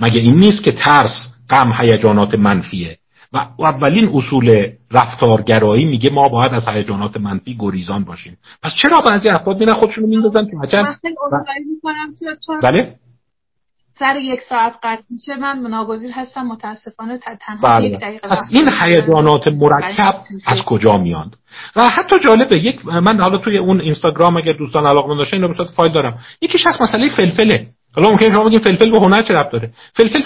[0.00, 2.98] مگه این نیست که ترس غم هیجانات منفیه؟
[3.34, 8.38] و اولین اصول رفتارگرایی میگه ما باید از هیجانات منفی گریزان باشیم.
[8.62, 10.84] پس چرا بعضی افراد میرن خودشونو میندازن تو عجب
[12.62, 12.94] بله.
[13.98, 15.36] سر یک ساعت قطع میشه.
[15.36, 17.86] من ناگزیر هستم متاسفانه تنها بله.
[17.86, 20.14] یک دقیقه پس این هیجانات مرکب
[20.46, 21.36] از کجا میاد؟
[21.76, 25.64] و حتی جالبه یک من حالا توی اون اینستاگرام اگر دوستان علاقه داشتن اینو به
[25.76, 26.18] فایل دارم.
[26.40, 27.66] یکیش از مسئله فلفله.
[27.96, 30.20] حالا ممکنه شما بگین فلفل به هنر چه ربط داره؟ فلفل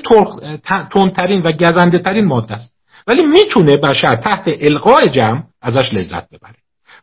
[0.93, 2.78] تندترین و گزنده ترین ماده است.
[3.09, 6.55] ولی می‌تونه بشر تحت القاء جمع ازش لذت ببره.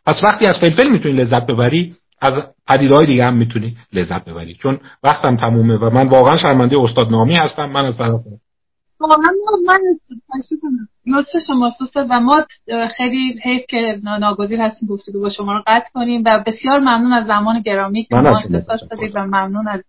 [0.06, 2.34] پس وقتی از فلفل می‌تونی لذت ببری از
[2.68, 4.54] پدیدهای دیگه هم می‌تونی لذت ببری.
[4.54, 7.66] چون وقتم تمومه و من واقعا شرمنده استاد نامی هستم.
[7.66, 8.20] من از طرف
[9.00, 9.30] واقعا
[9.66, 9.78] من
[11.06, 12.46] لطف شما استاد و ما
[12.96, 17.26] خیلی حیف که ناگزیر هستیم گفتگو با شما رو قطع کنیم و بسیار ممنون از
[17.26, 19.82] زمان گرامی که ما اختصاص دادید و ممنون از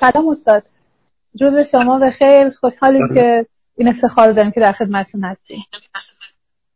[0.00, 0.62] سلام استاد.
[1.40, 2.50] جز شما به خیر.
[2.50, 3.46] خوشحالیم که
[3.76, 5.58] این افتخار داریم که در خدمتتون هستیم.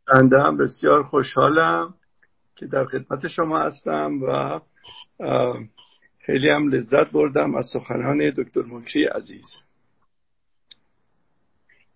[0.07, 1.93] بنده هم بسیار خوشحالم
[2.55, 4.59] که در خدمت شما هستم و
[6.25, 9.45] خیلی هم لذت بردم از سخنان دکتر مکری عزیز.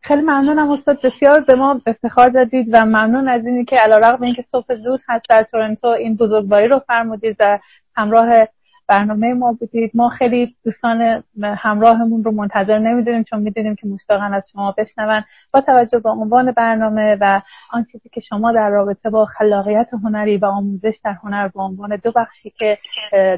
[0.02, 4.42] خیلی ممنونم استاد بسیار به ما افتخار دادید و ممنون از اینی که علیرغم اینکه
[4.52, 7.60] صبح زود هست در تورنتو این بزرگواری رو فرمودید و
[7.96, 8.48] همراه
[8.94, 9.92] برنامه ما بودید.
[9.94, 15.24] ما خیلی دوستان همراهمون رو منتظر نمی‌دونیم چون می‌دونیم که مشتاقن از شما بشنون.
[15.54, 17.42] با توجه به عنوان برنامه و
[17.72, 21.96] آن چیزی که شما در رابطه با خلاقیت هنری و آموزش در هنر به عنوان
[22.04, 22.78] دو بخشی که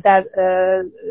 [0.03, 0.26] در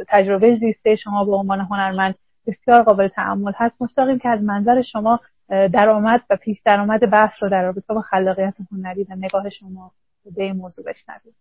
[0.09, 2.15] تجربه زیسته شما به عنوان هنرمند
[2.47, 3.75] بسیار قابل تعمل هست.
[3.81, 8.55] مشتاقیم که از منظر شما درآمد و پیش درآمد بحث رو در رابطه با خلاقیت
[8.73, 9.91] هنری و نگاه شما
[10.37, 11.35] به این موضوع بشنویم.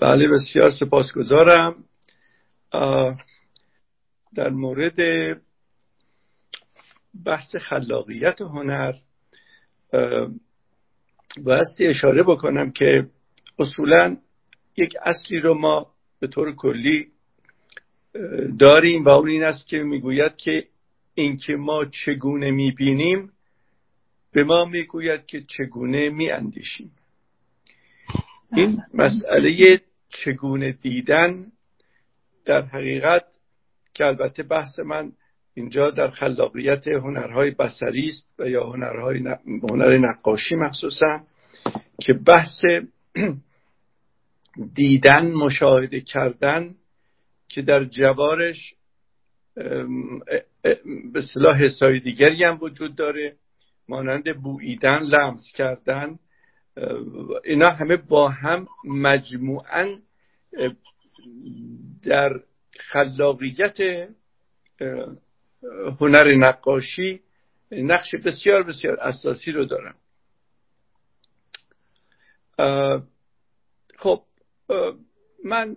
[0.00, 1.84] بله بسیار سپاسگزارم.
[4.34, 4.96] در مورد
[7.24, 8.92] بحث خلاقیت هنر
[11.44, 13.06] بایستی اشاره بکنم که
[13.58, 14.16] اصولا
[14.76, 15.90] یک اصلی رو ما
[16.20, 17.08] به طور کلی
[18.58, 20.66] داریم و اون این است که می‌گوید که
[21.14, 23.32] اینکه ما چگونه می‌بینیم
[24.32, 26.92] به ما می‌گوید که چگونه میاندیشیم.
[28.52, 31.46] این مسئله چگونه دیدن
[32.44, 33.24] در حقیقت
[33.94, 35.12] که البته بحث من
[35.54, 41.20] اینجا در خلاقیت هنرهای بسری است و یا هنرهای هنر نقاشی مخصوصا
[42.00, 42.60] که بحث
[44.74, 46.74] دیدن مشاهده کردن
[47.48, 48.74] که در جوارش
[51.12, 53.36] به صلاح حسای دیگری هم وجود داره
[53.88, 56.18] مانند بوییدن لمس کردن
[57.44, 59.96] اینا همه با هم مجموعا
[62.02, 62.40] در
[62.78, 63.78] خلاقیت
[66.00, 67.20] هنر نقاشی
[67.72, 69.94] نقش بسیار بسیار اساسی رو دارن.
[73.96, 74.22] خب
[75.44, 75.76] من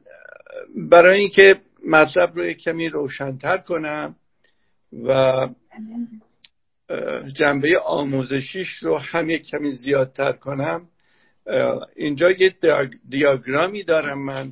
[0.76, 4.16] برای اینکه مطلب رو کمی روشنتر کنم
[5.08, 5.48] و
[7.34, 10.88] جنبه آموزشیش رو هم یک کمی زیادتر کنم.
[11.96, 12.56] اینجا یه
[13.10, 14.52] دیاگرامی دارم من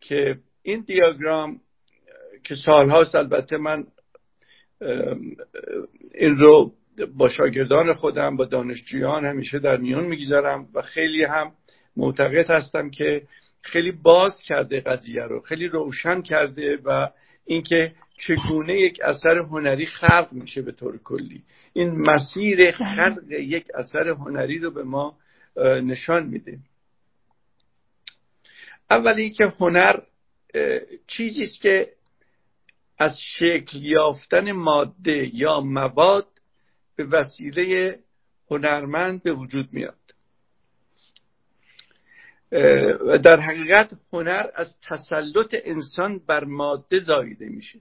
[0.00, 1.60] که این دیاگرام
[2.44, 3.84] که سالهاست البته من
[6.14, 6.72] این رو
[7.16, 11.52] با شاگردان خودم با دانشجویان همیشه در میون می‌گذارم و خیلی هم
[11.96, 13.22] معتقد هستم که
[13.62, 17.08] خیلی باز کرده قضیه رو خیلی روشن کرده و
[17.44, 17.92] اینکه
[18.26, 21.42] چگونه یک اثر هنری خلق میشه به طور کلی؟
[21.72, 25.18] این مسیر خلق یک اثر هنری رو به ما
[25.82, 26.58] نشان میده.
[28.90, 30.00] اولی که هنر
[31.06, 31.92] چیزی است که
[32.98, 36.26] از شکل یافتن ماده یا مواد
[36.96, 37.98] به وسیله
[38.50, 39.94] هنرمند به وجود میاد.
[43.06, 47.78] و در حقیقت هنر از تسلط انسان بر ماده زایده میشه.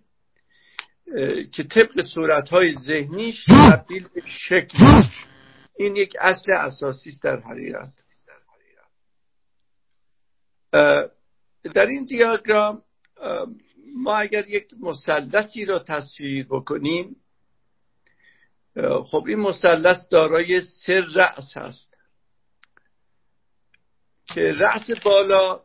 [1.51, 5.03] که طبق صورتهای ذهنیش تبدیل به شکل
[5.77, 7.93] این یک اصل اساسی است در حقیقت.
[11.73, 12.81] در این دیاگرام
[13.95, 17.15] ما اگر یک مثلثی را تصویر بکنیم
[19.05, 21.97] خب این مثلث دارای سه رأس هست.
[24.33, 25.61] که رأس بالا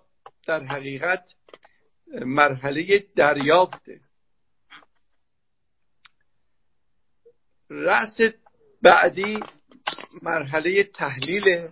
[0.46, 1.34] در حقیقت
[2.24, 4.00] مرحله دریافته.
[7.70, 8.16] رأس
[8.82, 9.40] بعدی
[10.22, 11.68] مرحله تحلیل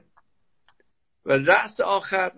[1.26, 2.32] و رأس آخر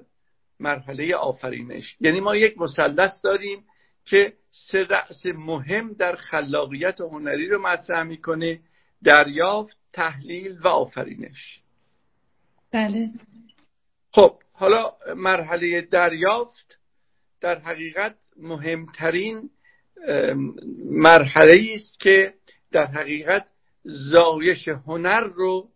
[0.61, 1.97] مرحله آفرینش.
[2.01, 3.65] یعنی ما یک مثلث داریم
[4.05, 8.61] که سه رأس مهم در خلاقیت هنری رو مطرح می‌کنه
[9.05, 11.61] دریافت تحلیل و آفرینش.
[12.73, 13.11] بله.
[14.13, 16.79] خب حالا مرحله دریافت
[17.41, 19.51] در حقیقت مهمترین
[20.91, 22.35] مرحله است که
[22.75, 23.47] در حقیقت
[23.85, 25.68] زایش هنر رو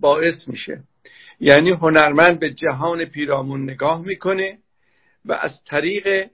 [0.00, 0.82] باعث میشه
[1.40, 4.58] یعنی هنرمند به جهان پیرامون نگاه می‌کنه
[5.24, 6.30] و از طریق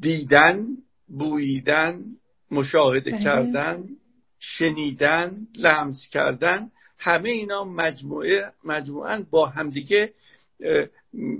[0.00, 0.66] دیدن
[1.08, 2.04] بوییدن
[2.50, 3.24] مشاهده بله.
[3.24, 3.84] کردن
[4.40, 10.12] شنیدن لمس کردن همه اینا مجموعه مجموعا با همدیگه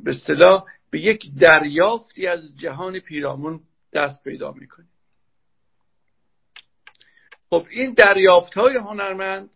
[0.05, 3.61] به صلاح به یک دریافتی از جهان پیرامون
[3.93, 4.87] دست پیدا می‌کنه
[7.51, 9.51] خب این دریافت های هنرمند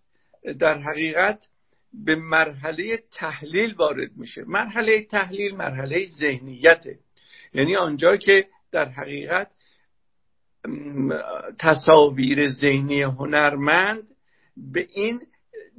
[0.59, 1.47] در حقیقت
[1.93, 4.45] به مرحله تحلیل وارد میشه.
[4.47, 6.99] مرحله تحلیل مرحله ذهنیته
[7.55, 9.51] یعنی آنجا که در حقیقت
[11.59, 14.03] تصاویر ذهنی هنرمند
[14.57, 15.21] به این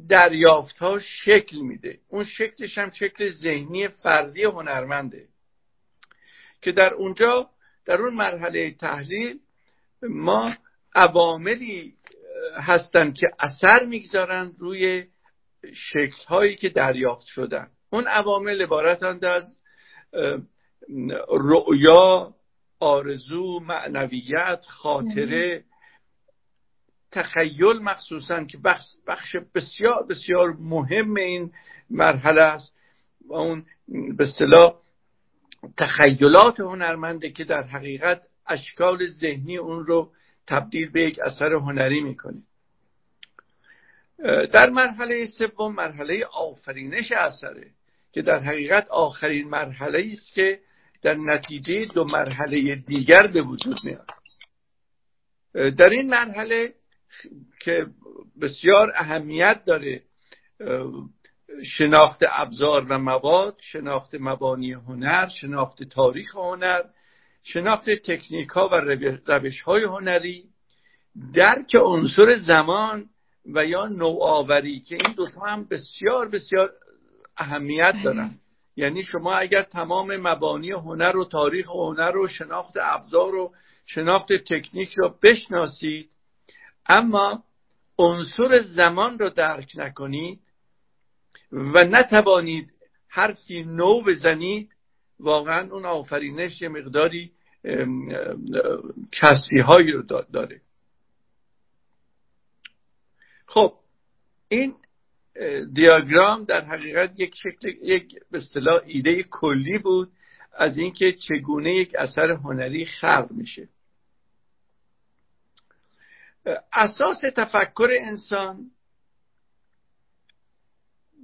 [0.09, 1.99] دریافت ها شکل میده.
[2.09, 5.27] اون شکلش هم شکل ذهنی فردی هنرمنده.
[6.61, 7.49] که در اونجا
[7.85, 9.39] در اون مرحله تحلیل
[10.03, 10.53] ما
[10.95, 11.93] عواملی
[12.55, 15.05] هستند که اثر می‌گذارند روی
[15.73, 17.67] شکل هایی که دریافت شدن.
[17.89, 19.59] اون عوامل عبارتند از
[21.29, 22.33] رؤیا
[22.79, 25.63] آرزو معنویت خاطره
[27.11, 31.51] تخیل مخصوصا که بخش, بخش بسیار بسیار مهم این
[31.89, 32.75] مرحله است.
[33.27, 33.65] و اون
[34.17, 34.75] به صلاح
[35.77, 40.11] تخیلات هنرمنده که در حقیقت اشکال ذهنی اون رو
[40.51, 42.41] تبدیل به یک اثر هنری می‌کنه.
[44.53, 47.67] در مرحله سوم مرحله آفرینش اثره
[48.11, 50.59] که در حقیقت آخرین مرحله است که
[51.01, 54.07] در نتیجه دو مرحله دیگر به وجود میاد.
[55.53, 56.73] در این مرحله
[57.59, 57.87] که
[58.41, 60.01] بسیار اهمیت داره
[61.63, 66.81] شناخت ابزار و مواد شناخت مبانی هنر شناخت تاریخ هنر
[67.43, 68.75] شناخت تکنیک ها و
[69.27, 70.43] روش های هنری
[71.33, 73.09] درک عنصر زمان
[73.45, 76.71] و یا نوآوری که این دوتا هم بسیار بسیار
[77.37, 78.39] اهمیت دارن.
[78.75, 83.53] یعنی شما اگر تمام مبانی هنر و تاریخ هنر و شناخت ابزار و
[83.85, 86.09] شناخت تکنیک رو بشناسید
[86.85, 87.43] اما
[87.99, 90.39] عنصر زمان رو درک نکنید
[91.51, 92.71] و نتوانید
[93.07, 94.69] حرفی نو بزنید
[95.21, 97.31] واقعا اون آفرینش یه مقداری
[99.11, 100.01] کسی هایی رو
[100.31, 100.61] داره.
[103.45, 103.73] خب
[104.47, 104.75] این
[105.73, 110.11] دیاگرام در حقیقت یک شکل یک به اصطلاح ایده کلی بود
[110.53, 113.69] از اینکه چگونه یک اثر هنری خلق میشه.
[116.73, 118.71] اساس تفکر انسان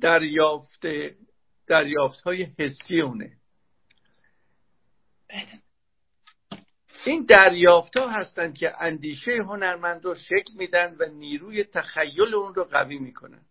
[0.02, 0.86] دریافت
[1.68, 3.38] دریافت های حسی اونه.
[7.06, 12.64] این دریافت ها هستند که اندیشه هنرمند رو شکل میدن و نیروی تخیل اون رو
[12.64, 13.46] قوی می‌کنن.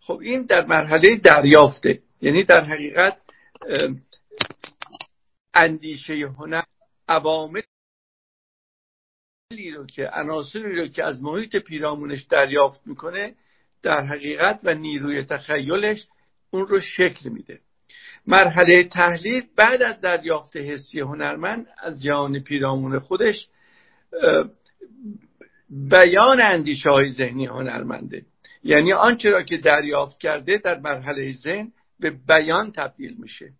[0.00, 2.02] خب این در مرحله دریافته.
[2.20, 3.20] یعنی در حقیقت
[5.54, 6.62] اندیشه هنر
[7.08, 7.62] عواملی
[9.74, 13.34] رو که عناصری رو که از محیط پیرامونش دریافت می‌کنه
[13.82, 16.06] در حقیقت و نیروی تخیلش
[16.50, 17.60] اون رو شکل میده.
[18.26, 23.48] مرحله تحلیل بعد از دریافت حسی هنرمند از جهان پیرامون خودش
[25.70, 28.22] بیان اندیشه های ذهنی هنرمنده.
[28.62, 33.52] یعنی آنچه را که دریافت کرده در مرحله ذهن به بیان تبدیل میشه.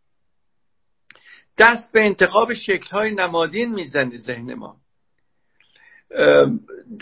[1.59, 4.77] دست به انتخاب شکل های نمادین می‌زنه ذهن ما.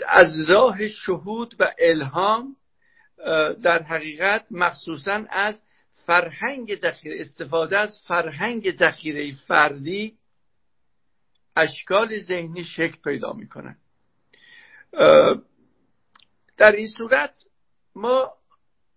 [0.07, 2.55] از راه شهود و الهام
[3.63, 5.61] در حقیقت مخصوصا از
[6.09, 10.17] فرهنگ ذخیره استفاده از فرهنگ ذخیره فردی
[11.55, 13.77] اشکال ذهنی شکل پیدا می‌کنن
[16.57, 17.33] در این صورت
[17.95, 18.33] ما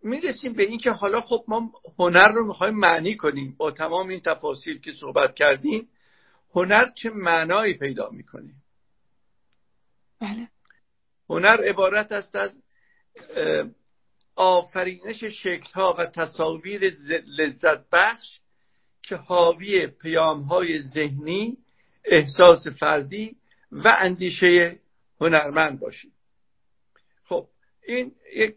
[0.02, 3.54] می‌رسیم به اینکه حالا خب ما هنر رو می‌خوایم معنی کنیم.
[3.58, 5.88] با تمام این تفاصیل که صحبت کردیم
[6.54, 8.54] هنر چه معنایی پیدا می‌کنه؟
[10.20, 10.48] بله.
[11.28, 12.50] هنر عبارت است از
[14.36, 16.80] آفرینش شکلها و تصاویر
[17.38, 18.40] لذت بخش
[19.02, 21.56] که حاوی پیام های ذهنی
[22.04, 23.36] احساس فردی
[23.72, 24.78] و اندیشه
[25.20, 26.12] هنرمند باشید
[27.24, 27.46] خب
[27.86, 28.56] این یک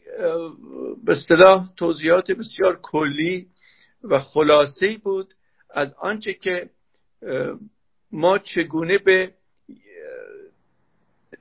[1.04, 3.48] به اصطلاح توضیحات بسیار کلی
[4.04, 5.34] و خلاصه بود
[5.70, 6.70] از آنچه که
[8.12, 9.34] ما چگونه به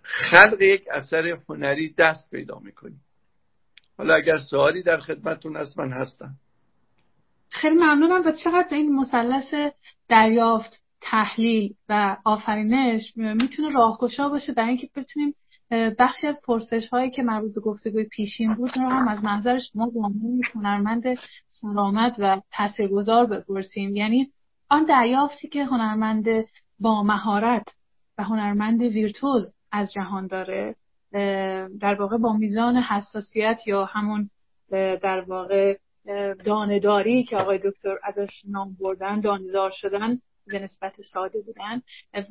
[0.03, 3.03] خلق یک اثر هنری دست پیدا می‌کنیم.
[3.99, 6.34] حالا اگر سوالی در خدمتون هست من هستم.
[7.49, 9.55] خیلی ممنونم و چقدر این مثلث
[10.09, 15.34] دریافت تحلیل و آفرینش می‌تونه راهگشا باشه برای اینکه بتونیم
[15.70, 19.90] بخشی از پرسش هایی که مربوط به گفتگوی پیشین بود رو هم از محضر شما
[19.90, 21.03] به عنوان هنرمند
[21.49, 23.97] سرآمد و تاثیرگذار بپرسیم.
[23.97, 24.32] یعنی
[24.68, 26.26] آن دریافتی که هنرمند
[26.80, 27.74] با مهارت
[28.18, 30.76] و هنرمند ویرتوز از جهان داره
[31.80, 34.30] در واقع با میزان حساسیت یا همون
[34.70, 35.78] در واقع
[36.44, 41.82] دانداری که آقای دکتر ازش نام بردن داندار شدن به نسبت ساده بودن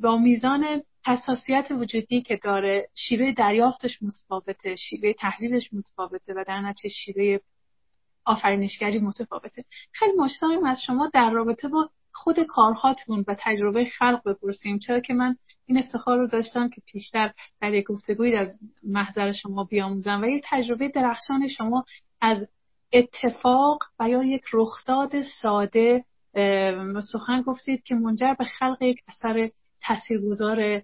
[0.02, 6.94] با میزان حساسیت وجودی که داره شیوه دریافتش متفاوته شیوه تحلیلش متفاوته و در نتیجه
[6.94, 7.38] شیوه
[8.24, 9.64] آفرینشگری متفاوته.
[9.92, 14.78] خیلی مشتاقیم از شما در رابطه با خود کارهاتون و تجربه خلق بپرسیم.
[14.78, 15.36] چرا که من
[15.66, 20.40] این افتخار رو داشتم که پیشتر در یک گفتگوی از محضر شما بیاموزم و یه
[20.44, 21.84] تجربه درخشان شما
[22.20, 22.48] از
[22.92, 26.04] اتفاق و یا یک رخداد ساده
[27.12, 29.50] سخن گفتید که منجر به خلق یک اثر
[29.82, 30.82] تاثیرگذار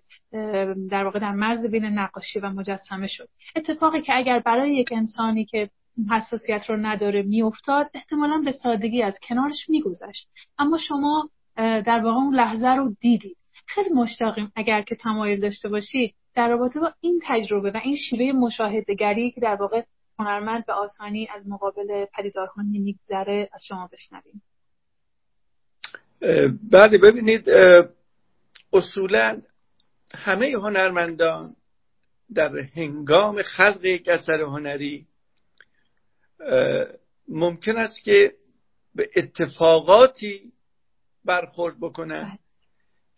[0.90, 3.28] در واقع در مرز بین نقاشی و مجسمه شد.
[3.56, 5.70] اتفاقی که اگر برای یک انسانی که
[6.10, 10.28] حساسیت رو نداره میافتاد احتمالا به سادگی از کنارش میگذشت.
[10.58, 13.36] اما شما در واقع اون لحظه رو دیدید.
[13.74, 18.32] خیلی مشتاقیم اگر که تمایل داشته باشید در رابطه با این تجربه و این شیوه
[18.32, 19.82] مشاهدهگری که در واقع
[20.18, 24.42] هنرمند به آسانی از مقابل پدیدارها نمیگذره از شما بشنویم
[26.70, 27.50] بله ببینید
[28.72, 29.42] اصولا
[30.14, 31.56] همه هنرمندان
[32.34, 35.06] در هنگام خلق یک اثر هنری
[37.28, 38.34] ممکن است که
[38.94, 40.52] به اتفاقاتی
[41.24, 42.49] برخورد بکنن بله.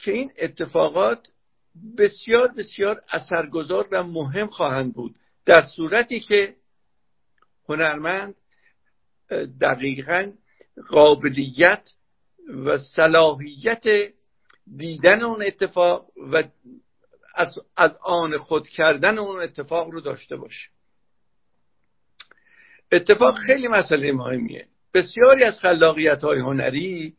[0.02, 1.28] که این اتفاقات
[1.98, 5.14] بسیار بسیار اثرگذار و مهم خواهند بود.
[5.46, 6.54] در صورتی که
[7.68, 8.34] هنرمند
[9.60, 10.32] دقیقا
[10.88, 11.90] قابلیت
[12.48, 13.84] و صلاحیت
[14.76, 16.42] دیدن اون اتفاق و
[17.34, 20.68] از, از آن خود کردن اون اتفاق رو داشته باشه.
[22.92, 24.66] اتفاق خیلی مسئله مهمیه.
[24.94, 27.16] بسیاری از خلاقیت های هنری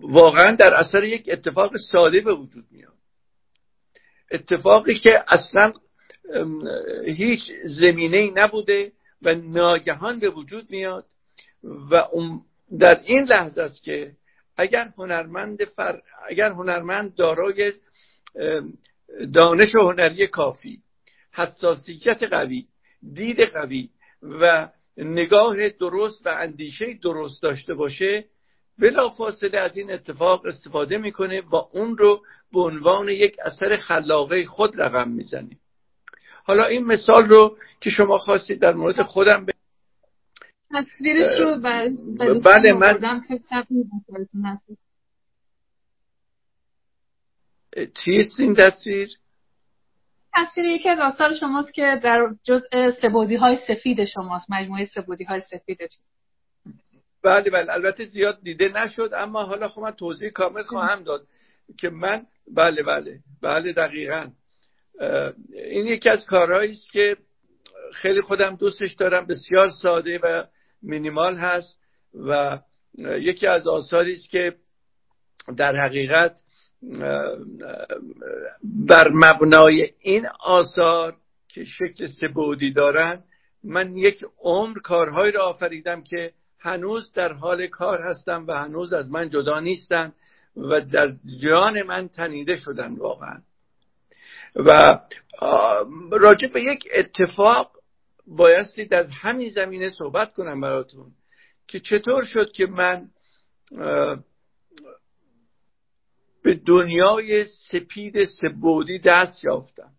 [0.00, 2.92] واقعا در اثر یک اتفاق ساده به وجود میاد.
[4.30, 5.72] اتفاقی که اصلا
[7.06, 8.92] هیچ زمینه نبوده
[9.22, 11.06] و ناگهان به وجود میاد
[11.90, 12.04] و
[12.78, 14.12] در این لحظه است که
[14.56, 16.00] اگر هنرمند فر...
[16.28, 17.72] اگر هنرمند دارای
[19.34, 20.82] دانش هنری کافی
[21.32, 22.66] حساسیت قوی
[23.14, 23.88] دید قوی
[24.22, 28.24] و نگاه درست و اندیشه درست داشته باشه
[28.78, 32.22] بلا فاصله از این اتفاق استفاده می‌کنه و اون رو
[32.52, 35.56] به عنوان یک اثر خلاقه خود رقم می‌زنه.
[36.44, 39.52] حالا این مثال رو که شما خواستید در مورد خودم به
[40.70, 41.60] تصویرش رو
[42.44, 42.98] بله من
[48.04, 49.08] چیست این تصویر؟
[50.34, 55.40] تصویر یکی از آثار شماست که در جزء سبودی های سفید شماست مجموعه سبودی های
[55.40, 55.78] سفید
[57.22, 61.26] بله بله البته زیاد دیده نشد اما حالا خب من توضیح کامل خواهم داد
[61.78, 64.30] که من بله بله بله دقیقا.
[65.52, 67.16] این یکی از کارهایی است که
[67.92, 70.44] خیلی خودم دوستش دارم بسیار ساده و
[70.82, 71.78] مینیمال هست
[72.14, 72.58] و
[72.98, 74.54] یکی از آثاری است که
[75.56, 76.40] در حقیقت
[78.88, 81.16] بر مبنای این آثار
[81.48, 83.24] که شکل سبودی دارن
[83.64, 89.10] من یک عمر کارهایی را آفریدم که هنوز در حال کار هستم و هنوز از
[89.10, 90.12] من جدا نیستن
[90.56, 91.12] و در
[91.42, 93.42] جان من تنیده شدن واقعا
[94.56, 94.98] و
[96.10, 97.72] راجع به یک اتفاق
[98.26, 101.12] بایستی در همین زمینه صحبت کنم براتون
[101.68, 103.08] که چطور شد که من
[106.42, 109.92] به دنیای سپید سبودی دست یافتم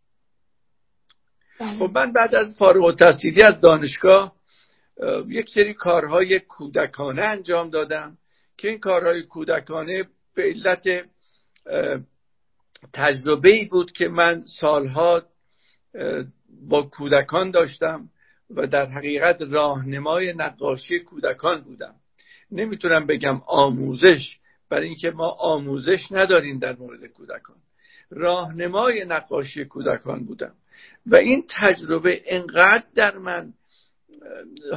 [1.60, 1.78] بله.
[1.78, 4.39] خب من بعد از فارغ التحصیلی از دانشگاه
[5.28, 8.18] یک سری کارهای کودکانه انجام دادم
[8.58, 10.04] که این کارهای کودکانه
[10.36, 11.06] به علت
[12.94, 15.22] تجربه ای بود که من سالها
[16.68, 18.10] با کودکان داشتم
[18.50, 21.96] و در حقیقت راهنمای نقاشی کودکان بودم.
[22.52, 24.38] نمی‌تونم بگم آموزش
[24.70, 27.56] برای اینکه ما آموزش نداریم در مورد کودکان.
[28.10, 30.54] راهنمای نقاشی کودکان بودم.
[31.06, 33.54] و این تجربه انقدر در من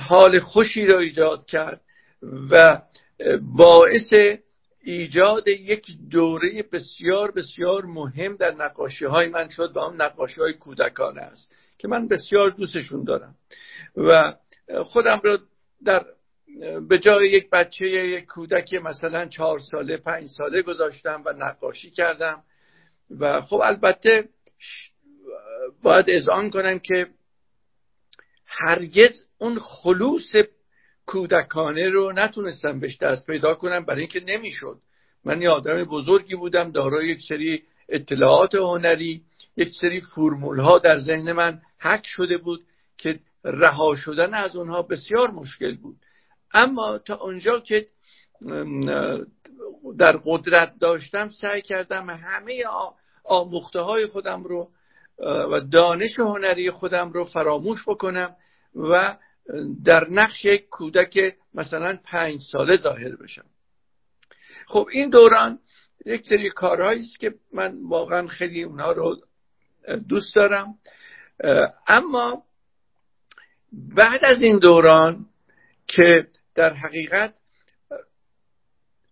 [0.01, 1.81] حال خوشی را ایجاد کرد
[2.51, 2.82] و
[3.56, 4.12] باعث
[4.85, 10.52] ایجاد یک دوره بسیار بسیار مهم در نقاشی های من شد و اون نقاشی های
[10.52, 13.35] کودکانه است که من بسیار دوستشون دارم.
[13.97, 14.35] و
[14.85, 15.39] خودم رو
[15.85, 16.05] در
[16.89, 22.43] به جای یک بچه یک کودک مثلا چهار ساله پنج ساله گذاشتم و نقاشی کردم.
[23.20, 24.28] و خب البته
[25.82, 27.06] باید اذعان کنم که
[28.53, 30.37] هرگز اون خلوص
[31.07, 33.85] کودکانه رو نتونستم بهش دست پیدا کنم.
[33.85, 34.79] برای اینکه نمی‌شد.
[35.24, 39.23] من یه آدم بزرگی بودم دارای یک سری اطلاعات هنری
[39.57, 42.61] یک سری فرمول ها در ذهن من حک شده بود
[42.99, 45.97] که رها شدن از اونها بسیار مشکل بود.
[46.55, 47.87] اما تا اونجا که
[49.99, 52.65] در قدرت داشتم سعی کردم همه
[53.24, 54.69] آموخته های خودم رو
[55.23, 58.36] و دانش هنری خودم رو فراموش بکنم
[58.74, 59.16] و
[59.85, 61.19] در نقش یک کودک
[61.55, 63.44] مثلا پنج ساله ظاهر بشم.
[64.66, 65.59] خب این دوران
[66.07, 69.16] یک سری کارهایی است که من واقعا خیلی اونها رو
[70.09, 70.78] دوست دارم.
[71.86, 72.43] اما
[73.73, 75.27] بعد از این دوران
[75.86, 77.35] که در حقیقت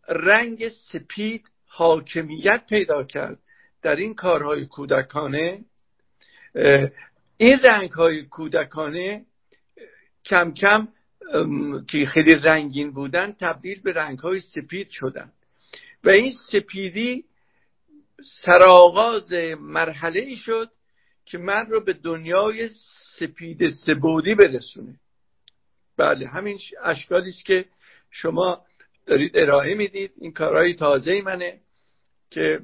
[0.09, 3.39] رنگ سپید حاکمیت پیدا کرد
[3.82, 5.65] در این کارهای کودکانه
[7.36, 9.24] این رنگ های کودکانه
[10.24, 10.89] کم کم
[11.89, 15.32] که خیلی رنگین بودن تبدیل به رنگ های سپید شدن.
[16.05, 17.24] و این سپیدی
[18.44, 20.70] سرآغاز مرحله ای شد
[21.27, 22.68] که من رو به دنیای
[23.18, 24.94] سپید سبودی برسونه.
[25.97, 27.64] بله همین اشکالی است که
[28.10, 28.64] شما
[29.06, 30.12] دارید ارائه می‌دید.
[30.20, 31.60] این کارهای تازه منه
[32.31, 32.60] که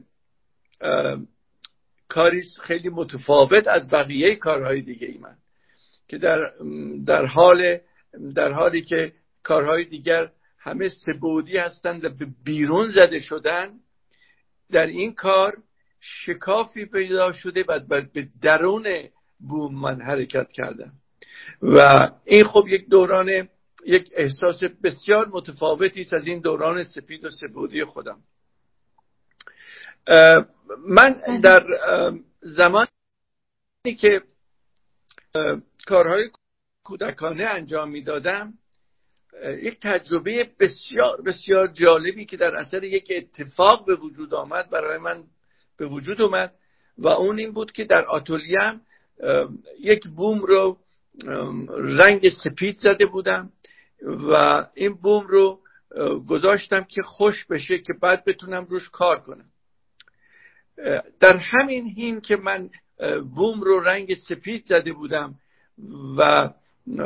[2.09, 5.37] کاری خیلی متفاوت از بقیه کارهای دیگه ای من.
[6.09, 6.53] که در,
[7.07, 7.79] در حال
[8.35, 9.13] در حالی که
[9.43, 13.71] کارهای دیگر همه سبودی هستند و به بیرون زده شدن
[14.71, 15.57] در این کار
[16.01, 17.81] شکافی پیدا شده و
[18.15, 18.87] به درون
[19.41, 20.93] بوم من حرکت کردم.
[21.63, 23.49] و این خب یک دوران
[23.87, 28.19] یک احساس بسیار متفاوتی است از این دوران سپید و سبودی خودم.
[30.89, 31.67] من در
[32.41, 32.89] زمانی
[33.99, 34.21] که
[35.87, 36.31] کارهای
[36.85, 38.55] کودکانه انجام می‌دادم
[39.45, 45.25] یک تجربه بسیار بسیار جالبی که در اثر یک اتفاق به وجود آمد برای من
[45.77, 46.55] به وجود اومد
[46.99, 48.81] و اون این بود که در آتولیم
[49.81, 50.79] یک بوم رو
[51.79, 53.53] رنگ سپید زده بودم
[54.31, 55.61] و این بوم رو
[56.29, 59.45] گذاشتم که خوش بشه که بعد بتونم روش کار کنم.
[61.21, 62.71] در همین هین که من
[63.35, 65.35] بوم رو رنگ سپید زده بودم
[66.19, 66.51] و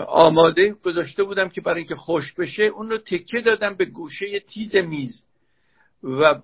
[0.06, 4.76] آماده گذاشته بودم که برای اینکه خوش بشه اون رو تکه دادم به گوشه تیز
[4.76, 5.22] میز
[6.02, 6.40] و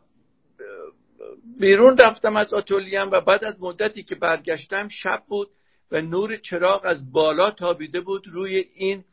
[1.59, 5.49] بیرون رفتم از آتولیم و بعد از مدتی که برگشتم شب بود
[5.93, 9.05] و نور چراغ از بالا تابیده بود روی این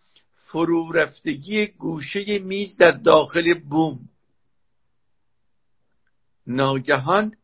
[0.45, 3.99] فرو رفتگی گوشه میز در داخل بوم.
[6.48, 7.35] ناگهان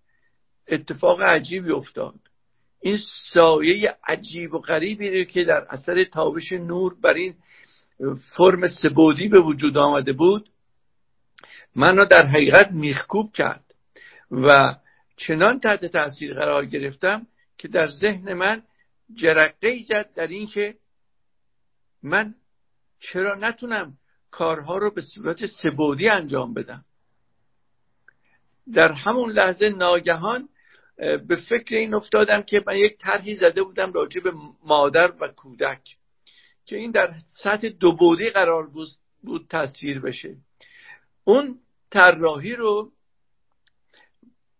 [0.72, 2.16] اتفاق عجیبی افتاد.
[2.82, 2.98] این
[3.34, 7.36] سایه عجیب و غریبی که در اثر تابش نور بر این
[8.38, 10.50] فرم سبودی به وجود آمده بود
[11.76, 13.64] منو در حقیقت میخکوب کرد
[14.32, 14.76] و
[15.18, 17.28] چنان تحت تاثیر قرار گرفتم
[17.58, 18.64] که در ذهن من
[19.16, 20.76] جرقه زد در اینکه
[22.04, 22.36] من
[23.00, 23.98] چرا نتونم
[24.32, 26.86] کارها رو به صورت سبودی انجام بدم.
[28.74, 30.50] در همون لحظه ناگهان
[31.00, 34.32] به فکر این افتادم که من یک طرحی زده بودم راجع به
[34.66, 35.82] مادر و کودک
[36.66, 38.70] که این در سطح دو بودی قرار
[39.24, 40.36] بود تصویر بشه.
[41.24, 41.60] اون
[41.92, 42.92] طراحی رو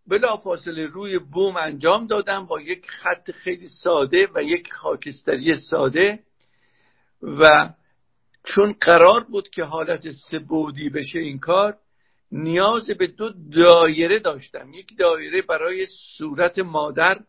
[0.06, 6.18] بلافاصله روی بوم انجام دادم با یک خط خیلی ساده و یک خاکستری ساده
[7.22, 7.72] و
[8.44, 11.78] چون قرار بود که حالت سبودی بشه این کار
[12.32, 14.72] نیاز به دو دایره داشتم.
[14.72, 15.86] یک دایره برای
[16.16, 17.20] صورت مادر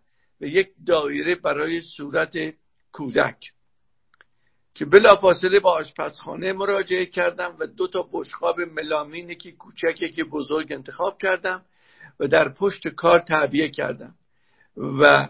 [0.41, 2.34] و یک دایره برای صورت
[2.91, 3.52] کودک.
[4.73, 10.72] که بلافاصله با آشپزخانه مراجعه کردم و دو تا بشخاب ملامین که کوچک که بزرگ
[10.72, 11.65] انتخاب کردم
[12.19, 14.15] و در پشت کار تعبیه کردم.
[14.78, 15.30] و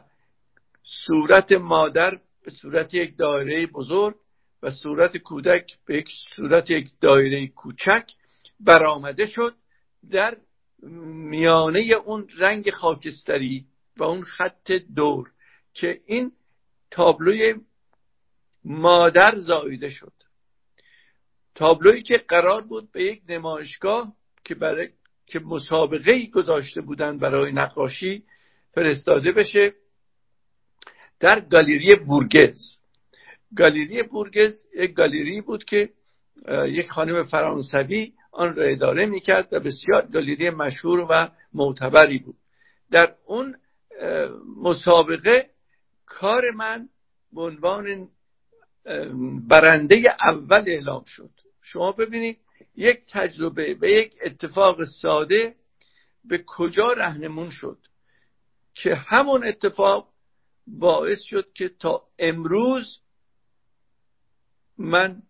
[0.84, 4.16] صورت مادر به صورت یک دایره بزرگ
[4.64, 6.04] و صورت کودک به
[6.36, 8.04] صورت یک دایره کوچک
[8.60, 9.54] برآمده شد.
[10.10, 10.38] در
[11.30, 13.66] میانه اون رنگ خاکستری
[13.98, 15.32] و اون خط دور
[15.74, 16.32] که این
[16.92, 17.56] تابلوی
[18.64, 20.14] مادر زایده شد.
[21.56, 24.14] تابلویی که قرار بود به یک نمایشگاه
[24.44, 24.90] که برای
[25.26, 28.24] که مسابقه ای گذاشته بودن برای نقاشی
[28.74, 29.74] فرستاده بشه
[31.20, 32.78] در گالری بورگز.
[33.58, 35.90] گالری بورگز یک گالری بود که
[36.68, 42.38] یک خانم فرانسوی آن را اداره می‌کرد و بسیار گالری مشهور و معتبری بود.
[42.92, 43.56] در اون
[44.58, 45.50] مسابقه
[46.06, 46.90] کار من
[47.34, 48.10] به عنوان
[49.48, 51.30] برنده اول اعلام شد.
[51.62, 52.38] شما ببینید
[52.76, 55.56] یک تجربه به یک اتفاق ساده
[56.26, 57.78] به کجا رهنمون شد
[58.74, 60.12] که همون اتفاق
[60.68, 63.00] باعث شد که تا امروز
[64.78, 65.24] من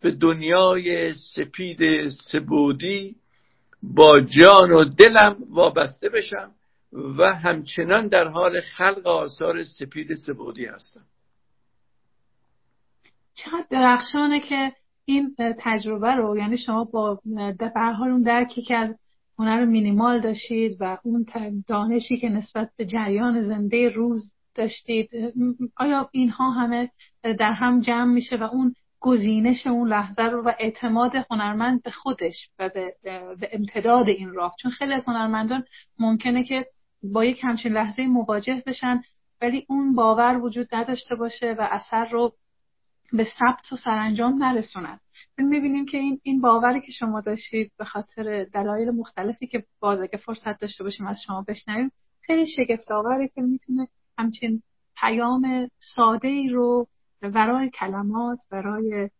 [0.00, 3.16] به دنیای سپید سبودی
[3.82, 6.50] با جان و دلم وابسته بشم
[6.92, 11.04] و همچنان در حال خلق آثار سپید سبودی هستم.
[13.34, 14.72] چقدر درخشانه که
[15.04, 17.20] این تجربه رو یعنی شما با
[17.58, 18.96] به حال اون درکی که از
[19.38, 21.26] هنر مینیمال داشتید و اون
[21.66, 25.10] دانشی که نسبت به جریان زنده روز داشتید
[25.76, 26.90] آیا اینها همه
[27.22, 32.48] در هم جمع میشه و اون گزینش اون لحظه رو و اعتماد هنرمند به خودش
[32.58, 32.94] و به,
[33.40, 34.54] به امتداد این راه.
[34.62, 35.64] چون خیلی از هنرمندان
[35.98, 36.66] ممکنه که
[37.02, 39.02] با یک همچین لحظه مواجه بشن
[39.40, 42.32] ولی اون باور وجود نداشته باشه و اثر رو
[43.12, 45.00] به ثبت و سرانجام نرسونن.
[45.38, 50.16] می‌بینیم که این این باوری که شما داشتید به خاطر دلایل مختلفی که باز اگه
[50.16, 54.62] فرصت داشته باشیم از شما بشنویم خیلی شگفت آوره که می‌تونه همچین
[54.96, 56.86] پیام ساده ای رو
[57.22, 59.10] برای کلمات برای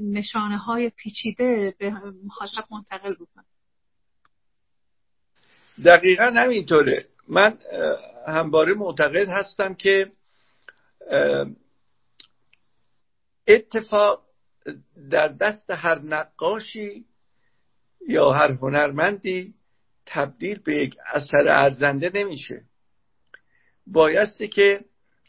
[0.00, 1.90] نشانه های پیچیده به
[2.24, 3.44] مخاطب منتقل بکنه
[5.84, 7.06] دقیقا همینطوره.
[7.28, 7.58] من
[8.28, 10.12] همباره معتقد هستم که
[13.46, 14.24] اتفاق
[15.10, 17.04] در دست هر نقاشی
[18.08, 19.54] یا هر هنرمندی
[20.06, 22.62] تبدیل به یک اثر ارزنده نمیشه.
[23.86, 24.84] بایستی که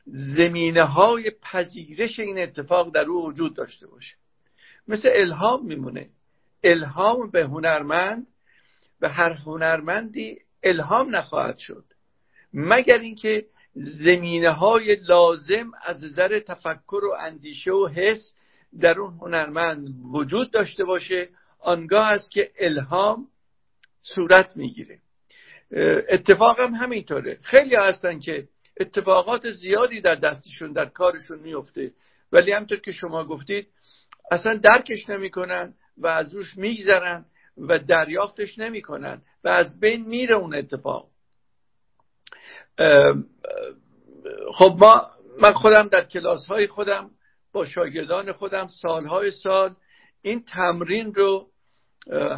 [0.05, 4.15] زمینه های پذیرش این اتفاق در او وجود داشته باشه.
[4.87, 6.09] مثل الهام میمونه.
[6.63, 8.27] الهام به هنرمند
[8.99, 11.83] به هر هنرمندی الهام نخواهد شد.
[12.53, 13.45] مگر اینکه
[13.75, 18.33] زمینه های لازم از نظر تفکر و اندیشه و حس
[18.79, 21.29] در اون هنرمند وجود داشته باشه
[21.59, 23.27] آنگاه است که الهام
[24.03, 24.99] صورت می‌گیره.
[26.09, 27.39] اتفاق هم همینطوره.
[27.41, 28.47] خیلی هستن که
[28.79, 31.91] اتفاقات زیادی در دستشون در کارشون میفته
[32.31, 33.67] ولی همطور که شما گفتید
[34.31, 37.25] اصلا درکش نمی‌کنن و از روش میگذرن
[37.57, 41.09] و دریافتش نمی‌کنن و از بین میره اون اتفاق.
[44.53, 47.11] خب ما من خودم در کلاس های خودم
[47.53, 49.75] با شاگردان خودم سالهای سال
[50.21, 51.49] این تمرین رو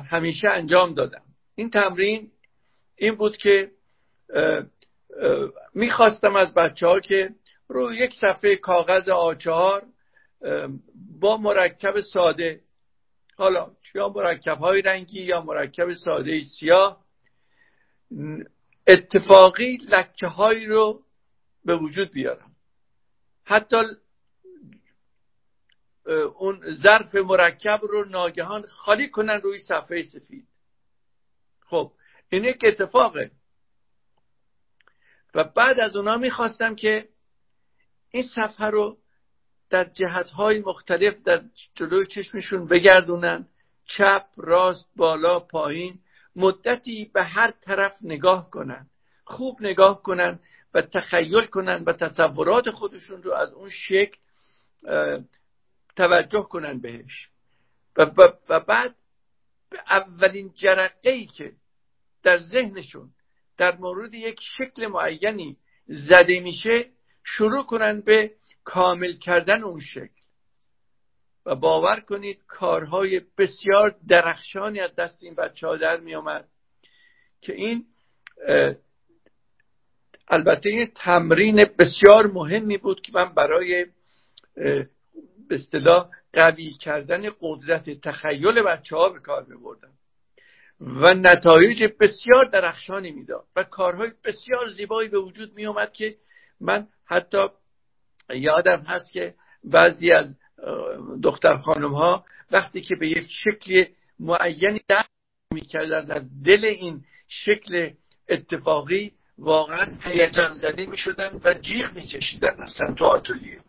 [0.09, 1.23] همیشه انجام دادم.
[1.55, 2.31] این تمرین
[2.95, 3.71] این بود که
[5.73, 7.29] می‌خواستم از بچه ها که
[7.67, 9.83] رو یک صفحه کاغذ آچار
[11.19, 12.61] با مرکب ساده
[13.35, 17.05] حالا یا مرکب های رنگی یا مرکب ساده سیاه
[18.87, 21.03] اتفاقی لکه هایی رو
[21.65, 22.51] به وجود بیارم.
[23.43, 23.77] حتی
[26.35, 30.47] اون ظرف مرکب رو ناگهان خالی کنن روی صفحه سفید.
[31.65, 31.91] خب
[32.29, 33.31] این یک اتفاقه.
[35.33, 37.07] و بعد از اونا می‌خواستم که
[38.11, 38.97] این صفحه رو
[39.69, 41.41] در جهت های مختلف در
[41.75, 43.47] جلوی چشمشون بگردونن.
[43.85, 45.99] چپ راست بالا پایین.
[46.35, 48.87] مدتی به هر طرف نگاه کنن.
[49.23, 50.39] خوب نگاه کنن
[50.73, 54.17] و تخیل کنن و تصورات خودشون رو از اون شکل
[55.95, 57.29] توجه کنن بهش.
[57.97, 58.05] و,
[58.49, 58.95] و بعد
[59.89, 61.53] اولین جرقه ای که
[62.23, 63.09] در ذهنشون
[63.57, 65.57] در مورد یک شکل معینی
[65.87, 66.85] زده میشه
[67.23, 68.31] شروع کنن به
[68.63, 70.17] کامل کردن اون شکل.
[71.45, 76.47] و باور کنید کارهای بسیار درخشانی از دست این بچه ها در می آمد
[77.41, 77.85] که این
[80.27, 83.85] البته این تمرین بسیار مهمی بود که من برای
[84.55, 89.96] به اصطلاح قوی کردن قدرت تخیل بچه ها به کار می بردم
[90.81, 93.45] و نتایج بسیار درخشانی می‌داد.
[93.55, 96.15] و کارهای بسیار زیبایی به وجود می آمد که
[96.61, 97.47] من حتی
[98.29, 99.33] یادم هست که
[99.63, 100.25] بعضی از
[101.23, 103.85] دختر خانم ها وقتی که به یک شکل
[104.19, 105.05] معینی در
[105.51, 107.91] می‌کردن در دل این شکل
[108.29, 113.59] اتفاقی واقعا هیجان زده می شدن و جیغ می کشیدن اصلا تو آتولیه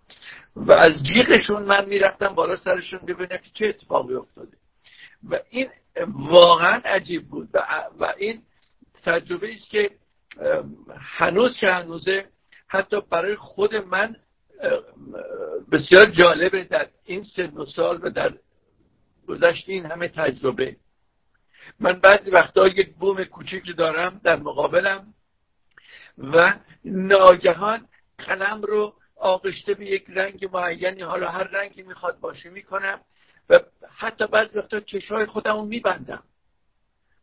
[0.56, 4.56] و از جیغشون من می‌رفتم بالا سرشون ببینم که چه اتفاقی افتاده.
[5.30, 5.68] و این
[6.06, 7.48] واقعا عجیب بود.
[8.00, 8.42] و, این
[9.04, 9.90] تجربه است که
[11.00, 12.26] هنوز که هنوزه
[12.68, 14.16] حتی برای خود من
[15.72, 18.32] بسیار جالبه در این سن و سال و در
[19.28, 20.76] گذشت این همه تجربه.
[21.80, 25.14] من بعضی وقتا یک بوم کوچیک دارم در مقابلم
[26.18, 26.54] و
[26.84, 27.88] ناگهان
[28.18, 33.00] قلم رو آغشته به یک رنگ معینی حالا هر رنگی می‌خواد باشه می‌کنم.
[33.48, 33.60] و
[33.96, 36.22] حتی بعضی وقتا چشهای خودم رو میبندم.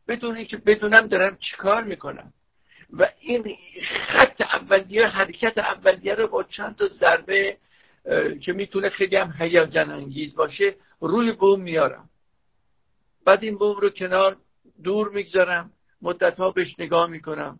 [0.07, 2.33] بدون اینکه بدونم دارم چیکار می‌کنم.
[2.93, 3.57] و این
[4.07, 7.57] خط اولیه حرکت اولیه رو با چند تا ضربه
[8.41, 12.09] که می‌تونه خیلی هم هیجان انگیز باشه روی بوم میارم
[13.25, 14.37] بعد این بوم رو کنار
[14.83, 15.71] دور می‌گذارم
[16.01, 17.59] مدت ها بهش نگاه می‌کنم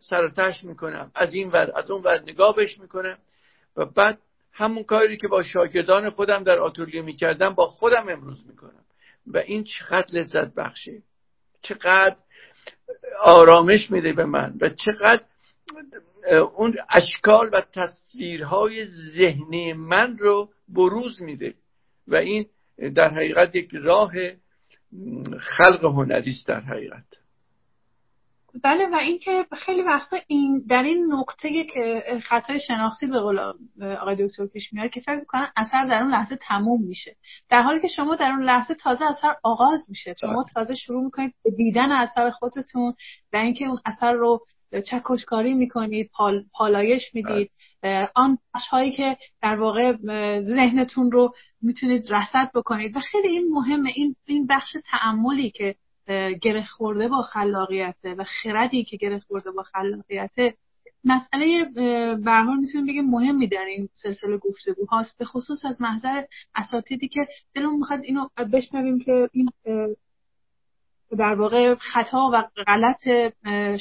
[0.00, 3.18] سراتش می‌کنم از این ور از اون ور نگاه بهش می‌کنم
[3.76, 4.18] و بعد
[4.52, 8.84] همون کاری که با شاگردان خودم در آتولیه می‌کردم با خودم امروز می‌کنم.
[9.26, 11.02] و این چقدر لذت بخشه.
[11.62, 12.16] چقدر
[13.22, 15.22] آرامش میده به من و چقدر
[16.56, 21.54] اون اشکال و تصویرهای ذهنی من رو بروز میده.
[22.08, 22.46] و این
[22.94, 24.12] در حقیقت یک راه
[25.40, 27.04] خلق هنری است در حقیقت.
[28.64, 33.38] بله و اینکه خیلی وقتا این در این نقطه که خطای شناختی به قول
[34.00, 37.16] آقای دکتر پیش میاد که فکر می‌کنن اثر در اون لحظه تموم میشه
[37.50, 40.52] در حالی که شما در اون لحظه تازه اثر آغاز میشه شما بله.
[40.54, 42.94] تازه شروع می‌کنید به دیدن اثر خودتون
[43.32, 44.46] و اینکه اون اثر رو
[44.86, 47.50] چکشکاری می‌کنید پال، پالایش می‌دید
[47.82, 48.08] بله.
[48.14, 49.96] آن بخش هایی که در واقع
[50.42, 55.74] ذهنتون رو می‌تونید رسد بکنید و خیلی این مهمه این این بخش تعملی که
[56.42, 60.54] گره خورده با خلاقیته و خردی که گره خورده با خلاقیته
[61.04, 61.64] مسئله
[62.14, 66.24] برحال می‌تونیم بگیم مهمی در این سلسله گفتگو هاست به خصوص از محضر
[66.54, 69.48] اساتیدی که دلمون می‌خواد اینو بشنویم که این
[71.18, 73.08] در واقع خطا و غلط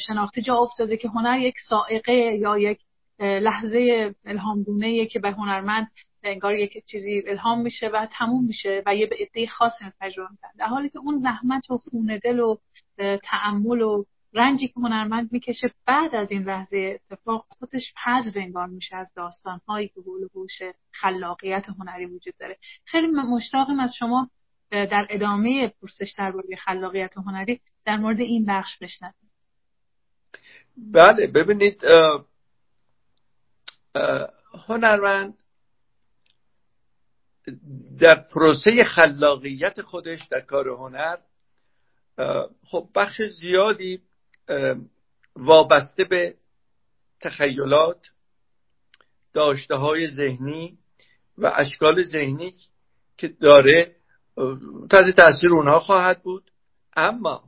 [0.07, 2.79] شناختی جا افتاده که هنر یک سائقه یا یک
[3.19, 5.87] لحظه الهامگونه که به هنرمند
[6.23, 10.51] انگار یک چیزی الهام میشه و تموم میشه و یه به عده خاصی تجربه می‌کنن
[10.57, 12.57] در حالی که اون زحمت و خونه دل و
[13.23, 18.95] تعمل و رنجی که هنرمند می‌کشه بعد از این لحظه اتفاق خودش حذف انگار میشه
[18.95, 20.61] از داستان هایی که بول هوش
[20.91, 22.57] خلاقیت هنری وجود داره.
[22.85, 24.29] خیلی مشتاقیم از شما
[24.71, 29.31] در ادامه پرسش درباره خلاقیت هنری در مورد این بخش بشنویم.
[30.77, 31.83] بله ببینید
[34.67, 35.37] هنرمند
[37.99, 41.17] در پروسه خلاقیت خودش در کار هنر
[42.65, 44.01] خب بخش زیادی
[45.35, 46.35] وابسته به
[47.21, 48.07] تخیلات
[49.33, 50.77] داشته های ذهنی
[51.37, 52.55] و اشکال ذهنی
[53.17, 53.95] که داره
[54.89, 56.51] تحت تاثیر اونها خواهد بود.
[56.95, 57.43] اما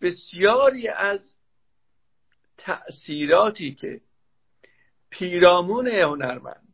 [0.00, 1.34] بسیاری از
[2.58, 4.00] تأثیراتی که
[5.10, 6.69] پیرامون هنرمند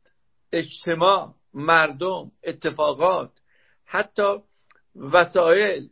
[0.52, 3.30] اجتماع مردم اتفاقات
[3.84, 4.36] حتی
[4.96, 5.88] وسایل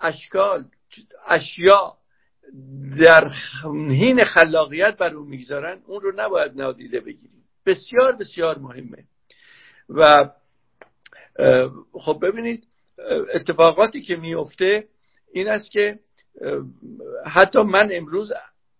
[0.00, 0.64] اشکال
[1.26, 1.96] اشیا
[2.98, 3.30] در
[3.90, 7.44] حین خلاقیت بر اون می‌گذارن اون رو نباید نادیده بگیریم.
[7.66, 9.04] بسیار بسیار مهمه.
[9.88, 10.30] و
[11.92, 12.66] خب ببینید
[13.34, 14.88] اتفاقاتی که میفته
[15.32, 15.98] این است که
[17.26, 18.32] حتی من امروز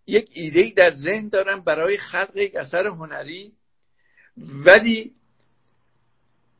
[0.07, 3.53] یک ایده در ذهن دارم برای خلق یک اثر هنری
[4.37, 5.13] ولی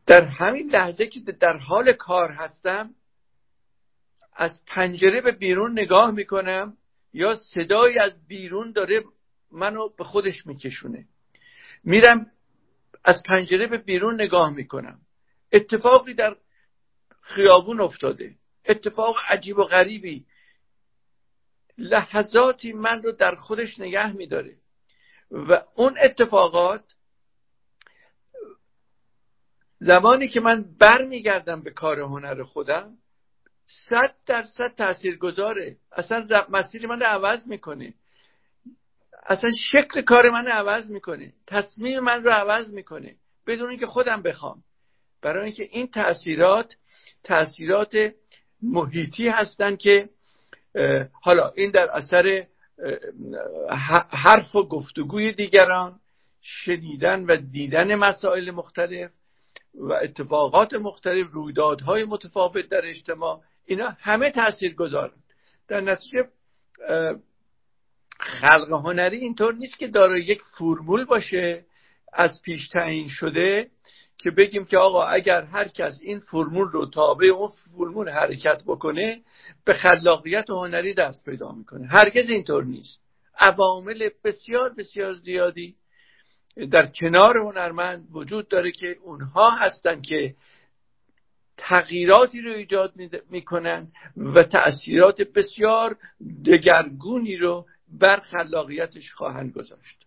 [0.06, 2.96] در همین لحظه که در حال کار هستم
[4.36, 6.78] از پنجره به بیرون نگاه می‌کنم
[7.14, 9.04] یا صدایی از بیرون داره
[9.52, 11.08] منو به خودش میکشونه.
[11.84, 12.32] میرم
[13.04, 15.00] از پنجره به بیرون نگاه می‌کنم.
[15.52, 16.36] اتفاقی در
[17.22, 18.36] خیابون افتاده.
[18.66, 20.26] اتفاق عجیب و غریبی.
[21.78, 24.58] لحظاتی من رو در خودش نگه میداره.
[25.32, 26.84] و اون اتفاقات
[29.80, 32.98] زمانی که من برمیگردم به کار هنر خودم
[33.66, 37.94] صد درصد تأثیر گذاره اصلا مسیر من رو عوض می‌کنه.
[39.28, 41.34] اصلا شکل کار من رو عوض می‌کنه.
[41.48, 43.16] تصمیم من رو عوض می‌کنه.
[43.48, 44.64] بدون اینکه خودم بخوام.
[45.22, 46.74] برای اینکه این تاثیرات
[47.24, 48.12] تاثیرات
[48.62, 50.10] محیطی هستند که
[51.22, 52.48] حالا این در اثر
[54.10, 56.00] حرف و گفتگوی دیگران
[56.42, 59.12] شنیدن و دیدن مسائل مختلف
[59.78, 65.14] و اتفاقات مختلف رویدادهای متفاوت در اجتماع اینا همه تاثیر گذارن
[65.68, 66.28] در نتیجه
[68.20, 71.66] خلق هنری اینطور نیست که داره یک فرمول باشه
[72.14, 73.70] از پیش تعیین شده
[74.18, 79.22] که بگیم که آقا اگر هر کس این فرمول رو تابع اون فرمول حرکت بکنه
[79.66, 81.88] به خلاقیت هنری دست پیدا می‌کنه.
[81.88, 83.02] هرگز اینطور نیست.
[83.40, 85.76] عوامل بسیار بسیار زیادی
[86.72, 90.36] در کنار هنرمند وجود داره که اونها هستند که
[91.58, 92.94] تغییراتی رو ایجاد
[93.30, 95.98] می‌کنن و تأثیرات بسیار
[96.46, 97.66] دگرگونی رو
[98.00, 100.06] بر خلاقیتش خواهند گذاشت.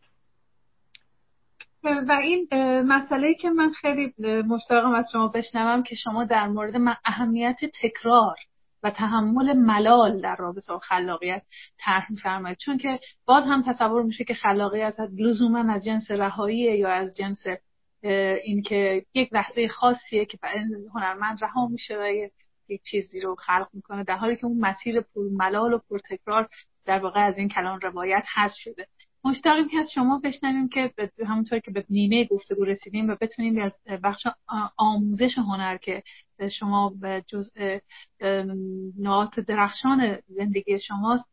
[1.85, 2.48] و این
[2.82, 6.74] مسئله که من خیلی مشتاقم از شما بشنوم که شما در مورد
[7.05, 8.36] اهمیت تکرار
[8.82, 11.43] و تحمل ملال در رابطه با خلاقیت
[11.78, 16.93] طرح میفرمایید چون که باز هم تصور میشه که خلاقیت لزوما از جنس رهایی یا
[16.93, 17.43] از جنس
[18.44, 20.39] اینکه یک لحظه خاصیه که
[20.94, 22.31] هنرمند رها میشه و
[22.69, 26.48] یک چیزی رو خلق می‌کنه در حالی که اون مسیر پر ملال و پرتکرار
[26.85, 28.86] در واقع از این کلان روایت هست شده.
[29.24, 30.92] مشتاقیم که از شما بشنویم که
[31.26, 33.72] همونطور که به نیمه گفتگو رسیدیم و بتونیم از
[34.05, 34.26] بخش
[34.76, 36.02] آموزش هنر که
[36.59, 37.51] شما به جز
[38.98, 41.28] نقاط درخشان زندگی شماست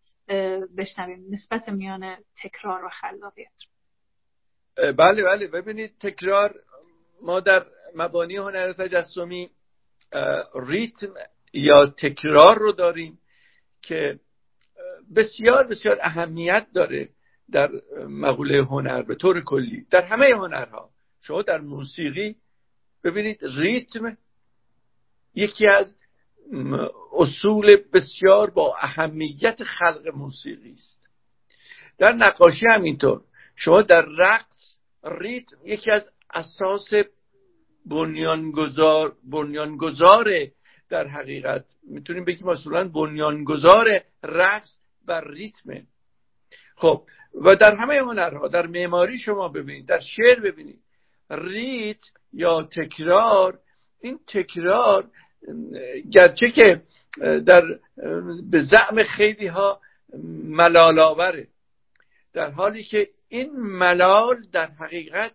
[0.77, 3.51] بشنویم نسبت میان تکرار و خلاقیت
[4.97, 5.47] بله بله.
[5.47, 6.55] ببینید تکرار
[7.21, 7.65] ما در
[7.95, 9.49] مبانی هنر تجسمی
[10.55, 11.13] ریتم
[11.53, 13.19] یا تکرار رو داریم
[13.81, 14.19] که
[15.15, 17.09] بسیار بسیار اهمیت داره.
[17.51, 17.71] در
[18.07, 20.89] مقوله هنر به طور کلی در همه هنرها.
[21.21, 22.35] شما در موسیقی
[23.03, 24.17] ببینید ریتم
[25.35, 25.95] یکی از
[27.17, 31.07] اصول بسیار با اهمیت خلق موسیقی است.
[31.97, 33.21] در نقاشی همینطور.
[33.55, 36.89] شما در رقص ریتم یکی از اساس
[37.85, 40.25] بنیانگذار بنیانگذار
[40.89, 41.65] در حقیقت.
[41.83, 43.85] می‌تونیم بگیم اصولا بنیانگذار
[44.23, 45.83] رقص بر ریتمه
[46.75, 47.03] خب
[47.41, 50.79] و در همه هنرها در معماری شما ببینید در شعر ببینید.
[51.29, 52.01] ریت
[52.33, 53.59] یا تکرار
[54.01, 55.09] این تکرار
[56.11, 56.81] گرچه که
[57.21, 57.79] در
[58.51, 59.79] به زعم خیلی ها
[60.43, 61.47] ملال آوره
[62.33, 65.31] در حالی که این ملال در حقیقت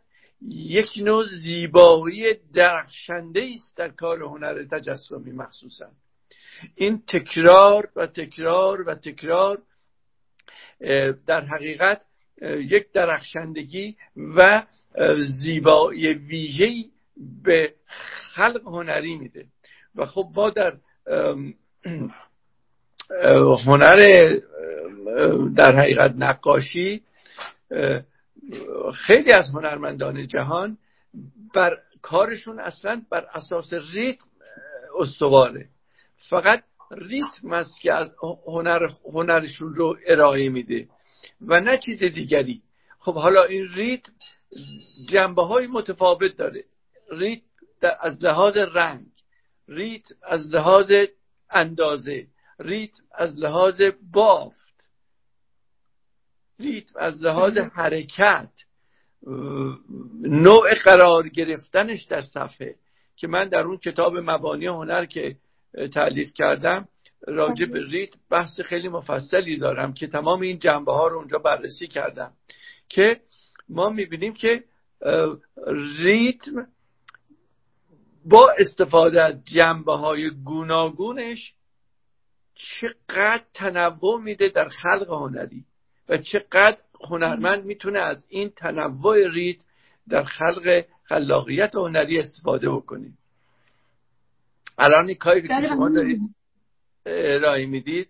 [0.48, 5.86] یک نوع زیبایی درخشنده است در کار هنر تجسمی مخصوصا.
[6.74, 9.62] این تکرار و تکرار و تکرار
[11.26, 12.00] در حقیقت
[12.42, 13.96] یک درخشندگی
[14.36, 14.62] و
[15.42, 16.90] زیبایی ویژه‌ای
[17.44, 17.74] به
[18.34, 19.44] خلق هنری میده.
[19.94, 20.72] و خب ما در
[23.66, 24.30] هنر
[25.56, 27.02] در حقیقت نقاشی
[28.94, 30.78] خیلی از هنرمندان جهان
[31.54, 34.24] بر کارشون اصلا بر اساس ریتم
[34.98, 35.66] استواره.
[36.28, 36.62] فقط
[36.92, 38.08] ریتم است که از
[38.46, 40.88] هنر هنرشون رو ارائه میده.
[41.40, 42.62] و نه چیز دیگری.
[42.98, 44.12] خب حالا این ریتم
[45.08, 46.64] جنبه های متفاوت داره.
[47.10, 47.42] ریتم
[48.00, 49.06] از لحاظ رنگ
[49.68, 50.92] ریتم از لحاظ
[51.50, 52.26] اندازه
[52.58, 53.82] ریتم از لحاظ
[54.12, 54.72] بافت
[56.58, 58.50] ریتم از لحاظ حرکت
[60.22, 62.76] نوع قرار گرفتنش در صفحه.
[63.16, 65.36] که من در اون کتاب مبانی هنر که
[65.94, 66.88] تعلیف کردم
[67.26, 71.86] راجع به ریت بحث خیلی مفصلی دارم که تمام این جنبه ها رو اونجا بررسی
[71.86, 72.32] کردم
[72.88, 73.20] که
[73.68, 74.64] ما می‌بینیم که
[75.98, 76.66] ریتم
[78.24, 81.54] با استفاده از جنبه های گوناگونش
[82.54, 85.64] چقدر تنوع میده در خلق هنری
[86.08, 86.78] و چقدر
[87.10, 89.58] هنرمند می‌تونه از این تنوع ریت
[90.08, 93.12] در خلق خلاقیت هنری استفاده بکنه.
[94.84, 96.20] الان این کاری که شما دارید
[97.06, 98.08] ارائه می‌دید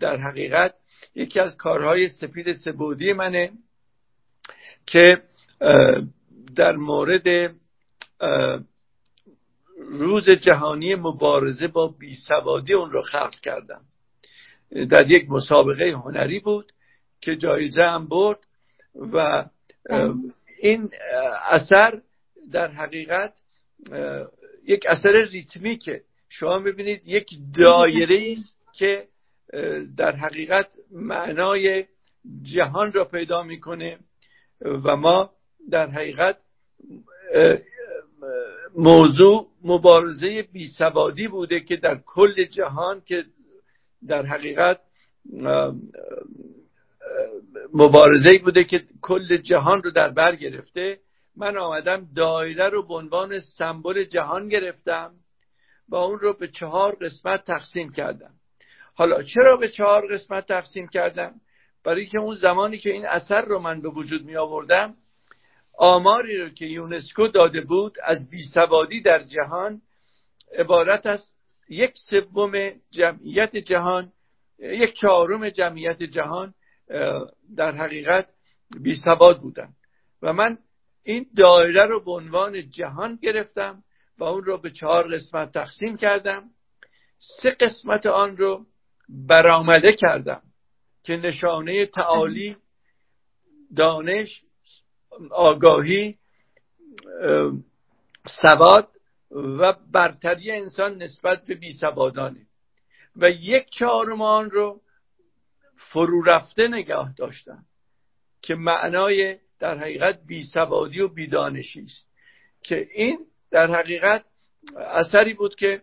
[0.00, 0.74] در حقیقت
[1.14, 3.52] یکی از کارهای سپید سبودی منه
[4.86, 5.22] که
[6.56, 7.54] در مورد
[9.78, 13.80] روز جهانی مبارزه با بیسوادی اون رو خلق کردم.
[14.90, 16.72] در یک مسابقه هنری بود
[17.20, 18.38] که جایزه هم برد
[18.94, 19.44] و
[20.60, 20.90] این
[21.50, 22.00] اثر
[22.52, 23.32] در حقیقت
[24.70, 26.02] یک اثر ریتمیکه.
[26.28, 27.28] شما ببینید یک
[27.58, 29.08] دایره است که
[29.96, 31.84] در حقیقت معنای
[32.42, 33.98] جهان را پیدا می‌کنه
[34.60, 35.30] و ما
[35.70, 36.36] در حقیقت
[38.76, 43.24] موضوع مبارزه بیسوادی بوده که در کل جهان که
[44.06, 44.80] در حقیقت
[47.74, 50.98] مبارزه بوده که کل جهان رو در بر گرفته.
[51.36, 55.14] من آمدم دایره رو به عنوان سمبل جهان گرفتم
[55.88, 58.34] و اون رو به چهار قسمت تقسیم کردم.
[58.94, 61.34] حالا چرا به چهار قسمت تقسیم کردم؟
[61.84, 64.96] برای که اون زمانی که این اثر رو من به وجود می آوردم
[65.78, 69.82] آماری رو که یونسکو داده بود از بیسوادی در جهان
[70.58, 71.24] عبارت از
[71.68, 74.12] یک سوم جمعیت جهان
[74.58, 76.54] یک چهارم جمعیت جهان
[77.56, 78.28] در حقیقت
[78.80, 79.68] بیسواد بودن.
[80.22, 80.58] و من
[81.02, 83.84] این دایره رو به عنوان جهان گرفتم
[84.18, 86.50] و اون رو به چهار قسمت تقسیم کردم.
[87.18, 88.66] سه قسمت آن رو
[89.08, 90.42] برآمده کردم
[91.02, 92.56] که نشانه تعالی
[93.76, 94.42] دانش
[95.30, 96.18] آگاهی
[98.26, 98.88] سواد
[99.30, 102.46] و برتری انسان نسبت به بیسوادانه.
[103.16, 104.80] و یک چهارم آن رو
[105.76, 107.64] فرو رفته نگاه داشتن
[108.42, 112.10] که معنای در حقیقت بیسوادی و بیدانشی است.
[112.62, 113.18] که این
[113.50, 114.24] در حقیقت
[114.76, 115.82] اثری بود که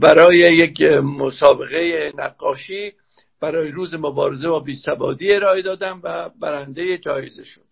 [0.00, 2.92] برای یک مسابقه نقاشی
[3.40, 7.66] برای روز مبارزه با بیسوادی ارائه دادم و برنده جایزه شد.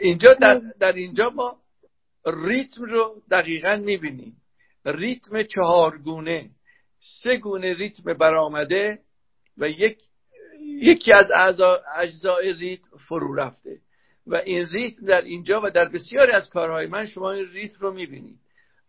[0.00, 1.56] اینجا در, در اینجا ما
[2.26, 4.36] ریتم رو دقیقا می‌بینیم.
[4.86, 6.50] ریتم چهارگونه
[7.22, 8.98] سه گونه ریتم برآمده
[9.58, 9.98] و یک
[10.82, 11.30] یکی از
[11.96, 13.78] اجزای ریتم فرو رفته.
[14.26, 17.92] و این ریتم در اینجا و در بسیاری از کارهای من شما این ریتم رو
[17.94, 18.38] می‌بینید.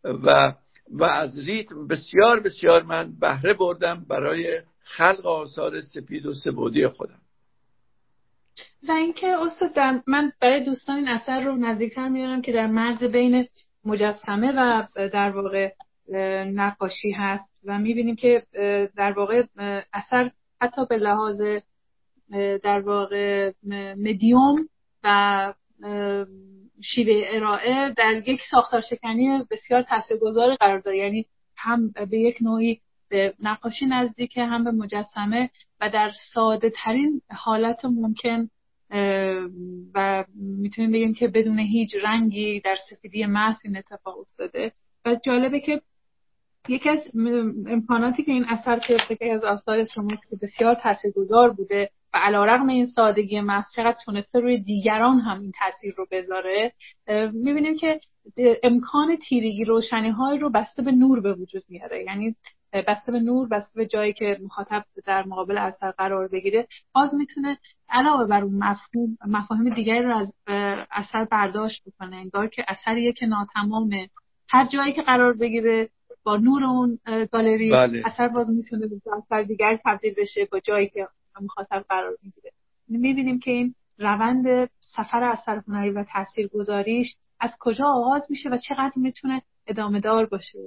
[0.04, 0.54] و
[0.92, 7.20] و از ریتم بسیار بسیار من بهره بردم برای خلق آثار سپید و سبودی خودم.
[8.88, 13.48] و اینکه استاد من برای دوستان این اثر رو نزدیکتر میارم که در مرز بین
[13.86, 15.72] مجسمه و در واقع
[16.46, 17.50] نقاشی هست.
[17.66, 18.44] و می‌بینیم که
[18.96, 19.44] در واقع
[19.94, 21.42] اثر حتی به لحاظ
[22.64, 23.52] در واقع
[23.98, 24.70] مدیوم
[25.04, 25.54] و
[26.84, 30.98] شیوه ارائه در یک ساختار شکنی بسیار تاثیرگذار قرار داره.
[30.98, 31.26] یعنی
[31.56, 35.50] هم به یک نوعی به نقاشی نزدیکه هم به مجسمه
[35.82, 38.50] و در ساده ترین حالت ممکن
[39.96, 44.72] و می‌تونیم بگیم که بدون هیچ رنگی در سفیدی محض این اتفاق افتاده.
[45.06, 45.82] و جالبه که
[46.70, 47.00] یکی از
[47.68, 48.80] امکاناتی که این اثر
[49.20, 54.40] که از آثار شما که بسیار تاثیرگذار بوده و علیرغم این سادگی محض چقدر تونسته
[54.40, 56.74] روی دیگران هم این تاثیر رو بذاره
[57.34, 58.00] می‌بینیم که
[58.64, 62.36] امکان تیرگی روشنی های رو بسته به نور به وجود میاره یعنی
[62.88, 67.58] بسته به نور بسته به جایی که مخاطب در مقابل اثر قرار بگیره باز می‌تونه
[67.90, 70.34] علاوه بر اون مفهوم مفاهیم دیگری رو از
[70.92, 74.10] اثر برداشت بکنه انگار که اثریه که ناتمامه
[74.50, 75.90] هر جایی که قرار بگیره
[76.24, 77.00] با نور اون
[77.32, 78.02] گالری بله.
[78.06, 81.08] اثر باز می‌تونه به اثر دیگر تبدیل بشه با جایی که
[81.42, 82.52] مخاطب قرار می‌گیره.
[82.88, 88.94] می‌بینیم که این روند سفر اثر هنری و تاثیرگذاریش از کجا آغاز میشه و چقدر
[88.96, 90.60] می‌تونه ادامه دار باشه.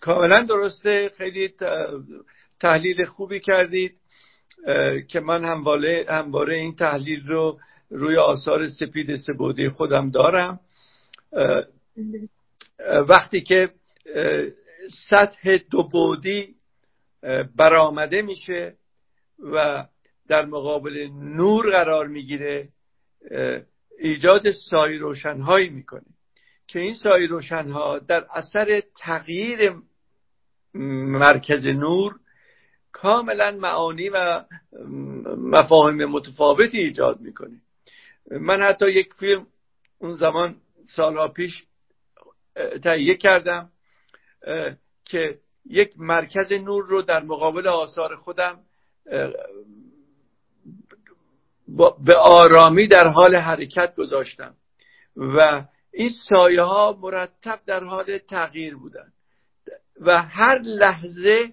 [0.00, 1.10] کاملا درسته.
[1.16, 1.54] خیلی
[2.60, 4.00] تحلیل خوبی کردید
[5.08, 7.58] که من همواره, همواره این تحلیل رو
[7.90, 10.60] روی آثار سپید سبودی خودم دارم.
[13.08, 13.72] وقتی که
[15.08, 16.54] سطح دو بودی
[17.56, 18.76] برآمده میشه
[19.52, 19.86] و
[20.28, 22.68] در مقابل نور قرار می‌گیره
[23.98, 26.06] ایجاد سای روشنهایی می‌کنه
[26.66, 29.72] که این سای روشنها در اثر تغییر
[30.74, 32.14] مرکز نور
[32.92, 34.44] کاملا معانی و
[35.36, 37.60] مفاهیم متفاوتی ایجاد می‌کنه.
[38.30, 39.46] من حتی یک فیلم
[39.98, 40.56] اون زمان
[40.96, 41.64] سالها پیش
[42.82, 43.70] تهیه کردم
[45.04, 45.38] که
[45.68, 48.60] یک مرکز نور رو در مقابل آثار خودم
[52.04, 54.54] به آرامی در حال حرکت گذاشتم
[55.16, 59.12] و این سایه ها مرتب در حال تغییر بودن
[60.00, 61.52] و هر لحظه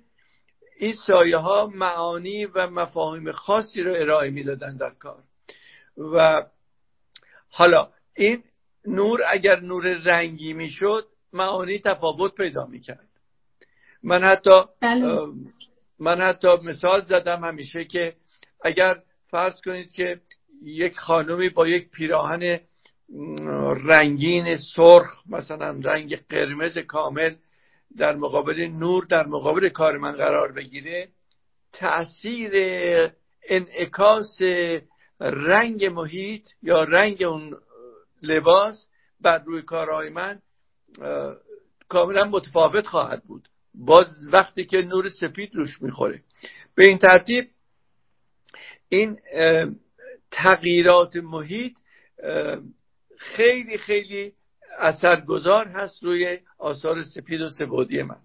[0.80, 5.24] این سایه ها معانی و مفاهیم خاصی رو ارائه می‌دادن در کار.
[5.98, 6.46] و
[7.50, 8.44] حالا این
[8.86, 13.05] نور اگر نور رنگی می‌شد معانی تفاوت پیدا می‌کرد.
[14.06, 15.28] من حتی بله.
[16.00, 18.14] من حتی مثال زدم همیشه که
[18.64, 20.22] اگر فرض کنید که
[20.64, 22.60] یک خانمی با یک پیراهن
[23.86, 27.36] رنگین سرخ مثلا رنگ قرمز کامل
[27.98, 31.10] در مقابل نور در مقابل کار من قرار بگیره
[31.74, 32.52] تاثیر
[33.50, 34.38] انعکاس
[35.20, 37.58] رنگ محیط یا رنگ اون
[38.22, 38.88] لباس
[39.22, 40.42] بر روی کارهای من
[41.90, 46.22] کاملا متفاوت خواهد بود باز وقتی که نور سپید روش می‌خوره.
[46.76, 47.50] به این ترتیب
[48.90, 49.20] این
[50.32, 51.78] تغییرات محیط
[53.18, 54.34] خیلی خیلی
[54.80, 58.20] اثرگذار هست روی آثار سپید و سبودی من.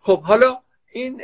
[0.00, 0.58] خب حالا
[0.92, 1.22] این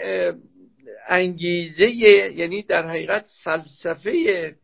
[1.09, 4.55] انگیزه یعنی در حقیقت فلسفه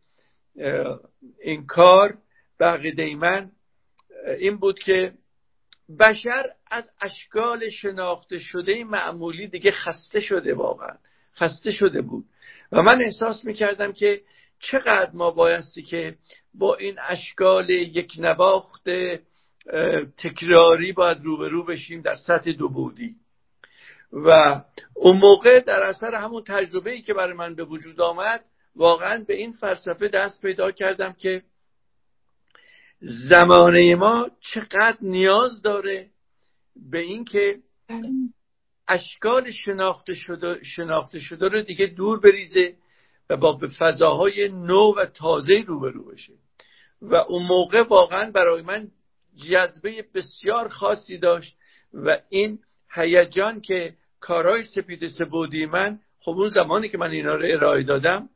[1.41, 2.17] این کار
[2.59, 3.51] بقیده من
[4.39, 5.13] این بود که
[5.99, 10.95] بشر از اشکال شناخته شده معمولی دیگه خسته شده واقعا.
[11.35, 12.25] خسته شده بود.
[12.71, 14.21] و من احساس می‌کردم که
[14.59, 16.15] چقدر ما بایستی که
[16.53, 18.83] با این اشکال یک نواخت
[20.17, 23.15] تکراری باید روبرو بشیم در سطح دو بودی.
[24.13, 24.61] و
[24.93, 28.41] اون موقع در اثر همون تجربه ای که برای من به وجود آمد
[28.75, 31.43] واقعا به این فلسفه دست پیدا کردم که
[33.01, 36.09] زمانه ما چقدر نیاز داره
[36.75, 37.59] به اینکه
[38.87, 42.75] اشکال شناخته شده, شناخته شده رو دیگه دور بریزه
[43.29, 46.33] و با فضاهای نو و تازه روبرو بشه.
[47.01, 48.87] و اون موقع واقعا برای من
[49.49, 51.57] جذبه بسیار خاصی داشت
[51.93, 52.59] و این
[52.93, 58.29] هیجان که کارهای سپید سبودی من خب اون زمانی که من اینا رو ارائه دادم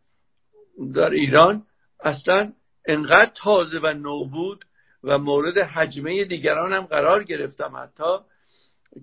[0.96, 1.64] در ایران
[2.04, 2.54] اصلا
[2.88, 4.66] انقدر تازه و نو بود
[5.04, 8.18] و مورد حجمه دیگران هم قرار گرفتم حتی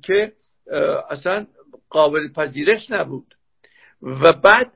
[0.02, 0.32] که
[1.10, 1.46] اصلا
[1.90, 3.34] قابل پذیرش نبود.
[4.02, 4.72] و بعد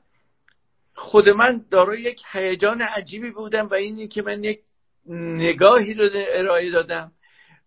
[0.95, 4.61] خود من دارای یک هیجان عجیبی بودم و اینی که من یک
[5.09, 7.13] نگاهی رو ارائه دادم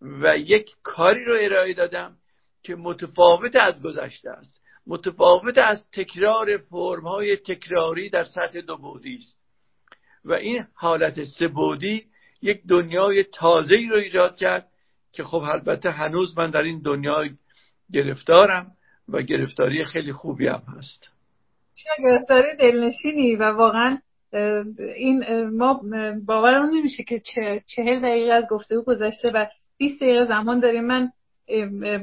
[0.01, 2.17] و یک کاری رو ارائه دادم
[2.63, 4.61] که متفاوت از گذشته است.
[4.87, 9.37] متفاوت از تکرار فرم های تکراری در سطح دو بودی است.
[10.25, 12.05] و این حالت سه بودی
[12.41, 14.67] یک دنیای تازه ای رو ایجاد کرد
[15.11, 17.23] که خب البته هنوز من در این دنیا
[17.93, 18.71] گرفتارم
[19.09, 21.03] و گرفتاری خیلی خوبی هم هست.
[21.75, 23.97] چه گرفتاری دلنشینی و واقعا
[24.95, 25.81] این ما
[26.25, 27.21] باورمون نمیشه که
[27.75, 29.45] چهل دقیقه از گفتگو گذشته و
[29.77, 30.85] 20 دقیقه زمان داریم.
[30.85, 31.11] من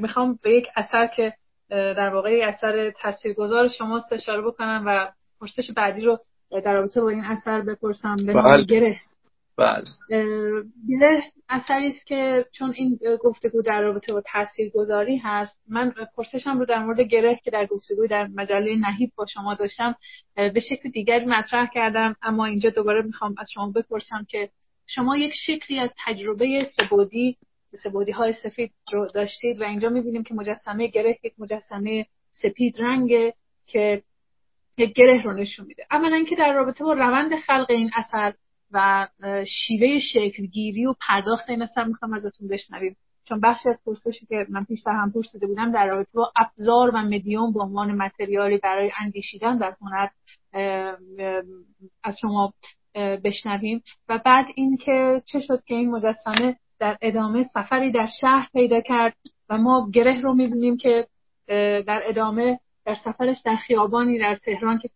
[0.00, 1.32] می‌خوام به یک اثر که
[1.70, 5.08] در واقع اثر تاثیرگذار شما استشاره بکنم و
[5.40, 6.18] پرسش بعدی رو
[6.50, 8.16] در رابطه با این اثر بپرسم.
[8.16, 8.64] به بله.
[8.64, 8.96] گره.
[9.58, 9.84] بله.
[10.88, 16.64] گره اثری است که چون این گفتگو در رابطه با تاثیرگذاری هست من پرسشم رو
[16.64, 19.94] در مورد گره که در گفتگو در مجله نهیب با شما داشتم
[20.34, 24.50] به شکل دیگری مطرح کردم اما اینجا دوباره می‌خوام از شما بپرسم که
[24.86, 27.36] شما یک شکلی از تجربه سبودی
[27.82, 33.34] سبودی های سفید رو داشتید و اینجا می‌بینیم که مجسمه گره یک مجسمه سپید رنگه
[33.66, 34.02] که
[34.78, 35.86] یک گره رو نشون میده.
[35.90, 38.34] اولا اینکه در رابطه با روند خلق این اثر
[38.70, 39.08] و
[39.46, 42.96] شیوه شکلگیری و پرداخت این اثر می‌خوام ازتون بشنویم.
[43.28, 46.98] چون بخشی از پرسشی که من پیشتر هم پرسیده بودم در رابطه با ابزار و
[46.98, 50.08] مدیوم به عنوان متریالی برای اندیشیدن در هنر
[52.04, 52.52] از شما
[52.94, 53.82] بشنویم.
[54.08, 59.16] و بعد اینکه چه شد که این مجسمه در ادامه سفری در شهر پیدا کرد
[59.48, 61.06] و ما گره رو می‌بینیم که
[61.86, 64.90] در ادامه در سفرش در خیابانی در تهران که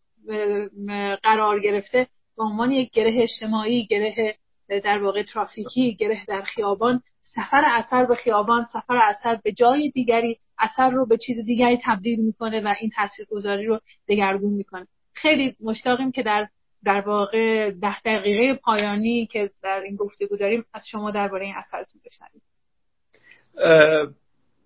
[1.23, 2.07] قرار گرفته
[2.37, 4.37] به عنوان یک گره اجتماعی گره
[4.69, 10.39] در واقع ترافیکی گره در خیابان سفر اثر به خیابان سفر اثر به جای دیگری
[10.59, 14.87] اثر رو به چیز دیگری تبدیل می‌کنه و این تاثیرگذاری رو دگرگون می‌کنه.
[15.13, 16.49] خیلی مشتاقیم که در
[16.85, 22.01] در واقع ده دقیقه پایانی که در این گفتگو داریم از شما درباره این اثرتون
[22.05, 22.43] بشنویم.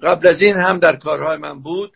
[0.01, 1.91] قبل از این هم در کارهای من بود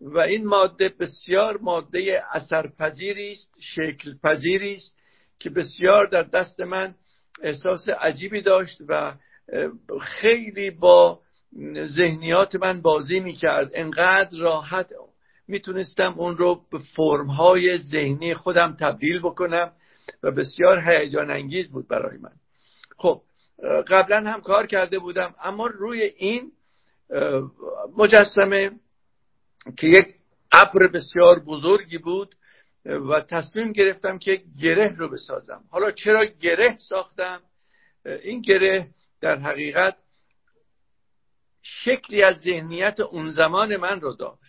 [0.00, 4.96] و این ماده بسیار ماده اثرپذیری است شکل پذیری است
[5.38, 6.94] که بسیار در دست من
[7.42, 9.14] احساس عجیبی داشت و
[10.00, 11.20] خیلی با
[11.86, 13.70] ذهنیات من بازی می‌کرد.
[13.74, 14.92] انقدر راحت
[15.48, 19.72] می‌تونستم اون رو به فرمهای ذهنی خودم تبدیل بکنم
[20.22, 22.32] و بسیار هیجان انگیز بود برای من.
[22.98, 23.22] خب
[23.88, 26.52] قبلا هم کار کرده بودم اما روی این
[27.96, 28.70] مجسمه
[29.76, 30.14] که یک
[30.52, 32.36] ابر بسیار بزرگی بود
[32.84, 35.64] و تصمیم گرفتم که گره رو بسازم.
[35.70, 37.40] حالا چرا گره ساختم؟
[38.04, 38.88] این گره
[39.20, 39.96] در حقیقت
[41.62, 44.43] شکلی از ذهنیت اون زمان من رو داشت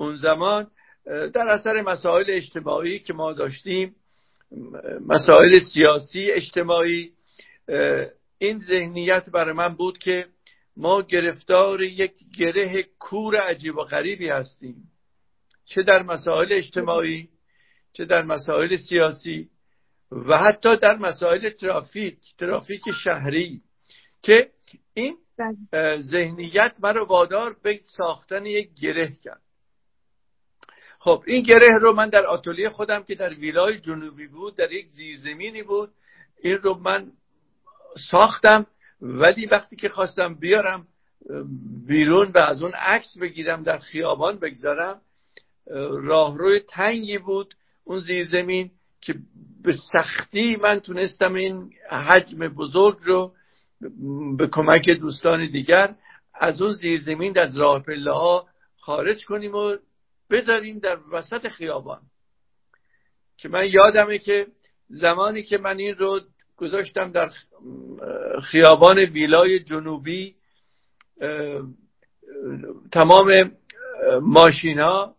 [0.00, 0.70] اون زمان
[1.06, 3.96] در اثر مسائل اجتماعی که ما داشتیم
[5.06, 7.12] مسائل سیاسی اجتماعی
[8.38, 10.26] این ذهنیت برای من بود که
[10.76, 14.74] ما گرفتار یک گره کور عجیب و غریبی هستیم
[15.64, 17.28] چه در مسائل اجتماعی
[17.92, 19.48] چه در مسائل سیاسی
[20.10, 23.62] و حتی در مسائل ترافیک ترافیک شهری
[24.22, 24.50] که
[24.94, 26.02] این بله.
[26.02, 29.49] ذهنیت مرا وادار به ساختن یک گره کرد
[31.02, 34.88] خب این گره رو من در آتلیه خودم که در ویلای جنوبی بود در یک
[34.90, 35.90] زیرزمینی بود
[36.42, 37.12] این رو من
[38.10, 38.66] ساختم
[39.02, 40.86] ولی وقتی که خواستم بیارم
[41.86, 45.00] بیرون و از اون عکس بگیرم در خیابان بگذارم
[45.90, 47.54] راهروی تنگی بود
[47.84, 48.70] اون زیرزمین
[49.00, 49.14] که
[49.62, 53.32] به سختی من تونستم این حجم بزرگ رو
[54.36, 55.94] به کمک دوستان دیگر
[56.34, 58.46] از اون زیرزمین در راه پله ها
[58.80, 59.76] خارج کنیم و
[60.30, 62.00] بذاریم در وسط خیابان.
[63.36, 64.46] که من یادمه که
[64.88, 66.20] زمانی که من این رو
[66.56, 67.30] گذاشتم در
[68.42, 70.34] خیابان ویلای جنوبی
[72.92, 73.52] تمام
[74.22, 75.14] ماشینا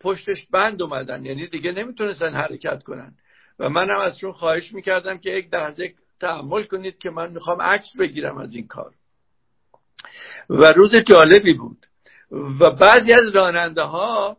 [0.00, 1.24] پشتش بند اومدن.
[1.24, 3.14] یعنی دیگه نمی‌تونستن حرکت کنن.
[3.58, 8.38] و منم ازشون خواهش می‌کردم که یک لحظه تحمل کنید که من می‌خوام عکس بگیرم
[8.38, 8.94] از این کار.
[10.50, 11.86] و روز جالبی بود.
[12.30, 14.36] و بعضی از راننده ها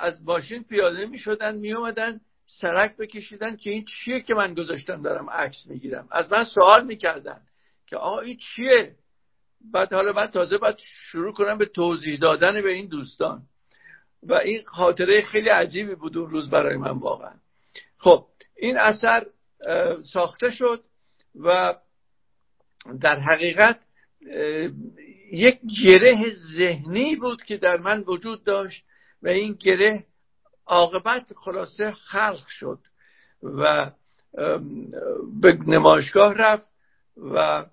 [0.00, 5.02] از ماشین پیاده می شدن می اومدن سرک بکشیدن که این چیه که من گذاشتم
[5.02, 6.08] دارم عکس می‌گیرم.
[6.10, 7.40] از من سوال می‌کردن
[7.86, 8.94] که آقا این چیه؟
[9.72, 13.42] بعد حالا بعد تازه باید شروع کنم به توضیح دادن به این دوستان.
[14.22, 17.34] و این خاطره خیلی عجیبی بود اون روز برای من واقعا.
[17.98, 18.26] خب
[18.56, 19.26] این اثر
[20.12, 20.84] ساخته شد
[21.40, 21.74] و
[23.00, 23.80] در حقیقت
[25.32, 28.84] یک گره ذهنی بود که در من وجود داشت
[29.22, 30.04] و این گره
[30.66, 32.78] عاقبت خلاصه خلق شد
[33.42, 33.90] و
[35.40, 36.70] به نمایشگاه رفت
[37.16, 37.66] و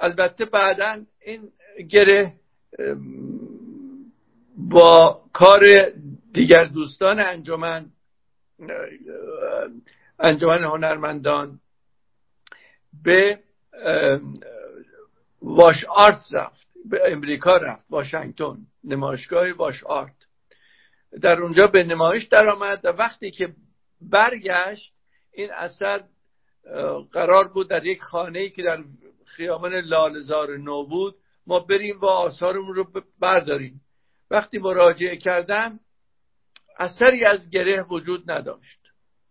[0.00, 1.52] البته بعدا این
[1.88, 2.32] گره
[4.56, 5.62] با کار
[6.32, 7.86] دیگر دوستان انجمن
[10.18, 11.60] انجمن هنرمندان
[13.04, 13.38] به
[15.42, 16.65] واش آرت رفت.
[16.90, 18.56] به امریکا رفت واشنگتن.
[18.84, 20.16] نمایشگاه واش آرت.
[21.22, 23.54] در اونجا به نمایش درآمد و وقتی که
[24.00, 24.92] برگشت
[25.32, 26.04] این اثر
[27.12, 28.84] قرار بود در یک خانه که در
[29.26, 31.14] خیابان لالزار نو بود
[31.46, 32.86] ما بریم و آثارمون رو
[33.20, 33.80] برداریم.
[34.30, 35.80] وقتی مراجعه کردم
[36.78, 38.78] اثری از گره وجود نداشت.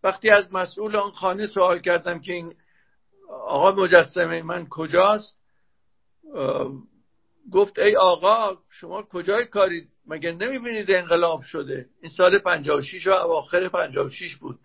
[0.04, 2.56] وقتی از مسئول آن خانه سوال کردم که این
[3.30, 5.40] آقا مجسمه من کجاست
[7.54, 13.70] گفت ای آقا شما کجای کارید مگه نمی‌بینید انقلاب شده؟ این سال 56 و اواخر
[13.70, 14.60] 56 بود.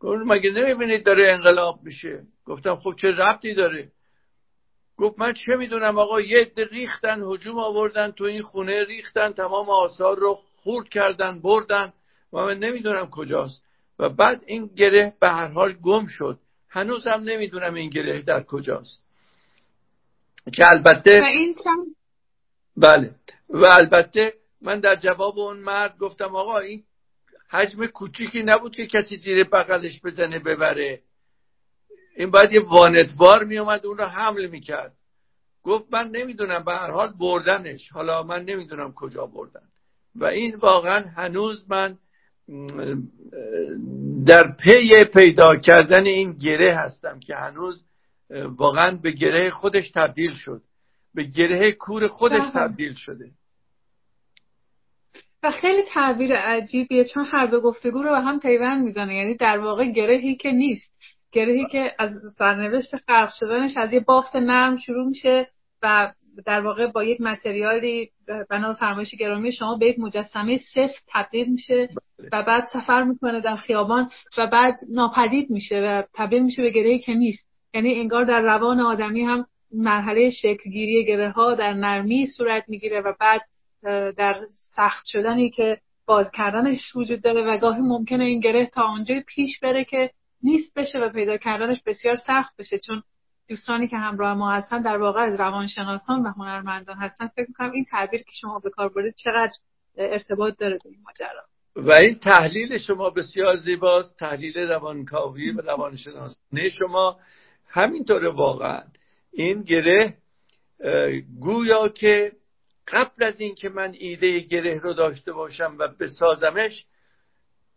[0.00, 3.88] گفت مگه نمی‌بینید داره انقلاب میشه؟ گفتم خب چه ربطی داره؟
[4.96, 9.70] گفت من چه می‌دونم آقا یه عده ریختن هجوم آوردن تو این خونه ریختن تمام
[9.70, 11.92] آثار رو خورد کردن بردن.
[12.32, 13.62] و من نمی‌دونم کجاست.
[13.98, 16.38] و بعد این گره به هر حال گم شد.
[16.70, 19.04] هنوزم نمی‌دونم این گره در کجاست.
[20.54, 21.54] که البته و این
[22.82, 23.10] بله.
[23.48, 24.32] و البته
[24.62, 26.82] من در جواب اون مرد گفتم آقا این
[27.50, 31.00] حجم کوچیکی نبود که کسی زیر بغلش بزنه ببره.
[32.16, 34.92] این باید یه وانتبار میومد اون رو حمل می‌کرد.
[35.62, 37.88] گفت من نمی‌دونم به هر حال بردنش.
[37.92, 39.62] حالا من نمی‌دونم کجا بردن.
[40.14, 41.98] و این واقعا هنوز من
[44.26, 47.84] در پی پیدا کردن این گره هستم که هنوز
[48.30, 50.62] واقعا به گره خودش تبدیل شد.
[51.14, 52.50] به گره کور خودش بله.
[52.52, 53.30] تبدیل شده
[55.42, 59.58] و خیلی تعبیر عجیبیه چون هر دو گفتگو رو به هم پیوند می‌زنه یعنی در
[59.58, 60.92] واقع گرهی که نیست
[61.32, 65.48] گرهی که از سرنوشت خلق شدنش از یه بافت نرم شروع میشه
[65.82, 66.12] و
[66.46, 68.10] در واقع با یک متریالی
[68.50, 72.28] بنا فرمایش گرامی شما به یک مجسمه سفت تبدیل میشه بله.
[72.32, 76.98] و بعد سفر می‌کنه در خیابان و بعد ناپدید میشه و تبدیل میشه به گرهی
[76.98, 82.64] که نیست یعنی انگار در روان آدمی هم مرحله شکلگیری گره ها در نرمی صورت
[82.68, 83.40] می‌گیره و بعد
[84.16, 84.40] در
[84.76, 89.60] سخت شدنی که باز کردنش وجود داره و گاهی ممکنه این گره تا آنجای پیش
[89.60, 90.10] بره که
[90.42, 92.78] نیست بشه و پیدا کردنش بسیار سخت بشه.
[92.86, 93.02] چون
[93.48, 97.26] دوستانی که همراه ما هستن در واقع از روانشناسان و هنرمندان هستن.
[97.26, 99.52] فکر می‌کنم این تعبیر که شما به کار برید چقدر
[99.96, 101.42] ارتباط داره به این ماجرا.
[101.76, 104.18] و این تحلیل شما بسیار زیباست.
[104.18, 107.18] تحلیل روانکاوی و روانشناسی شما
[107.68, 108.82] همینطور واقعا.
[109.32, 110.16] این گره
[111.40, 112.32] گویا که
[112.88, 116.86] قبل از اینکه من ایده گره رو داشته باشم و بسازمش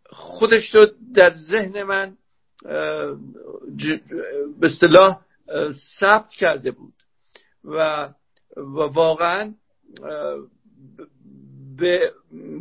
[0.06, 2.16] خودش رو در ذهن من
[4.60, 5.20] به اصطلاح
[6.00, 6.94] ثبت کرده بود.
[7.64, 8.08] و,
[8.56, 9.54] و واقعا
[11.76, 12.12] به,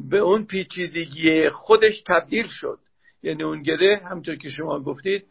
[0.09, 2.79] به اون پیچیدگی خودش تبدیل شد.
[3.23, 5.25] یعنی اون گره همطور که شما گفتید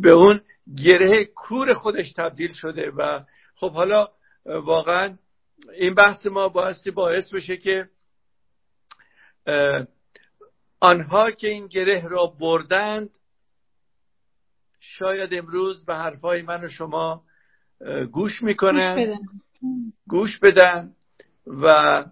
[0.00, 0.40] به اون
[0.84, 3.20] گره کور خودش تبدیل شده و
[3.56, 4.08] خب حالا
[4.44, 5.16] واقعا
[5.74, 7.88] این بحث ما بایستی باعث بشه که
[10.80, 13.10] آنها که این گره را بردند
[14.80, 17.22] شاید امروز به حرفای من و شما
[18.12, 19.18] گوش می‌کنن
[20.06, 20.94] گوش بدن
[21.46, 22.04] و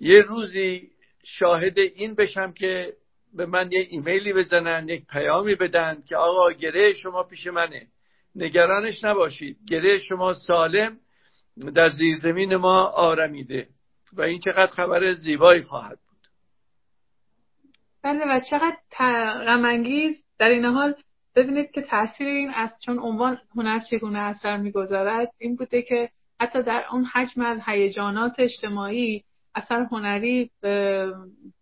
[0.00, 0.90] یه روزی
[1.24, 2.96] شاهد این بشم که
[3.34, 7.86] به من یه ایمیلی بزنن یک پیامی بدن که آقا گره شما پیش منه.
[8.34, 9.56] نگرانش نباشید.
[9.68, 10.98] گره شما سالم
[11.74, 13.68] در زیرزمین ما آرمیده
[14.12, 16.28] و این چقدر خبر زیبایی خواهد بود.
[18.02, 18.76] بله و چقدر
[19.46, 20.94] غمانگیز در این حال
[21.36, 26.10] ببینید که تاثیر این از چون عنوان هنر چگونه اثر می‌گذارد؟ این بوده که
[26.40, 30.50] حتی در اون حجم از هیجانات اجتماعی اثر هنری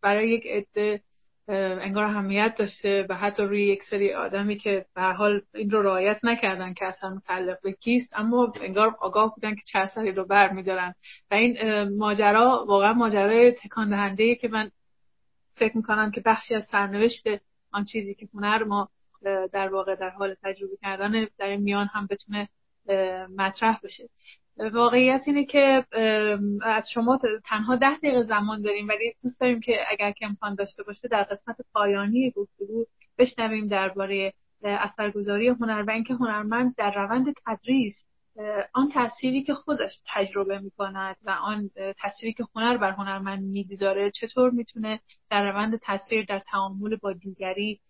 [0.03, 1.03] برای یک عده
[1.51, 6.25] انگار اهمیت داشته و حتی روی یک سری آدمی که به حال این رو رعایت
[6.25, 10.53] نکردن که اصلا متعلق به کیست اما انگار آگاه بودن که چه اثری رو بر
[10.53, 10.95] میدارن.
[11.31, 14.71] و این ماجرا واقعا ماجرای تکان دهنده که من
[15.55, 17.25] فکر می‌کنم که بخشی از سرنوشت
[17.73, 18.89] آن چیزی که هنر ما
[19.53, 22.49] در واقع در حال تجربه کردن در این میان هم بتونه
[23.37, 24.09] مطرح بشه.
[24.57, 25.87] واقعیت اینه که
[26.63, 30.83] از شما تنها ده دقیقه زمان داریم ولی دوست داریم که اگر که امکان داشته
[30.83, 32.87] باشه در قسمت پایانی گفتگو
[33.19, 34.33] بشنویم درباره
[34.63, 37.95] اثرگذاری هنر و اینکه هنرمند در روند تدریس
[38.73, 44.11] آن تأثیری که خودش تجربه می کند و آن تأثیری که هنر بر هنرمند می‌گذاره
[44.11, 45.01] چطور می‌تونه
[45.31, 47.81] در روند تاثیر در تعامل با دیگری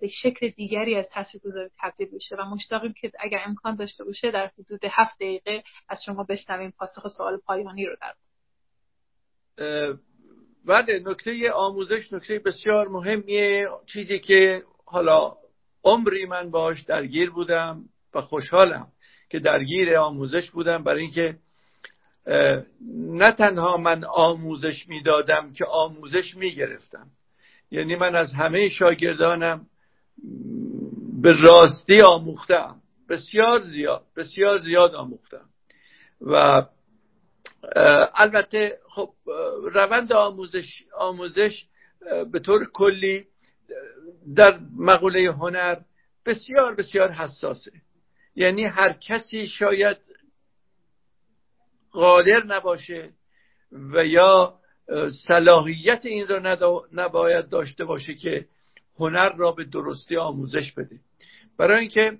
[0.00, 4.50] به شکل دیگری از تاثیرگذاری تبدیل بشه و مشتاقیم که اگر امکان داشته باشه در
[4.58, 8.14] حدود هفت دقیقه از شما بشنویم پاسخ سوال پایانی رو در.
[10.64, 15.36] بله نکته آموزش نکته بسیار مهمیه چیزی که حالا
[15.84, 17.84] عمری من باش درگیر بودم
[18.14, 18.92] و خوشحالم
[19.30, 21.38] که درگیر آموزش بودم برای اینکه
[22.90, 27.10] نه تنها من آموزش می‌دادم که آموزش می‌گرفتم
[27.70, 29.66] یعنی من از همه شاگردانم
[31.22, 32.82] به راستی آموختم.
[33.08, 35.48] بسیار زیاد بسیار زیاد آموختم.
[36.20, 36.62] و
[38.14, 39.12] البته خب
[39.72, 41.64] روند آموزش آموزش
[42.32, 43.26] به طور کلی
[44.36, 45.76] در مقوله هنر
[46.26, 47.72] بسیار بسیار حساسه.
[48.36, 49.96] یعنی هر کسی شاید
[51.92, 53.12] قادر نباشه
[53.72, 54.57] و یا
[55.26, 56.56] صلاحیت این را
[56.92, 58.46] نباید داشته باشه که
[58.98, 61.00] هنر را به درستی آموزش بده.
[61.58, 62.18] برای اینکه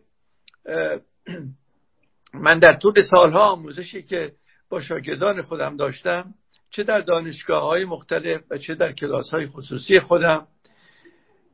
[2.35, 4.33] من در طول سالها آموزشی که
[4.69, 6.35] با شاگردان خودم داشتم
[6.71, 10.47] چه در دانشگاه های مختلف و چه در کلاس های خصوصی خودم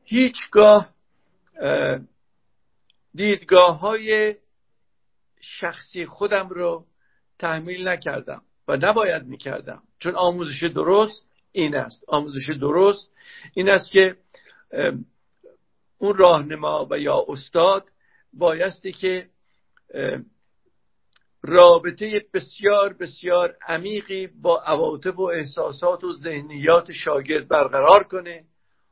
[0.03, 0.89] هیچگاه
[3.15, 4.35] دیدگاه های
[5.41, 6.85] شخصی خودم رو
[7.39, 8.41] تحمیل نکردم.
[8.67, 9.83] و نباید می‌کردم.
[9.99, 12.03] چون آموزش درست این است.
[12.07, 13.11] آموزش درست
[13.53, 14.15] این است که
[15.97, 17.83] اون راهنما و یا استاد
[18.33, 19.29] بایستی که
[21.41, 28.43] رابطه بسیار بسیار عمیقی با عواطف و احساسات و ذهنیات شاگرد برقرار کنه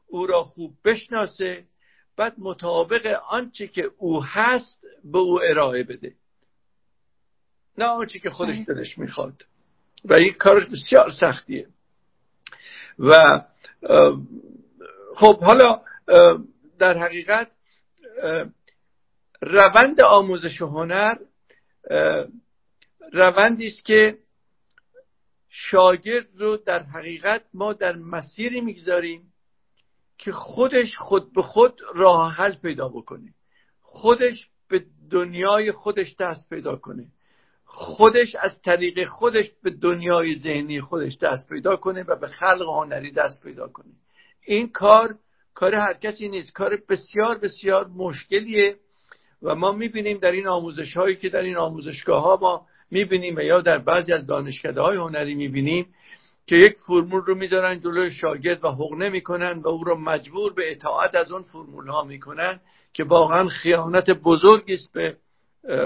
[0.08, 1.66] او را خوب بشناسه
[2.18, 6.16] بعد مطابق آنچه که او هست به او ارائه بده.
[7.78, 9.46] نه آنچه که خودش دلش می‌خواد.
[10.06, 11.68] و این کارش بسیار سختیه.
[13.00, 13.42] و
[15.16, 15.82] خب حالا
[16.80, 17.52] در حقیقت
[19.42, 21.16] روند آموزش هنر
[23.14, 24.18] روندی است که
[25.50, 29.34] شاگرد رو در حقیقت ما در مسیری می‌گذاریم
[30.18, 33.34] که خودش خود به خود راه حل پیدا بکنه.
[33.82, 37.08] خودش به دنیای خودش دست پیدا کنه.
[37.76, 43.12] خودش از طریق خودش به دنیای ذهنی خودش دست پیدا کنه و به خلق هنری
[43.12, 43.92] دست پیدا کنه.
[44.46, 45.16] این کار
[45.54, 46.54] کار هر کسی نیست.
[46.54, 48.76] کار بسیار بسیار مشکلیه
[49.44, 53.40] و ما می‌بینیم در این آموزش هایی که در این آموزشگاه ها ما می‌بینیم و
[53.40, 55.88] یا در بعضی از دانشکده های هنری می‌بینیم
[56.48, 60.72] که یک فرمول رو می‌ذارن جلوی شاگرد و حقنه می‌کنن و او رو مجبور به
[60.72, 62.60] اطاعت از اون فرمول ها می‌کنن
[62.94, 65.18] که واقعا خیانت بزرگی است به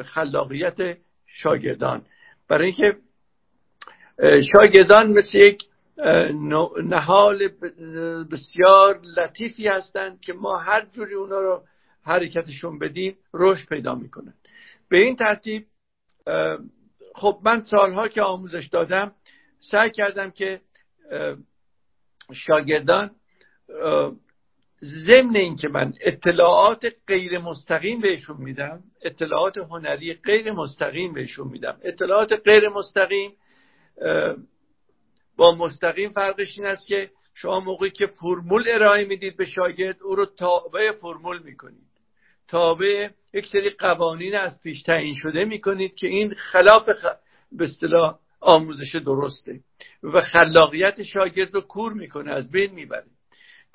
[0.03, 0.97] خلاقیت
[1.37, 2.05] شاگردان.
[2.47, 2.97] برای اینکه
[4.53, 5.63] شاگردان مثل یک
[6.83, 7.47] نهال
[8.31, 11.63] بسیار لطیفی هستند که ما هر جوری اونا رو
[12.03, 14.33] حرکتشون بدیم رشد پیدا می‌کنن.
[14.89, 15.65] به این ترتیب
[17.15, 19.11] خب من سالها که آموزش دادم
[19.71, 20.61] سعی کردم که
[22.33, 23.11] شاگردان
[24.83, 31.77] ضمن اینکه من اطلاعات غیر مستقیم بهشون میدم اطلاعات هنری غیر مستقیم بهشون میدم.
[31.83, 33.31] اطلاعات غیر مستقیم
[35.37, 40.15] با مستقیم فرقش این است که شما موقعی که فرمول ارائه می‌دید به شاگرد او
[40.15, 41.87] رو تابع فرمول می‌کنید.
[42.47, 47.05] تابع یک سری قوانین از پیش تعیین شده می‌کنید که این خلاف خ...
[47.51, 49.59] به اصطلاح آموزش درسته
[50.03, 53.16] و خلاقیت شاگرد رو کور می‌کنه از بین می‌بره.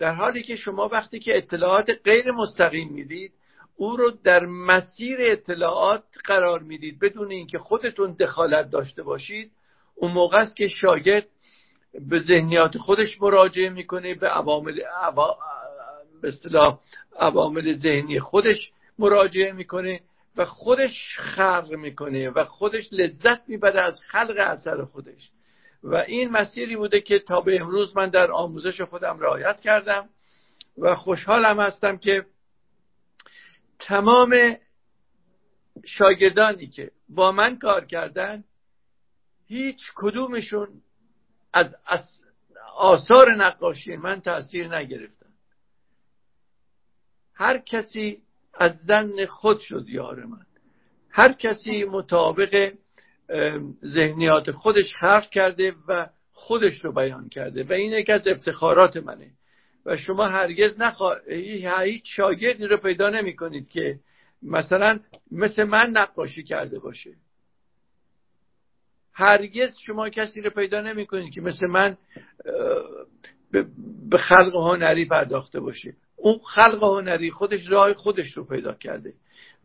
[0.02, 3.32] در حالی که شما وقتی که اطلاعات غیر مستقیم می‌دید
[3.76, 6.98] او رو در مسیر اطلاعات قرار می‌دید.
[6.98, 9.50] بدون اینکه خودتون دخالت داشته باشید
[9.94, 11.26] اون موقع است که شاگرد
[12.08, 14.80] به ذهنیات خودش مراجعه می‌کنه به عوامل
[16.22, 16.78] به اصطلاح
[17.18, 20.00] عوامل ذهنی خودش مراجعه می‌کنه
[20.36, 25.30] و خودش خلق می‌کنه و خودش لذت می‌بره از خلق اثر خودش.
[25.82, 30.08] و این مسیری بوده که تا به امروز من در آموزش خودم رعایت کردم
[30.78, 32.26] و خوشحالم هستم که
[33.78, 34.56] تمام
[35.84, 38.44] شاگردانی که با من کار کردن
[39.46, 40.68] هیچ کدومشون
[41.52, 41.76] از
[42.76, 45.32] آثار نقاشی من تاثیر نگرفتن.
[47.34, 48.22] هر کسی
[48.54, 50.46] از زن خود شد یار من.
[51.10, 52.72] هر کسی مطابق
[53.84, 59.30] ذهنیات خودش خلق کرده و خودش رو بیان کرده و این یکی از افتخارات منه.
[59.86, 61.16] و شما هرگز نخوا...
[61.84, 63.98] هیچ شاگردی رو پیدا نمی کنید که
[64.42, 65.00] مثلا
[65.32, 67.10] مثل من نقاشی کرده باشه.
[69.12, 71.96] هرگز شما کسی رو پیدا نمی کنید که مثل من
[74.10, 75.94] به خلق هنری پرداخته باشه.
[76.16, 79.12] اون خلق هنری خودش راه خودش رو پیدا کرده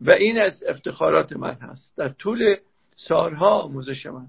[0.00, 1.96] و این از افتخارات من هست.
[1.96, 2.56] در طول
[2.98, 4.26] سالها آموزش من.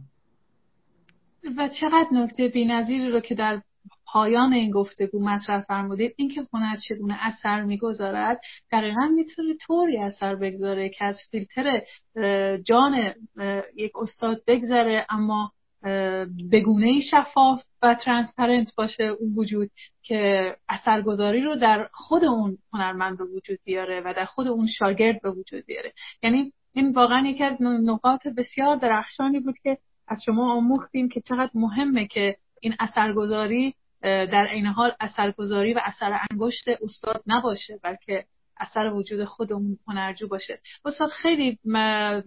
[1.57, 3.61] و چقدر نکته بینظیری رو که در
[4.05, 8.41] پایان این گفتگو مطرح فرمودید اینکه هنر چگونه اثر می‌گذارد
[8.71, 11.81] دقیقا می‌تونه طوری اثر بگذاره که از فیلتر
[12.63, 13.13] جان
[13.75, 15.51] یک استاد بگذره اما
[16.51, 19.69] بگونه شفاف و ترانسپرنت باشه اون وجود
[20.03, 25.21] که اثرگذاری رو در خود اون هنرمند به وجود بیاره و در خود اون شاگرد
[25.21, 25.93] به وجود بیاره.
[26.23, 29.77] یعنی این واقعا یکی از نقاط بسیار درخشانی بود که
[30.07, 36.19] از شما آموختیم که چقدر مهمه که این اثرگذاری در عین حال اثرگذاری و اثر
[36.31, 38.25] انگشت استاد نباشه بلکه
[38.59, 40.59] اثر وجود خودمون هنرجو باشه.
[40.85, 41.59] استاد خیلی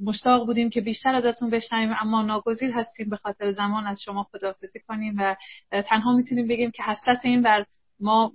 [0.00, 4.80] مشتاق بودیم که بیشتر ازتون بشنویم اما ناگزیر هستیم به خاطر زمان از شما خداحافظی
[4.88, 5.36] کنیم و
[5.70, 7.66] تنها می‌تونیم بگیم که حسرت این بر
[8.00, 8.32] ما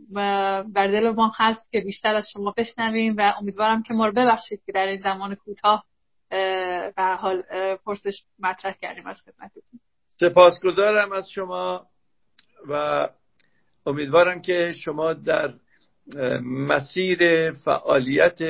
[0.74, 4.62] بر دل ما هست که بیشتر از شما بشنویم و امیدوارم که ما رو ببخشید
[4.66, 5.86] که در این زمان کوتاه
[6.30, 7.44] به حال
[7.86, 9.80] پرسش مطرح کردیم از خدمتتون.
[10.20, 11.86] سپاسگزارم از شما
[12.70, 13.08] و
[13.86, 15.54] امیدوارم که شما در
[16.44, 18.42] مسیر فعالیت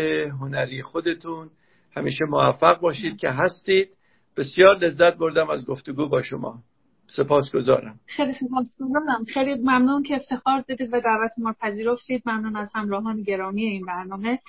[0.42, 1.50] هنری خودتون
[1.96, 3.90] همیشه موفق باشید که هستید.
[4.38, 6.64] بسیار لذت بردم از گفتگو با شما.
[7.08, 8.00] سپاسگزارم.
[8.06, 9.26] خیلی سپاسگزارم.
[9.34, 12.24] خیلی ممنون که افتخار دادید و دعوت ما پذیرفتید.
[12.26, 14.40] ممنون از همراهان گرامی این برنامه.